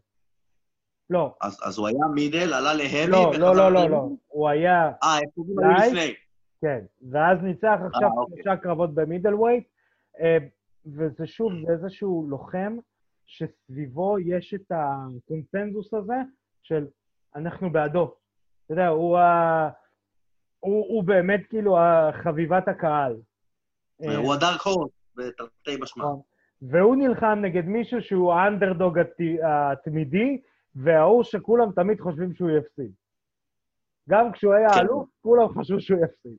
לא, 1.11 1.35
אז 1.41 1.59
אז 1.65 1.79
הוא 1.79 1.89
היה 1.89 2.07
מידל, 2.15 2.55
עלה 2.55 2.75
להבי 2.75 3.07
לא, 3.09 3.17
וחזר 3.17 3.39
לא, 3.41 3.57
לא, 3.57 3.73
לא, 3.73 3.81
למידל? 3.81 3.93
לא. 3.95 4.09
הוא 4.29 4.49
היה, 4.49 4.91
אה, 5.03 5.19
איפה 5.19 5.33
הוא 5.35 5.63
לייט? 5.63 5.93
לפני? 5.93 6.15
כן, 6.61 6.79
ואז 7.11 7.39
ניצח 7.43 7.79
עכשיו 7.87 8.09
אה, 8.09 8.17
אוקיי. 8.17 8.37
שלושה 8.43 8.57
קרבות 8.57 8.95
במידל 8.95 9.35
ווייט, 9.35 9.65
אה, 10.21 10.39
וזה 10.87 11.27
שוב, 11.27 11.53
זה 11.67 11.73
איזשהו 11.73 12.27
לוחם 12.29 12.77
שסביבו 13.27 14.19
יש 14.19 14.55
את 14.55 14.73
הקונצנזוס 14.75 15.95
הזה 15.95 16.17
של 16.63 16.87
אנחנו 17.37 17.71
בעדו. 17.73 18.15
אתה 18.67 18.73
יודע, 18.73 18.89
הוא, 18.89 19.19
ה... 19.19 19.69
הוא, 20.61 20.87
הוא 20.89 21.05
באמת 21.05 21.41
כאילו 21.49 21.77
חביבת 22.23 22.69
הקהל. 22.69 23.17
אה, 24.03 24.17
הוא 24.17 24.35
הדארק 24.35 24.61
הורס, 24.61 24.91
בתרתי 25.17 25.77
משמע. 25.81 26.05
נכון. 26.05 26.21
והוא 26.63 26.97
נלחם 26.97 27.39
נגד 27.43 27.65
מישהו 27.65 28.03
שהוא 28.03 28.33
האנדרדוג 28.33 28.99
הת- 28.99 29.21
התמידי, 29.45 30.41
וההוא 30.75 31.23
שכולם 31.23 31.73
תמיד 31.73 32.01
חושבים 32.01 32.35
שהוא 32.35 32.51
יפסיד. 32.51 32.93
גם 34.09 34.33
כשהוא 34.33 34.55
היה 34.55 34.69
כן. 34.69 34.81
אלוף, 34.81 35.09
כולם 35.21 35.49
חשבו 35.49 35.81
שהוא 35.81 35.99
יפסיד. 36.05 36.37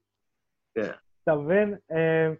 כן. 0.75 0.91
אתה 1.23 1.35
מבין? 1.35 1.75
אה, 1.91 2.33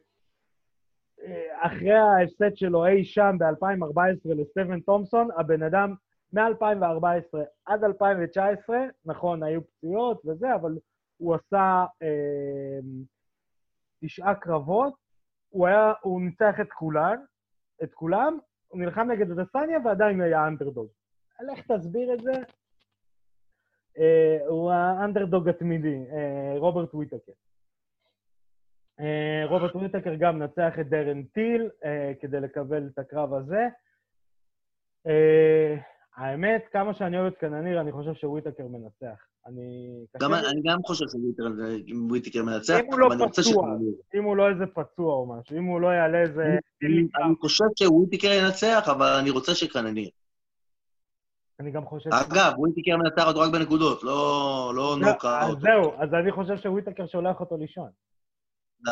אה, 1.26 1.68
אחרי 1.68 1.94
ההפסד 1.94 2.56
שלו 2.56 2.86
אי 2.86 3.06
שם 3.06 3.36
ב-2014 3.40 4.36
לסטבן 4.36 4.80
תומפסון, 4.80 5.28
הבן 5.38 5.64
אדם 5.64 5.94
מ-2014 6.34 7.38
עד 7.66 7.84
2019, 7.84 8.78
נכון, 9.06 9.44
היו 9.44 9.62
פציעות 9.68 10.22
וזה, 10.26 10.56
אבל 10.56 10.78
הוא 11.18 11.36
עשה 11.36 11.86
אה, 12.04 12.80
תשעה 14.04 14.36
קרבות, 14.36 14.94
הוא, 15.50 15.68
היה, 15.68 15.94
הוא 16.02 16.22
ניצח 16.22 16.60
את 16.62 16.72
כולן, 16.72 17.18
את 17.84 17.94
כולם, 17.94 18.38
הוא 18.68 18.82
נלחם 18.82 19.12
נגד 19.12 19.32
הדסניה 19.32 19.80
ועדיין 19.86 20.22
היה 20.22 20.48
אנדרדוג. 20.48 20.88
לך 21.44 21.72
תסביר 21.72 22.14
את 22.14 22.22
זה. 22.22 22.34
אה, 24.00 24.38
הוא 24.48 24.72
האנדרדוג 24.72 25.50
התמידי, 25.50 26.04
אה, 26.12 26.54
רוברט 26.58 26.94
וויטקר. 26.94 27.32
אה, 29.00 29.44
רוברט 29.46 29.76
וויטקר 29.76 30.16
גם 30.16 30.42
נצח 30.42 30.74
את 30.80 30.90
דרן 30.90 31.24
טיל 31.24 31.70
כדי 32.22 32.40
לקבל 32.40 32.90
את 32.94 33.00
הקרב 33.00 33.34
הזה. 33.34 33.68
האמת, 36.16 36.64
כמה 36.72 36.94
שאני 36.94 37.20
אוהב 37.20 37.34
את 37.34 37.38
קנניר, 37.38 37.82
אני 37.82 37.92
חושב 37.92 38.14
שוויטקר 38.14 38.68
מנצח. 38.68 39.28
אני... 39.46 39.90
גם 40.22 40.34
אני 40.34 40.62
גם 40.66 40.78
חושב 40.84 41.06
שוויטקר 41.08 42.44
מנצח, 42.44 42.80
אם 42.80 42.86
הוא 42.92 43.00
לא 43.00 43.08
אבל 43.08 43.16
אני 43.16 43.24
רוצה 43.24 43.42
פצוע. 43.42 43.78
אם 44.16 44.24
הוא 44.24 44.38
לא 44.38 44.50
איזה 44.50 44.66
פצוע 44.66 45.14
או 45.14 45.26
משהו, 45.26 45.58
אם 45.58 45.64
הוא 45.64 45.82
לא 45.82 45.88
יעלה 45.88 46.22
איזה... 46.22 46.44
אני 46.84 47.36
חושב 47.40 47.66
שוויטקר 47.80 48.32
ינצח, 48.32 48.90
אבל 48.90 49.18
אני 49.22 49.30
רוצה 49.30 49.56
שקנניר. 49.56 50.10
אני 51.60 51.72
גם 51.72 51.86
חושב... 51.86 52.10
אגב, 52.14 52.54
וויטקר 52.58 52.98
מנצח 52.98 53.28
אותו 53.28 53.40
רק 53.40 53.52
בנקודות, 53.52 54.04
לא 54.04 54.72
לא 54.76 54.96
לא, 55.02 55.08
אז 55.08 55.14
נוקאוט. 55.14 55.60
זהו, 55.62 55.94
אז 56.02 56.14
אני 56.14 56.32
חושב 56.32 56.58
שוויטקר 56.58 57.08
שולח 57.08 57.40
אותו 57.40 57.58
לישון. 57.58 57.90
לא, 58.82 58.92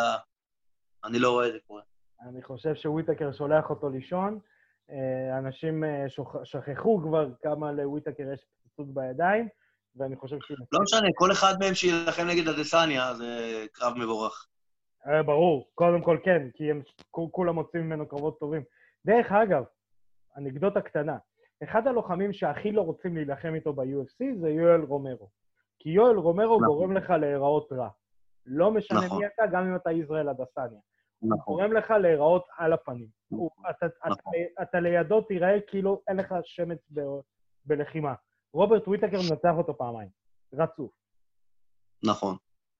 אני 1.03 1.19
לא 1.19 1.31
רואה 1.31 1.47
את 1.47 1.53
זה 1.53 1.59
קורה. 1.67 1.81
אני 2.21 2.43
חושב 2.43 2.75
שוויטקר 2.75 3.31
שולח 3.31 3.69
אותו 3.69 3.89
לישון. 3.89 4.39
אה, 4.91 5.37
אנשים 5.37 5.83
אה, 5.83 6.05
שכחו 6.43 7.01
כבר 7.03 7.29
כמה 7.41 7.71
לוויטקר 7.71 8.23
יש 8.33 8.45
פצצות 8.63 8.93
בידיים, 8.93 9.47
ואני 9.95 10.15
חושב 10.15 10.37
שהוא... 10.41 10.57
לא 10.71 10.79
משנה, 10.83 11.07
כל 11.15 11.31
אחד 11.31 11.53
מהם 11.59 11.73
שיילחם 11.73 12.27
נגד 12.27 12.47
הדסניה, 12.47 13.13
זה 13.13 13.65
קרב 13.71 13.93
מבורך. 13.97 14.47
אה, 15.07 15.23
ברור, 15.23 15.69
קודם 15.75 16.01
כל 16.01 16.17
כן, 16.23 16.47
כי 16.53 16.71
הם 16.71 16.81
כולם 17.11 17.55
מוצאים 17.55 17.83
ממנו 17.83 18.07
קרבות 18.07 18.39
טובים. 18.39 18.63
דרך 19.05 19.31
אגב, 19.31 19.63
אנקדוטה 20.37 20.81
קטנה, 20.81 21.17
אחד 21.63 21.87
הלוחמים 21.87 22.33
שהכי 22.33 22.71
לא 22.71 22.81
רוצים 22.81 23.15
להילחם 23.15 23.55
איתו 23.55 23.73
ב-UFC 23.73 24.39
זה 24.39 24.49
יואל 24.49 24.81
רומרו. 24.81 25.29
כי 25.79 25.89
יואל 25.89 26.17
רומרו 26.17 26.55
נכון. 26.55 26.67
גורם 26.67 26.93
לך 26.93 27.09
להיראות 27.09 27.71
רע. 27.71 27.89
לא 28.45 28.71
משנה 28.71 29.05
נכון. 29.05 29.19
מי 29.19 29.25
אתה, 29.27 29.43
גם 29.51 29.67
אם 29.67 29.75
אתה 29.75 29.91
ישראל 29.91 30.29
הדסניה. 30.29 30.79
הוא 31.19 31.33
נכון. 31.33 31.55
גורם 31.55 31.73
לך 31.73 31.91
להיראות 31.91 32.45
על 32.57 32.73
הפנים. 32.73 33.07
הוא, 33.29 33.49
אתה, 33.69 33.85
אתה, 33.85 34.09
נכון. 34.09 34.33
אתה 34.61 34.79
לידו 34.79 35.21
תיראה 35.21 35.57
כאילו 35.67 36.01
אין 36.07 36.17
לך 36.17 36.35
שמץ 36.43 36.79
ב, 36.93 37.01
בלחימה. 37.65 38.13
רוברט 38.53 38.87
וויטקר 38.87 39.17
מנצח 39.29 39.53
אותו 39.57 39.77
פעמיים, 39.77 40.09
רצוף, 40.53 40.91
נכון. 42.05 42.35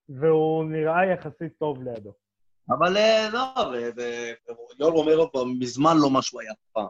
והוא 0.09 0.65
נראה 0.65 1.05
יחסית 1.05 1.57
טוב 1.57 1.83
לידו. 1.83 2.13
אבל 2.69 2.97
אה, 2.97 3.29
לא, 3.33 3.53
ו- 3.57 3.91
ויואל 3.97 4.93
רומרו 4.93 5.31
כבר 5.31 5.43
מזמן 5.59 5.93
לא 6.01 6.09
מה 6.13 6.21
שהוא 6.21 6.41
היה 6.41 6.53
פעם. 6.71 6.87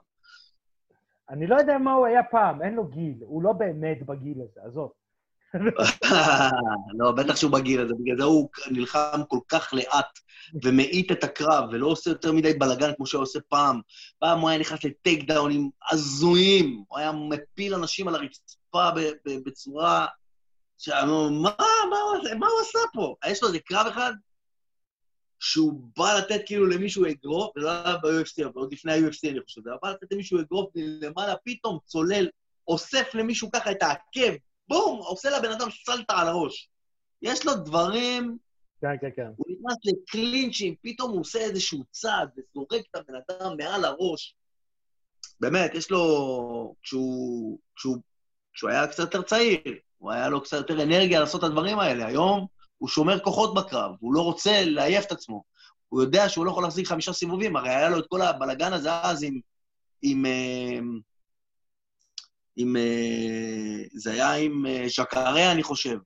אני 1.32 1.48
לא 1.48 1.56
יודע 1.56 1.78
מה 1.78 1.94
הוא 1.94 2.06
היה 2.06 2.24
פעם, 2.24 2.62
אין 2.62 2.74
לו 2.74 2.88
גיל, 2.88 3.18
הוא 3.22 3.44
לא 3.44 3.54
באמת 3.54 4.06
בגיל 4.06 4.38
הזה, 4.42 4.60
עזוב. 4.68 4.92
לא, 7.00 7.12
בטח 7.12 7.36
שהוא 7.36 7.52
בגיל 7.52 7.82
הזה, 7.82 7.94
בגלל 8.00 8.18
זה 8.18 8.24
הוא 8.24 8.50
נלחם 8.72 9.22
כל 9.28 9.40
כך 9.48 9.74
לאט 9.74 10.20
ומאיט 10.64 11.12
את 11.12 11.24
הקרב, 11.24 11.70
ולא 11.72 11.88
עושה 11.88 12.10
יותר 12.10 12.32
מדי 12.32 12.54
בלאגן 12.54 12.92
כמו 12.98 13.06
שהוא 13.06 13.24
עושה 13.24 13.40
פעם. 13.50 13.82
פעם 14.20 14.40
הוא 14.40 14.50
היה 14.50 14.60
נכנס 14.60 14.84
לטייק 14.84 15.24
דאונים 15.28 15.70
הזויים, 15.92 16.84
הוא 16.88 17.00
היה 17.00 17.12
מפיל 17.12 17.74
אנשים 17.74 18.08
על 18.08 18.16
הרצפה 18.16 18.90
בצורה... 19.46 20.06
שאמרו, 20.78 21.30
מה, 21.30 21.52
מה, 21.90 21.98
מה 22.40 22.48
הוא 22.48 22.62
עשה 22.62 22.80
פה? 22.94 23.16
יש 23.28 23.44
לו 23.44 23.48
איזה 23.48 23.60
קרב 23.60 23.88
אחד 23.88 24.14
שהוא 25.42 25.82
בא 25.98 26.18
לתת 26.18 26.42
כאילו 26.46 26.68
למישהו 26.68 27.06
אגרוף, 27.06 27.58
וזה 27.58 27.72
היה 27.72 27.98
ב-UFC, 27.98 28.46
אבל 28.46 28.52
עוד 28.56 28.74
לפני 28.74 28.94
ה-UFC 28.94 29.30
אני 29.30 29.42
חושב, 29.42 29.68
הוא 29.68 29.78
בא 29.84 29.90
לתת 29.90 30.08
למישהו 30.12 30.40
אגרוף 30.40 30.70
מלמעלה, 30.76 31.36
פתאום 31.46 31.80
צולל, 31.86 32.30
אוסף 32.68 33.16
למישהו 33.16 33.52
ככה 33.52 33.72
את 33.72 33.84
העקב, 33.84 34.36
בום, 34.68 35.00
עושה 35.00 35.30
לבן 35.38 35.52
אדם 35.52 35.68
סלטה 35.86 36.18
על 36.18 36.28
הראש. 36.28 36.70
יש 37.22 37.46
לו 37.46 37.56
דברים, 37.56 38.38
כן, 38.82 38.96
כן, 39.02 39.10
כן. 39.16 39.28
הוא 39.38 39.46
נכנס 39.50 39.78
לקלינצ'ים, 39.86 40.76
פתאום 40.82 41.12
הוא 41.12 41.22
עושה 41.22 41.40
איזשהו 41.40 41.84
צעד 41.92 42.30
וזורק 42.38 42.84
את 42.92 42.96
הבן 42.96 43.14
אדם 43.16 43.58
מעל 43.58 43.86
הראש. 43.86 44.36
באמת, 45.40 45.76
יש 45.76 45.92
לו... 45.92 46.76
כשהוא, 46.84 47.60
כשהוא, 47.76 47.98
כשהוא 48.54 48.70
היה 48.70 48.88
קצת 48.88 49.00
יותר 49.00 49.22
צעיר, 49.22 49.62
הוא 49.98 50.12
היה 50.12 50.30
לו 50.30 50.42
קצת 50.42 50.58
יותר 50.58 50.84
אנרגיה 50.84 51.20
לעשות 51.20 51.44
את 51.44 51.50
הדברים 51.50 51.80
האלה. 51.80 52.08
היום 52.08 52.48
הוא 52.82 52.90
שומר 52.90 53.20
כוחות 53.20 53.54
בקרב, 53.56 53.92
הוא 54.00 54.14
לא 54.14 54.22
רוצה 54.22 54.66
לעייף 54.66 55.06
את 55.06 55.12
עצמו. 55.12 55.44
הוא 55.90 56.02
יודע 56.02 56.30
שהוא 56.30 56.46
לא 56.46 56.52
יכול 56.52 56.64
להחזיק 56.64 56.88
חמישה 56.88 57.14
סיבובים, 57.14 57.56
הרי 57.56 57.70
היה 57.70 57.90
לו 57.90 58.00
את 58.00 58.06
כל 58.08 58.22
הבלגן 58.22 58.74
הזה 58.74 58.90
אז 59.04 59.24
עם... 59.24 59.40
עם, 60.02 60.26
אה, 60.26 60.80
עם 62.56 62.76
אה, 62.76 63.84
זה 63.94 64.12
היה 64.12 64.34
עם 64.34 64.66
אה, 64.66 64.84
ז'קארה, 64.88 65.52
אני 65.52 65.64
חושב, 65.64 65.98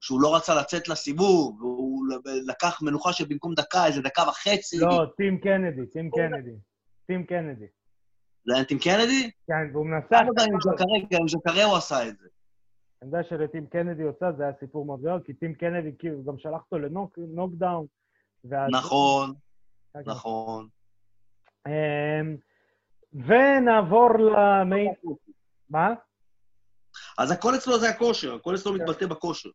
שהוא 0.00 0.20
לא 0.20 0.36
רצה 0.36 0.54
לצאת 0.54 0.88
לסיבוב, 0.88 1.62
והוא 1.62 2.06
לקח 2.46 2.82
מנוחה 2.82 3.12
של 3.12 3.24
במקום 3.28 3.54
דקה, 3.54 3.86
איזה 3.86 4.02
דקה 4.02 4.22
וחצי. 4.22 4.78
לא, 4.78 5.04
טים 5.16 5.40
קנדי, 5.40 5.86
טים 5.92 6.10
קנדי. 6.10 6.56
טים 7.06 7.26
קנדי. 7.26 7.66
זה 8.46 8.52
היה 8.52 8.58
עם 8.58 8.64
טים 8.64 8.78
קנדי? 8.78 9.30
כן, 9.46 9.70
והוא 9.72 9.86
ז'קארה, 10.60 10.98
גם 11.10 11.20
עם 11.20 11.28
ז'קארה 11.28 11.64
הוא 11.64 11.76
עשה 11.76 12.08
את 12.08 12.18
זה. 12.18 12.28
אני 13.02 13.10
יודע 13.10 13.22
שלטים 13.28 13.66
קנדי 13.66 14.02
יוצא, 14.02 14.32
זה 14.32 14.42
היה 14.42 14.52
סיפור 14.60 14.84
מאוד 14.86 15.00
גדול, 15.00 15.20
כי 15.24 15.34
טים 15.34 15.54
קנדי 15.54 15.92
כאילו 15.98 16.24
גם 16.24 16.38
שלח 16.38 16.62
אותו 16.62 16.78
לנוקדאון. 17.16 17.86
ואז- 18.44 18.70
נכון, 18.72 19.34
כן. 19.94 20.00
נכון. 20.06 20.68
אמ, 21.66 22.36
ונעבור 23.14 24.08
ל 24.18 24.28
main... 24.28 24.94
מה? 25.70 25.94
אז 27.18 27.30
הכל 27.30 27.54
אצלו 27.58 27.78
זה 27.78 27.88
הכושר, 27.88 28.34
הכל 28.34 28.54
אצלו 28.54 28.72
מתבטא 28.74 29.06
בכושר. 29.06 29.50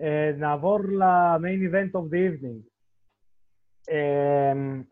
אה, 0.00 0.30
נעבור 0.36 0.78
ל 0.80 0.96
main 0.96 1.62
event 1.62 1.94
of 1.94 2.08
the 2.10 2.16
evening. 2.16 2.62
אמ, 3.90 4.82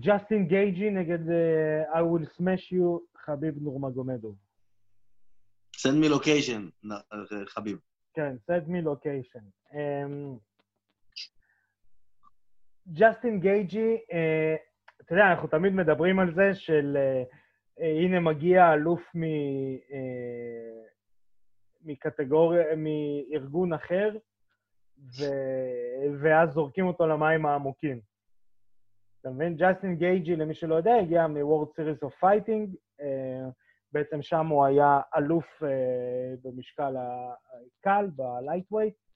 ג'סטין 0.00 0.46
גייג'י 0.48 0.90
נגד 0.90 1.30
אה, 1.30 2.00
I 2.00 2.02
will 2.02 2.26
smash 2.26 2.72
you 2.72 3.00
חביב 3.16 3.54
נורמגומדוב. 3.62 4.34
Send 5.82 6.04
me 6.04 6.08
location, 6.08 6.88
חביב. 7.46 7.78
כן, 8.14 8.36
send 8.50 8.68
me 8.68 8.84
location. 8.84 9.74
אמ, 9.74 10.36
ג'סטין 12.88 13.40
גייג'י, 13.40 13.96
אה, 14.12 14.56
אתה 15.00 15.14
יודע, 15.14 15.24
אנחנו 15.30 15.48
תמיד 15.48 15.72
מדברים 15.72 16.18
על 16.18 16.34
זה 16.34 16.54
של 16.54 16.96
אה, 16.96 17.22
אה, 17.80 18.00
הנה 18.00 18.20
מגיע 18.20 18.72
אלוף 18.72 19.02
מ... 19.16 19.20
מקטגוריה, 21.84 22.64
מארגון 22.76 23.72
אחר, 23.72 24.10
ו... 24.98 25.24
ואז 26.22 26.50
זורקים 26.50 26.86
אותו 26.86 27.06
למים 27.06 27.46
העמוקים. 27.46 28.00
אתה 29.20 29.30
מבין? 29.30 29.56
ג'סטין 29.56 29.96
גייג'י, 29.96 30.36
למי 30.36 30.54
שלא 30.54 30.74
יודע, 30.74 30.94
הגיע 30.94 31.26
מ-World 31.26 31.68
Series 31.68 32.08
of 32.08 32.24
Fighting, 32.24 32.76
בעצם 33.92 34.22
שם 34.22 34.46
הוא 34.46 34.64
היה 34.64 35.00
אלוף 35.16 35.62
במשקל 36.42 36.94
הקל, 36.96 38.06
ב-Lightweight. 38.16 39.10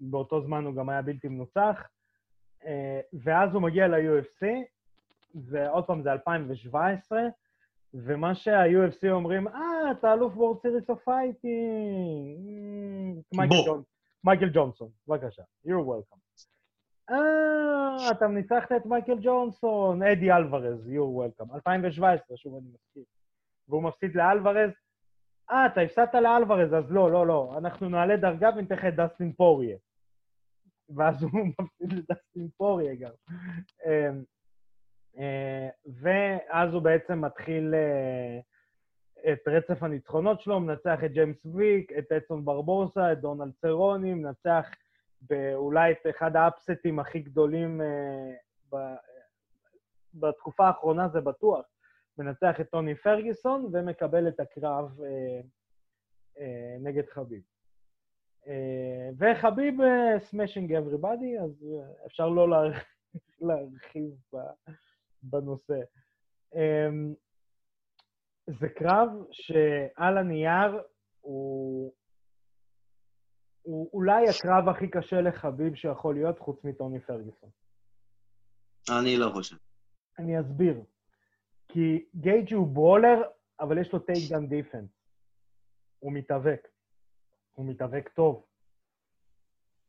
באותו 0.00 0.40
זמן 0.40 0.64
הוא 0.64 0.74
גם 0.74 0.88
היה 0.88 1.02
בלתי 1.02 1.28
מנוצח, 1.28 1.88
אה, 2.66 3.00
ואז 3.22 3.54
הוא 3.54 3.62
מגיע 3.62 3.88
ל-UFC, 3.88 4.46
ועוד 5.34 5.84
פעם, 5.84 6.02
זה 6.02 6.12
2017, 6.12 7.22
ומה 7.94 8.34
שה-UFC 8.34 9.08
אומרים, 9.10 9.48
אה, 9.48 9.90
אתה 9.90 10.12
אלוף 10.12 10.32
World 10.36 10.60
Series 10.62 10.90
of 10.90 11.04
Fighting. 11.04 11.46
מייקל 14.24 14.48
ג'ונסון, 14.52 14.88
בבקשה, 15.08 15.42
you're 15.66 15.86
welcome. 15.86 16.25
אה, 17.10 18.10
אתה 18.10 18.26
ניצחת 18.26 18.72
את 18.72 18.86
מייקל 18.86 19.18
ג'ונסון, 19.22 20.02
אדי 20.02 20.32
אלוורז, 20.32 20.86
you're 20.86 21.40
welcome. 21.42 21.54
2017, 21.54 22.36
שוב 22.36 22.54
אני 22.54 22.68
מזכיר. 22.68 23.04
והוא 23.68 23.82
מפסיד 23.82 24.16
לאלוורז, 24.16 24.70
אה, 25.50 25.66
אתה 25.66 25.80
הפסדת 25.80 26.14
לאלוורז, 26.14 26.74
אז 26.74 26.92
לא, 26.92 27.10
לא, 27.10 27.26
לא, 27.26 27.54
אנחנו 27.58 27.88
נעלה 27.88 28.16
דרגה 28.16 28.50
וניתן 28.56 28.74
לך 28.74 28.84
את 28.84 28.96
דסטין 28.96 29.32
פוריה. 29.32 29.76
ואז 30.96 31.22
הוא 31.22 31.30
מפסיד 31.60 31.92
לדסטין 31.92 32.48
פוריה 32.56 32.94
גם. 32.94 33.10
אמ, 33.86 34.22
אה, 35.18 35.68
ואז 36.02 36.74
הוא 36.74 36.82
בעצם 36.82 37.24
מתחיל 37.24 37.74
אה, 37.74 38.38
את 39.32 39.48
רצף 39.48 39.82
הניצחונות 39.82 40.40
שלו, 40.40 40.60
מנצח 40.60 41.04
את 41.04 41.12
ג'יימס 41.12 41.46
ויק, 41.46 41.92
את 41.98 42.12
אצון 42.12 42.44
ברבורסה, 42.44 43.12
את 43.12 43.20
דונלד 43.20 43.52
צרוני, 43.60 44.14
מנצח 44.14 44.70
אולי 45.54 45.92
את 45.92 46.06
אחד 46.10 46.36
האפסטים 46.36 46.98
הכי 46.98 47.20
גדולים 47.20 47.80
אה, 47.80 48.96
בתקופה 50.14 50.66
האחרונה, 50.66 51.08
זה 51.08 51.20
בטוח. 51.20 51.66
מנצח 52.18 52.60
את 52.60 52.70
טוני 52.70 52.94
פרגיסון 52.94 53.68
ומקבל 53.72 54.28
את 54.28 54.40
הקרב 54.40 54.98
נגד 56.80 57.08
חביב. 57.08 57.42
אה, 58.48 59.10
וחביב 59.18 59.74
smashing 60.18 60.72
אה, 60.72 60.78
everybody, 60.78 61.38
אז 61.38 61.64
אה, 61.64 62.06
אפשר 62.06 62.28
לא 62.28 62.48
להרחיב 63.46 64.10
בנושא. 65.22 65.80
זה 68.46 68.68
קרב 68.68 69.08
שעל 69.30 70.18
הנייר 70.18 70.82
הוא, 71.20 71.92
הוא 73.66 73.90
אולי 73.92 74.28
הקרב 74.28 74.68
הכי 74.68 74.88
קשה 74.88 75.20
לחביב 75.20 75.74
שיכול 75.74 76.14
להיות 76.14 76.38
חוץ 76.38 76.64
מטוני 76.64 77.00
פרגיסון. 77.00 77.50
אני 79.00 79.16
לא 79.16 79.30
חושב. 79.32 79.56
אני 80.18 80.40
אסביר. 80.40 80.80
כי 81.68 82.04
גייג' 82.14 82.54
הוא 82.54 82.66
ברולר, 82.66 83.22
אבל 83.60 83.78
יש 83.78 83.92
לו 83.92 83.98
טייק 83.98 84.32
דן 84.32 84.46
דיפנס. 84.46 84.90
הוא 85.98 86.12
מתאבק. 86.12 86.68
הוא 87.52 87.66
מתאבק 87.66 88.08
טוב. 88.08 88.44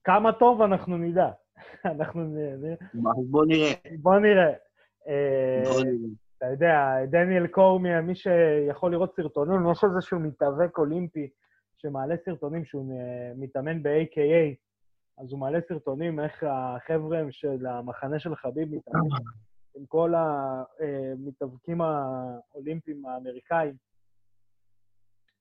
כמה 0.03 0.33
טוב 0.33 0.61
אנחנו 0.61 0.97
נדע. 0.97 1.29
אנחנו 1.95 2.23
נראה. 2.23 2.75
בוא 3.29 3.45
נראה. 3.45 3.73
בוא 4.01 4.19
נראה. 4.19 4.53
אתה 6.37 6.45
יודע, 6.45 7.05
דניאל 7.05 7.47
קורמי, 7.47 8.01
מי 8.01 8.15
שיכול 8.15 8.91
לראות 8.91 9.15
סרטונים, 9.15 9.71
יש 9.71 9.83
איזשהו 9.83 10.19
מתאבק 10.19 10.77
אולימפי 10.77 11.29
שמעלה 11.77 12.15
סרטונים 12.25 12.65
שהוא 12.65 12.93
מתאמן 13.35 13.83
ב-AKA, 13.83 14.55
אז 15.17 15.31
הוא 15.31 15.39
מעלה 15.39 15.59
סרטונים 15.67 16.19
איך 16.19 16.43
החבר'ה 16.43 17.21
של 17.31 17.65
המחנה 17.65 18.19
של 18.19 18.35
חביב 18.35 18.75
מתאמנים 18.75 19.11
עם 19.75 19.85
כל 19.85 20.13
המתאבקים 20.15 21.81
האולימפיים 21.81 23.05
האמריקאים. 23.05 23.75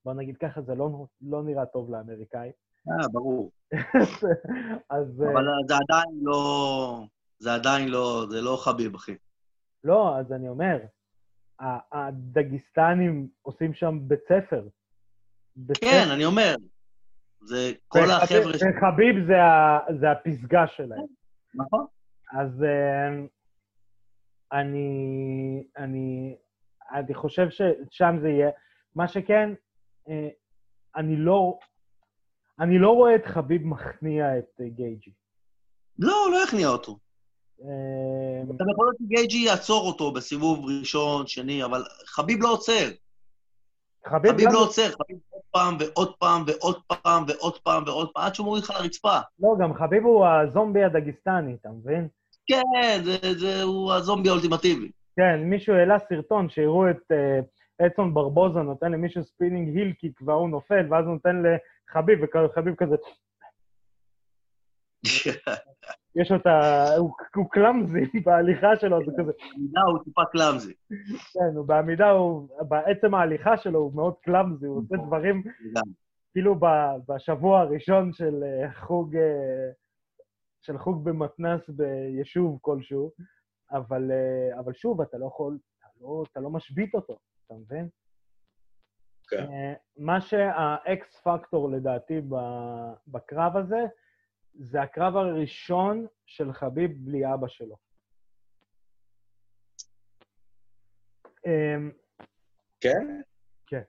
בוא 0.05 0.13
נגיד 0.13 0.37
ככה, 0.37 0.61
זה 0.61 0.75
לא, 0.75 1.05
לא 1.21 1.43
נראה 1.43 1.65
טוב 1.65 1.91
לאמריקאים. 1.91 2.51
אה, 2.89 3.07
ברור. 3.11 3.51
אז... 4.89 5.21
אבל 5.21 5.47
uh, 5.47 5.67
זה 5.67 5.73
עדיין 5.75 6.19
לא... 6.21 7.03
זה 7.39 7.53
עדיין 7.53 7.87
לא... 7.87 8.25
זה 8.29 8.41
לא 8.41 8.57
חביב, 8.63 8.95
אחי. 8.95 9.15
לא, 9.83 10.17
אז 10.17 10.31
אני 10.31 10.49
אומר, 10.49 10.77
הדגיסטנים 11.91 13.27
עושים 13.41 13.73
שם 13.73 13.99
בית 14.01 14.19
ספר. 14.23 14.67
כן. 15.81 16.07
אני 16.11 16.25
אומר. 16.25 16.55
זה 17.45 17.71
כל 17.87 18.11
החבר'ה... 18.11 18.51
וחביב 18.51 19.15
זה, 19.99 20.11
הפסגה 20.11 20.67
שלהם. 20.67 21.05
נכון. 21.55 21.85
אז 22.31 22.49
uh, 22.61 23.27
אני, 24.51 25.63
אני, 25.77 26.35
אני 26.91 27.13
חושב 27.13 27.47
ששם 27.49 28.15
זה 28.21 28.29
יהיה. 28.29 28.49
מה 28.95 29.07
שכן, 29.07 29.53
אה, 30.09 30.29
אני 30.95 31.15
לא... 31.15 31.59
אני 32.59 32.79
לא 32.79 32.89
רואה 32.89 33.15
את 33.15 33.25
חביב 33.25 33.61
מכניע 33.65 34.37
את 34.37 34.61
אה, 34.61 34.69
גייג'י. 34.69 35.11
לא, 35.99 36.27
לא 36.31 36.37
יכניע 36.43 36.67
אותו. 36.67 36.97
אה, 37.61 38.43
אתה 38.55 38.63
יכול 38.73 38.85
להיות 38.85 38.97
שגייג'י 38.97 39.37
יעצור 39.37 39.87
אותו 39.87 40.13
בסיבוב 40.13 40.65
ראשון, 40.65 41.27
שני, 41.27 41.63
אבל 41.63 41.83
חביב 42.05 42.39
לא 42.41 42.53
עוצר. 42.53 42.89
חביב, 44.07 44.31
חביב 44.31 44.49
לא 44.51 44.63
עוצר, 44.63 44.89
חביב 44.89 45.17
פעם 45.57 45.77
ועוד 45.79 46.15
פעם 46.15 46.43
ועוד 46.47 46.81
פעם 46.87 47.23
ועוד 47.27 47.57
פעם 47.57 47.83
ועוד 47.87 48.09
פעם, 48.13 48.23
עד 48.23 48.35
שהוא 48.35 48.45
מוריד 48.45 48.63
לך 48.63 48.73
לרצפה. 48.79 49.17
לא, 49.39 49.55
גם 49.59 49.73
חביב 49.73 50.05
הוא 50.05 50.25
הזומבי 50.25 50.83
הדגיסטני, 50.83 51.55
אתה 51.61 51.69
מבין? 51.69 52.07
כן, 52.47 53.03
זה, 53.03 53.17
זה, 53.33 53.63
הוא 53.63 53.93
הזומבי 53.93 54.29
האולטימטיבי. 54.29 54.91
כן, 55.15 55.39
מישהו 55.43 55.75
העלה 55.75 55.99
סרטון 55.99 56.49
שיראו 56.49 56.89
את 56.89 57.11
אה, 57.11 57.85
אדסון 57.87 58.13
ברבוזה 58.13 58.59
נותן 58.59 58.91
למישהו 58.91 59.23
spinning 59.23 59.77
heel 59.77 59.93
kick 59.93 60.21
והוא 60.21 60.49
נופל, 60.49 60.85
ואז 60.89 61.05
הוא 61.05 61.13
נותן 61.13 61.43
לחביב, 61.43 62.19
וחביב 62.23 62.75
כזה... 62.75 62.95
יש 66.21 66.31
אותה, 66.31 66.85
הוא, 66.97 67.11
הוא 67.35 67.49
clumsy 67.49 67.99
בהליכה 68.25 68.75
שלו, 68.75 68.99
זה 69.05 69.11
כזה... 69.17 69.31
בעמידה 69.53 69.81
הוא 69.81 70.03
טיפה 70.03 70.21
clumsy. 70.31 70.73
כן, 71.33 71.65
בעמידה, 71.65 72.09
הוא, 72.09 72.49
בעצם 72.67 73.13
ההליכה 73.15 73.57
שלו 73.57 73.79
הוא 73.79 73.95
מאוד 73.95 74.13
קלאמזי, 74.21 74.65
הוא 74.65 74.77
עושה 74.79 74.95
דברים, 75.07 75.43
כאילו 76.31 76.55
בשבוע 77.07 77.59
הראשון 77.59 78.13
של 78.13 78.43
אה, 78.43 78.73
חוג, 78.73 79.15
אה, 79.15 79.71
של 80.61 80.77
חוג 80.77 81.03
במתנ"ס 81.03 81.69
ביישוב 81.69 82.57
כלשהו, 82.61 83.11
אבל, 83.71 84.11
אה, 84.11 84.59
אבל 84.59 84.73
שוב, 84.73 85.01
אתה 85.01 85.17
לא 85.17 85.25
יכול, 85.25 85.57
אתה 85.79 85.87
לא, 86.01 86.23
אתה 86.31 86.39
לא 86.39 86.49
משבית 86.49 86.95
אותו. 86.95 87.17
אתה 87.45 87.53
מבין? 87.53 87.89
כן. 89.29 89.73
מה 89.97 90.21
שהאקס 90.21 91.21
פקטור 91.23 91.69
לדעתי 91.69 92.21
בקרב 93.07 93.57
הזה, 93.57 93.85
זה 94.59 94.81
הקרב 94.81 95.15
הראשון 95.15 96.05
של 96.25 96.53
חביב 96.53 96.91
בלי 96.97 97.33
אבא 97.33 97.47
שלו. 97.47 97.75
אמ, 101.45 101.91
כן? 102.81 103.21
כן. 103.67 103.81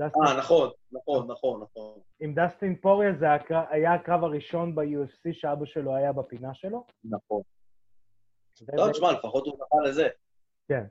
אה, 0.00 0.06
נכון, 0.38 0.70
נכון, 0.92 1.30
נכון, 1.30 1.62
נכון. 1.62 2.00
עם 2.20 2.34
דסטין 2.34 2.76
פוריה 2.76 3.12
זה 3.12 3.26
היה 3.70 3.94
הקרב 3.94 4.24
הראשון 4.24 4.74
ב-UFC 4.74 5.32
שאבא 5.32 5.64
שלו 5.64 5.96
היה 5.96 6.12
בפינה 6.12 6.54
שלו. 6.54 6.86
נכון. 7.04 7.42
לא, 8.72 8.92
תשמע, 8.92 9.12
לפחות 9.12 9.46
הוא 9.46 9.56
זכה 9.56 9.90
לזה. 9.90 10.08
כן. 10.68 10.84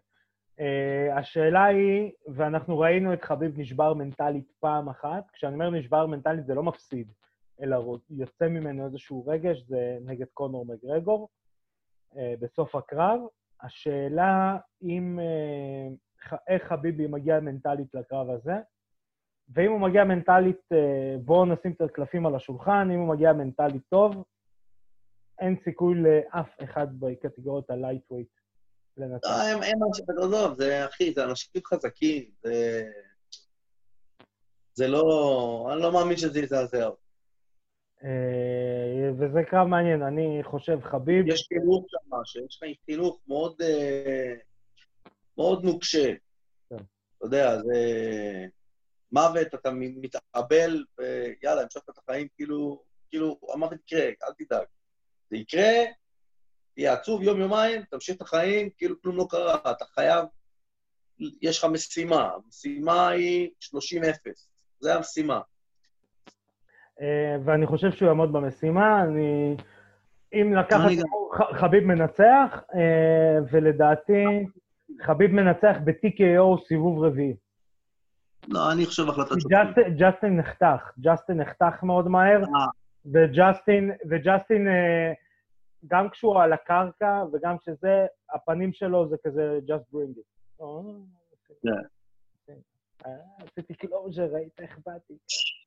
Uh, 0.59 1.19
השאלה 1.19 1.65
היא, 1.65 2.11
ואנחנו 2.35 2.79
ראינו 2.79 3.13
את 3.13 3.21
חביב 3.21 3.59
נשבר 3.59 3.93
מנטלית 3.93 4.51
פעם 4.59 4.89
אחת, 4.89 5.23
כשאני 5.33 5.53
אומר 5.53 5.69
נשבר 5.69 6.05
מנטלית 6.05 6.45
זה 6.45 6.53
לא 6.53 6.63
מפסיד, 6.63 7.11
אלא 7.61 7.97
יוצא 8.09 8.47
ממנו 8.47 8.85
איזשהו 8.85 9.25
רגש, 9.27 9.63
זה 9.67 9.97
נגד 10.05 10.27
קונור 10.33 10.65
מגרגור, 10.65 11.29
אה, 12.13 12.17
בסוף 12.39 12.75
הקרב. 12.75 13.19
השאלה 13.61 14.57
אם, 14.83 15.19
אה, 15.19 16.35
איך 16.47 16.63
חביב 16.63 17.07
מגיע 17.07 17.39
מנטלית 17.39 17.93
לקרב 17.93 18.29
הזה, 18.29 18.55
ואם 19.55 19.71
הוא 19.71 19.79
מגיע 19.79 20.03
מנטלית, 20.03 20.61
אה, 20.73 20.77
בואו 21.25 21.45
נשים 21.45 21.71
את 21.71 21.81
הקלפים 21.81 22.25
על 22.25 22.35
השולחן, 22.35 22.89
אם 22.93 22.99
הוא 22.99 23.07
מגיע 23.07 23.33
מנטלית 23.33 23.83
טוב, 23.89 24.23
אין 25.39 25.55
סיכוי 25.63 25.95
לאף 25.95 26.49
אחד 26.63 26.99
בקטגוריות 26.99 27.69
ה 27.69 27.74
lightweight. 27.74 28.27
לא, 28.97 29.05
הם, 29.05 29.83
אנשים, 29.87 30.05
עזוב, 30.17 30.57
זה, 30.57 30.85
אחי, 30.85 31.13
זה 31.13 31.23
אנשים 31.23 31.61
חזקים, 31.65 32.31
זה... 34.73 34.87
לא... 34.87 35.69
אני 35.73 35.81
לא 35.81 35.91
מאמין 35.93 36.17
שזה 36.17 36.39
יזעזע. 36.39 36.85
אה, 36.85 36.89
וזה 39.19 39.43
קרב 39.49 39.67
מעניין, 39.67 40.01
אני 40.01 40.39
חושב 40.43 40.79
חביב. 40.83 41.27
יש 41.27 41.47
חינוך 41.47 41.85
שם, 41.89 42.15
שיש 42.25 42.59
לך 42.63 42.69
חינוך 42.85 43.21
מאוד, 43.27 43.61
אה, 43.61 44.33
מאוד 45.37 45.63
נוקשה. 45.63 46.13
כן. 46.69 46.75
אתה 46.75 47.25
יודע, 47.25 47.57
זה 47.57 47.75
מוות, 49.11 49.47
אתה 49.53 49.71
מתאבל, 49.73 50.83
ויאללה, 50.97 51.61
המשכת 51.61 51.89
את 51.89 51.97
החיים, 51.97 52.27
כאילו, 52.35 52.83
כאילו, 53.09 53.39
המוות 53.53 53.73
יקרה, 53.73 54.05
אל 54.05 54.33
תדאג. 54.37 54.65
זה 55.29 55.37
יקרה, 55.37 55.85
תהיה 56.75 56.93
עצוב 56.93 57.23
יום-יומיים, 57.23 57.81
תמשיך 57.89 58.15
את 58.15 58.21
החיים, 58.21 58.69
כאילו 58.77 59.01
כלום 59.01 59.17
לא 59.17 59.27
קרה. 59.29 59.71
אתה 59.71 59.85
חייב, 59.85 60.25
יש 61.41 61.57
לך 61.59 61.65
משימה, 61.65 62.29
המשימה 62.35 63.09
היא 63.09 63.49
30-0, 63.59 64.47
זה 64.79 64.95
המשימה. 64.95 65.41
אה, 67.01 67.35
ואני 67.45 67.65
חושב 67.67 67.91
שהוא 67.91 68.07
יעמוד 68.07 68.33
במשימה. 68.33 69.03
אני... 69.03 69.55
אם 70.33 70.53
לקחת. 70.53 70.79
ח- 71.33 71.55
חביב 71.59 71.83
מנצח, 71.83 72.63
אה, 72.75 73.37
ולדעתי 73.51 74.45
חביב 75.01 75.31
מנצח 75.31 75.75
ב-TKO 75.85 76.67
סיבוב 76.67 77.03
רביעי. 77.03 77.35
לא, 78.47 78.71
אני 78.71 78.85
חושב 78.85 79.09
החלטת 79.09 79.29
שופטים. 79.39 79.97
ג'סטין- 79.97 80.37
נחתך, 80.37 80.91
ג'סטין 80.99 81.37
נחתך 81.37 81.83
מאוד 81.83 82.07
מהר, 82.07 82.41
אה. 82.43 82.65
וג'סטין, 83.05 83.91
וג'סטין, 84.09 84.67
גם 85.87 86.09
כשהוא 86.09 86.41
על 86.41 86.53
הקרקע 86.53 87.23
וגם 87.33 87.57
כשזה, 87.57 88.05
הפנים 88.33 88.73
שלו 88.73 89.09
זה 89.09 89.15
כזה 89.23 89.59
just 89.67 89.95
bring 89.95 90.19
it. 90.19 90.61
כן. 92.47 92.53
עשיתי 93.43 93.73
closure, 93.73 94.27
ראית 94.33 94.59
איך 94.59 94.79
באתי. 94.85 95.13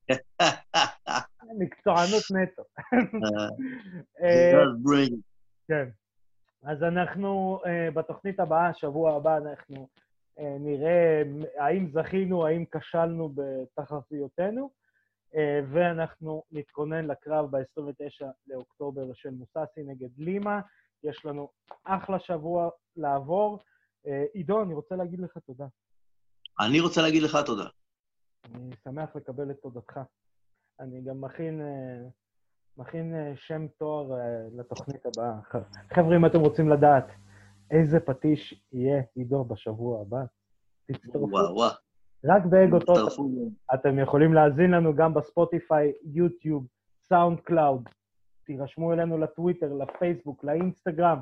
מקצוענות 1.58 2.22
נטו. 2.30 2.62
אה, 4.22 4.62
it. 5.06 5.12
כן. 5.68 5.88
אז 6.62 6.82
אנחנו, 6.82 7.60
אה, 7.66 7.90
בתוכנית 7.90 8.40
הבאה, 8.40 8.74
שבוע 8.74 9.16
הבא, 9.16 9.36
אנחנו 9.36 9.88
אה, 10.38 10.56
נראה 10.60 11.22
האם 11.58 11.88
זכינו, 11.92 12.46
האם 12.46 12.64
כשלנו 12.70 13.34
בתחזיותינו, 13.34 14.70
אה, 15.36 15.60
ואנחנו 15.72 16.42
נתכונן 16.52 17.06
לקרב 17.06 17.56
ב-29 17.56 18.26
לאוקטובר 18.46 19.12
של 19.14 19.30
מוססי 19.30 19.82
נגד 19.86 20.08
לימה. 20.18 20.60
יש 21.04 21.24
לנו 21.24 21.48
אחלה 21.84 22.20
שבוע 22.20 22.70
לעבור. 22.96 23.58
אה, 24.06 24.24
עידו, 24.34 24.62
אני 24.62 24.74
רוצה 24.74 24.96
להגיד 24.96 25.20
לך 25.20 25.38
תודה. 25.46 25.66
אני 26.60 26.80
רוצה 26.80 27.02
להגיד 27.02 27.22
לך 27.22 27.38
תודה. 27.46 27.66
אני 28.44 28.70
שמח 28.84 29.16
לקבל 29.16 29.50
את 29.50 29.56
תודתך. 29.62 30.00
אני 30.80 31.02
גם 31.02 31.20
מכין, 31.20 31.60
אה, 31.60 32.08
מכין 32.78 33.14
אה, 33.14 33.32
שם 33.36 33.66
תואר 33.78 34.12
אה, 34.12 34.48
לתוכנית 34.56 35.06
הבאה. 35.06 35.42
חבר'ה, 35.94 36.16
אם 36.16 36.26
אתם 36.26 36.40
רוצים 36.40 36.68
לדעת 36.68 37.06
איזה 37.70 38.00
פטיש 38.00 38.64
יהיה 38.72 39.02
עידו 39.14 39.44
בשבוע 39.44 40.00
הבא, 40.00 40.24
תצטרפו. 40.86 41.18
וואו, 41.18 41.54
וואו. 41.54 41.70
רק 42.24 42.44
באגו 42.44 42.78
טוטו. 42.78 43.22
אתם 43.74 43.98
יכולים 43.98 44.34
להאזין 44.34 44.70
לנו 44.70 44.94
גם 44.94 45.14
בספוטיפיי, 45.14 45.92
יוטיוב, 46.04 46.66
SoundCloud. 47.02 47.88
תירשמו 48.44 48.92
אלינו 48.92 49.18
לטוויטר, 49.18 49.72
לפייסבוק, 49.72 50.44
לאינסטגרם. 50.44 51.18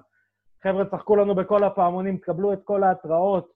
חבר'ה, 0.62 0.84
צחקו 0.84 1.16
לנו 1.16 1.34
בכל 1.34 1.64
הפעמונים, 1.64 2.16
תקבלו 2.16 2.52
את 2.52 2.58
כל 2.64 2.82
ההתראות. 2.82 3.52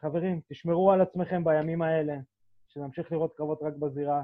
חברים, 0.00 0.40
תשמרו 0.48 0.92
על 0.92 1.00
עצמכם 1.00 1.44
בימים 1.44 1.82
האלה, 1.82 2.16
שנמשיך 2.74 3.12
לראות 3.12 3.34
קרבות 3.36 3.58
רק 3.62 3.74
בזירה. 3.76 4.22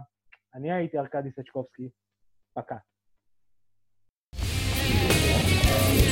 אני 0.54 0.72
הייתי 0.72 0.98
ארכדי 0.98 1.30
סצ'קובסקי, 1.30 1.88
пока. 2.54 2.76
Yeah. 4.34 6.09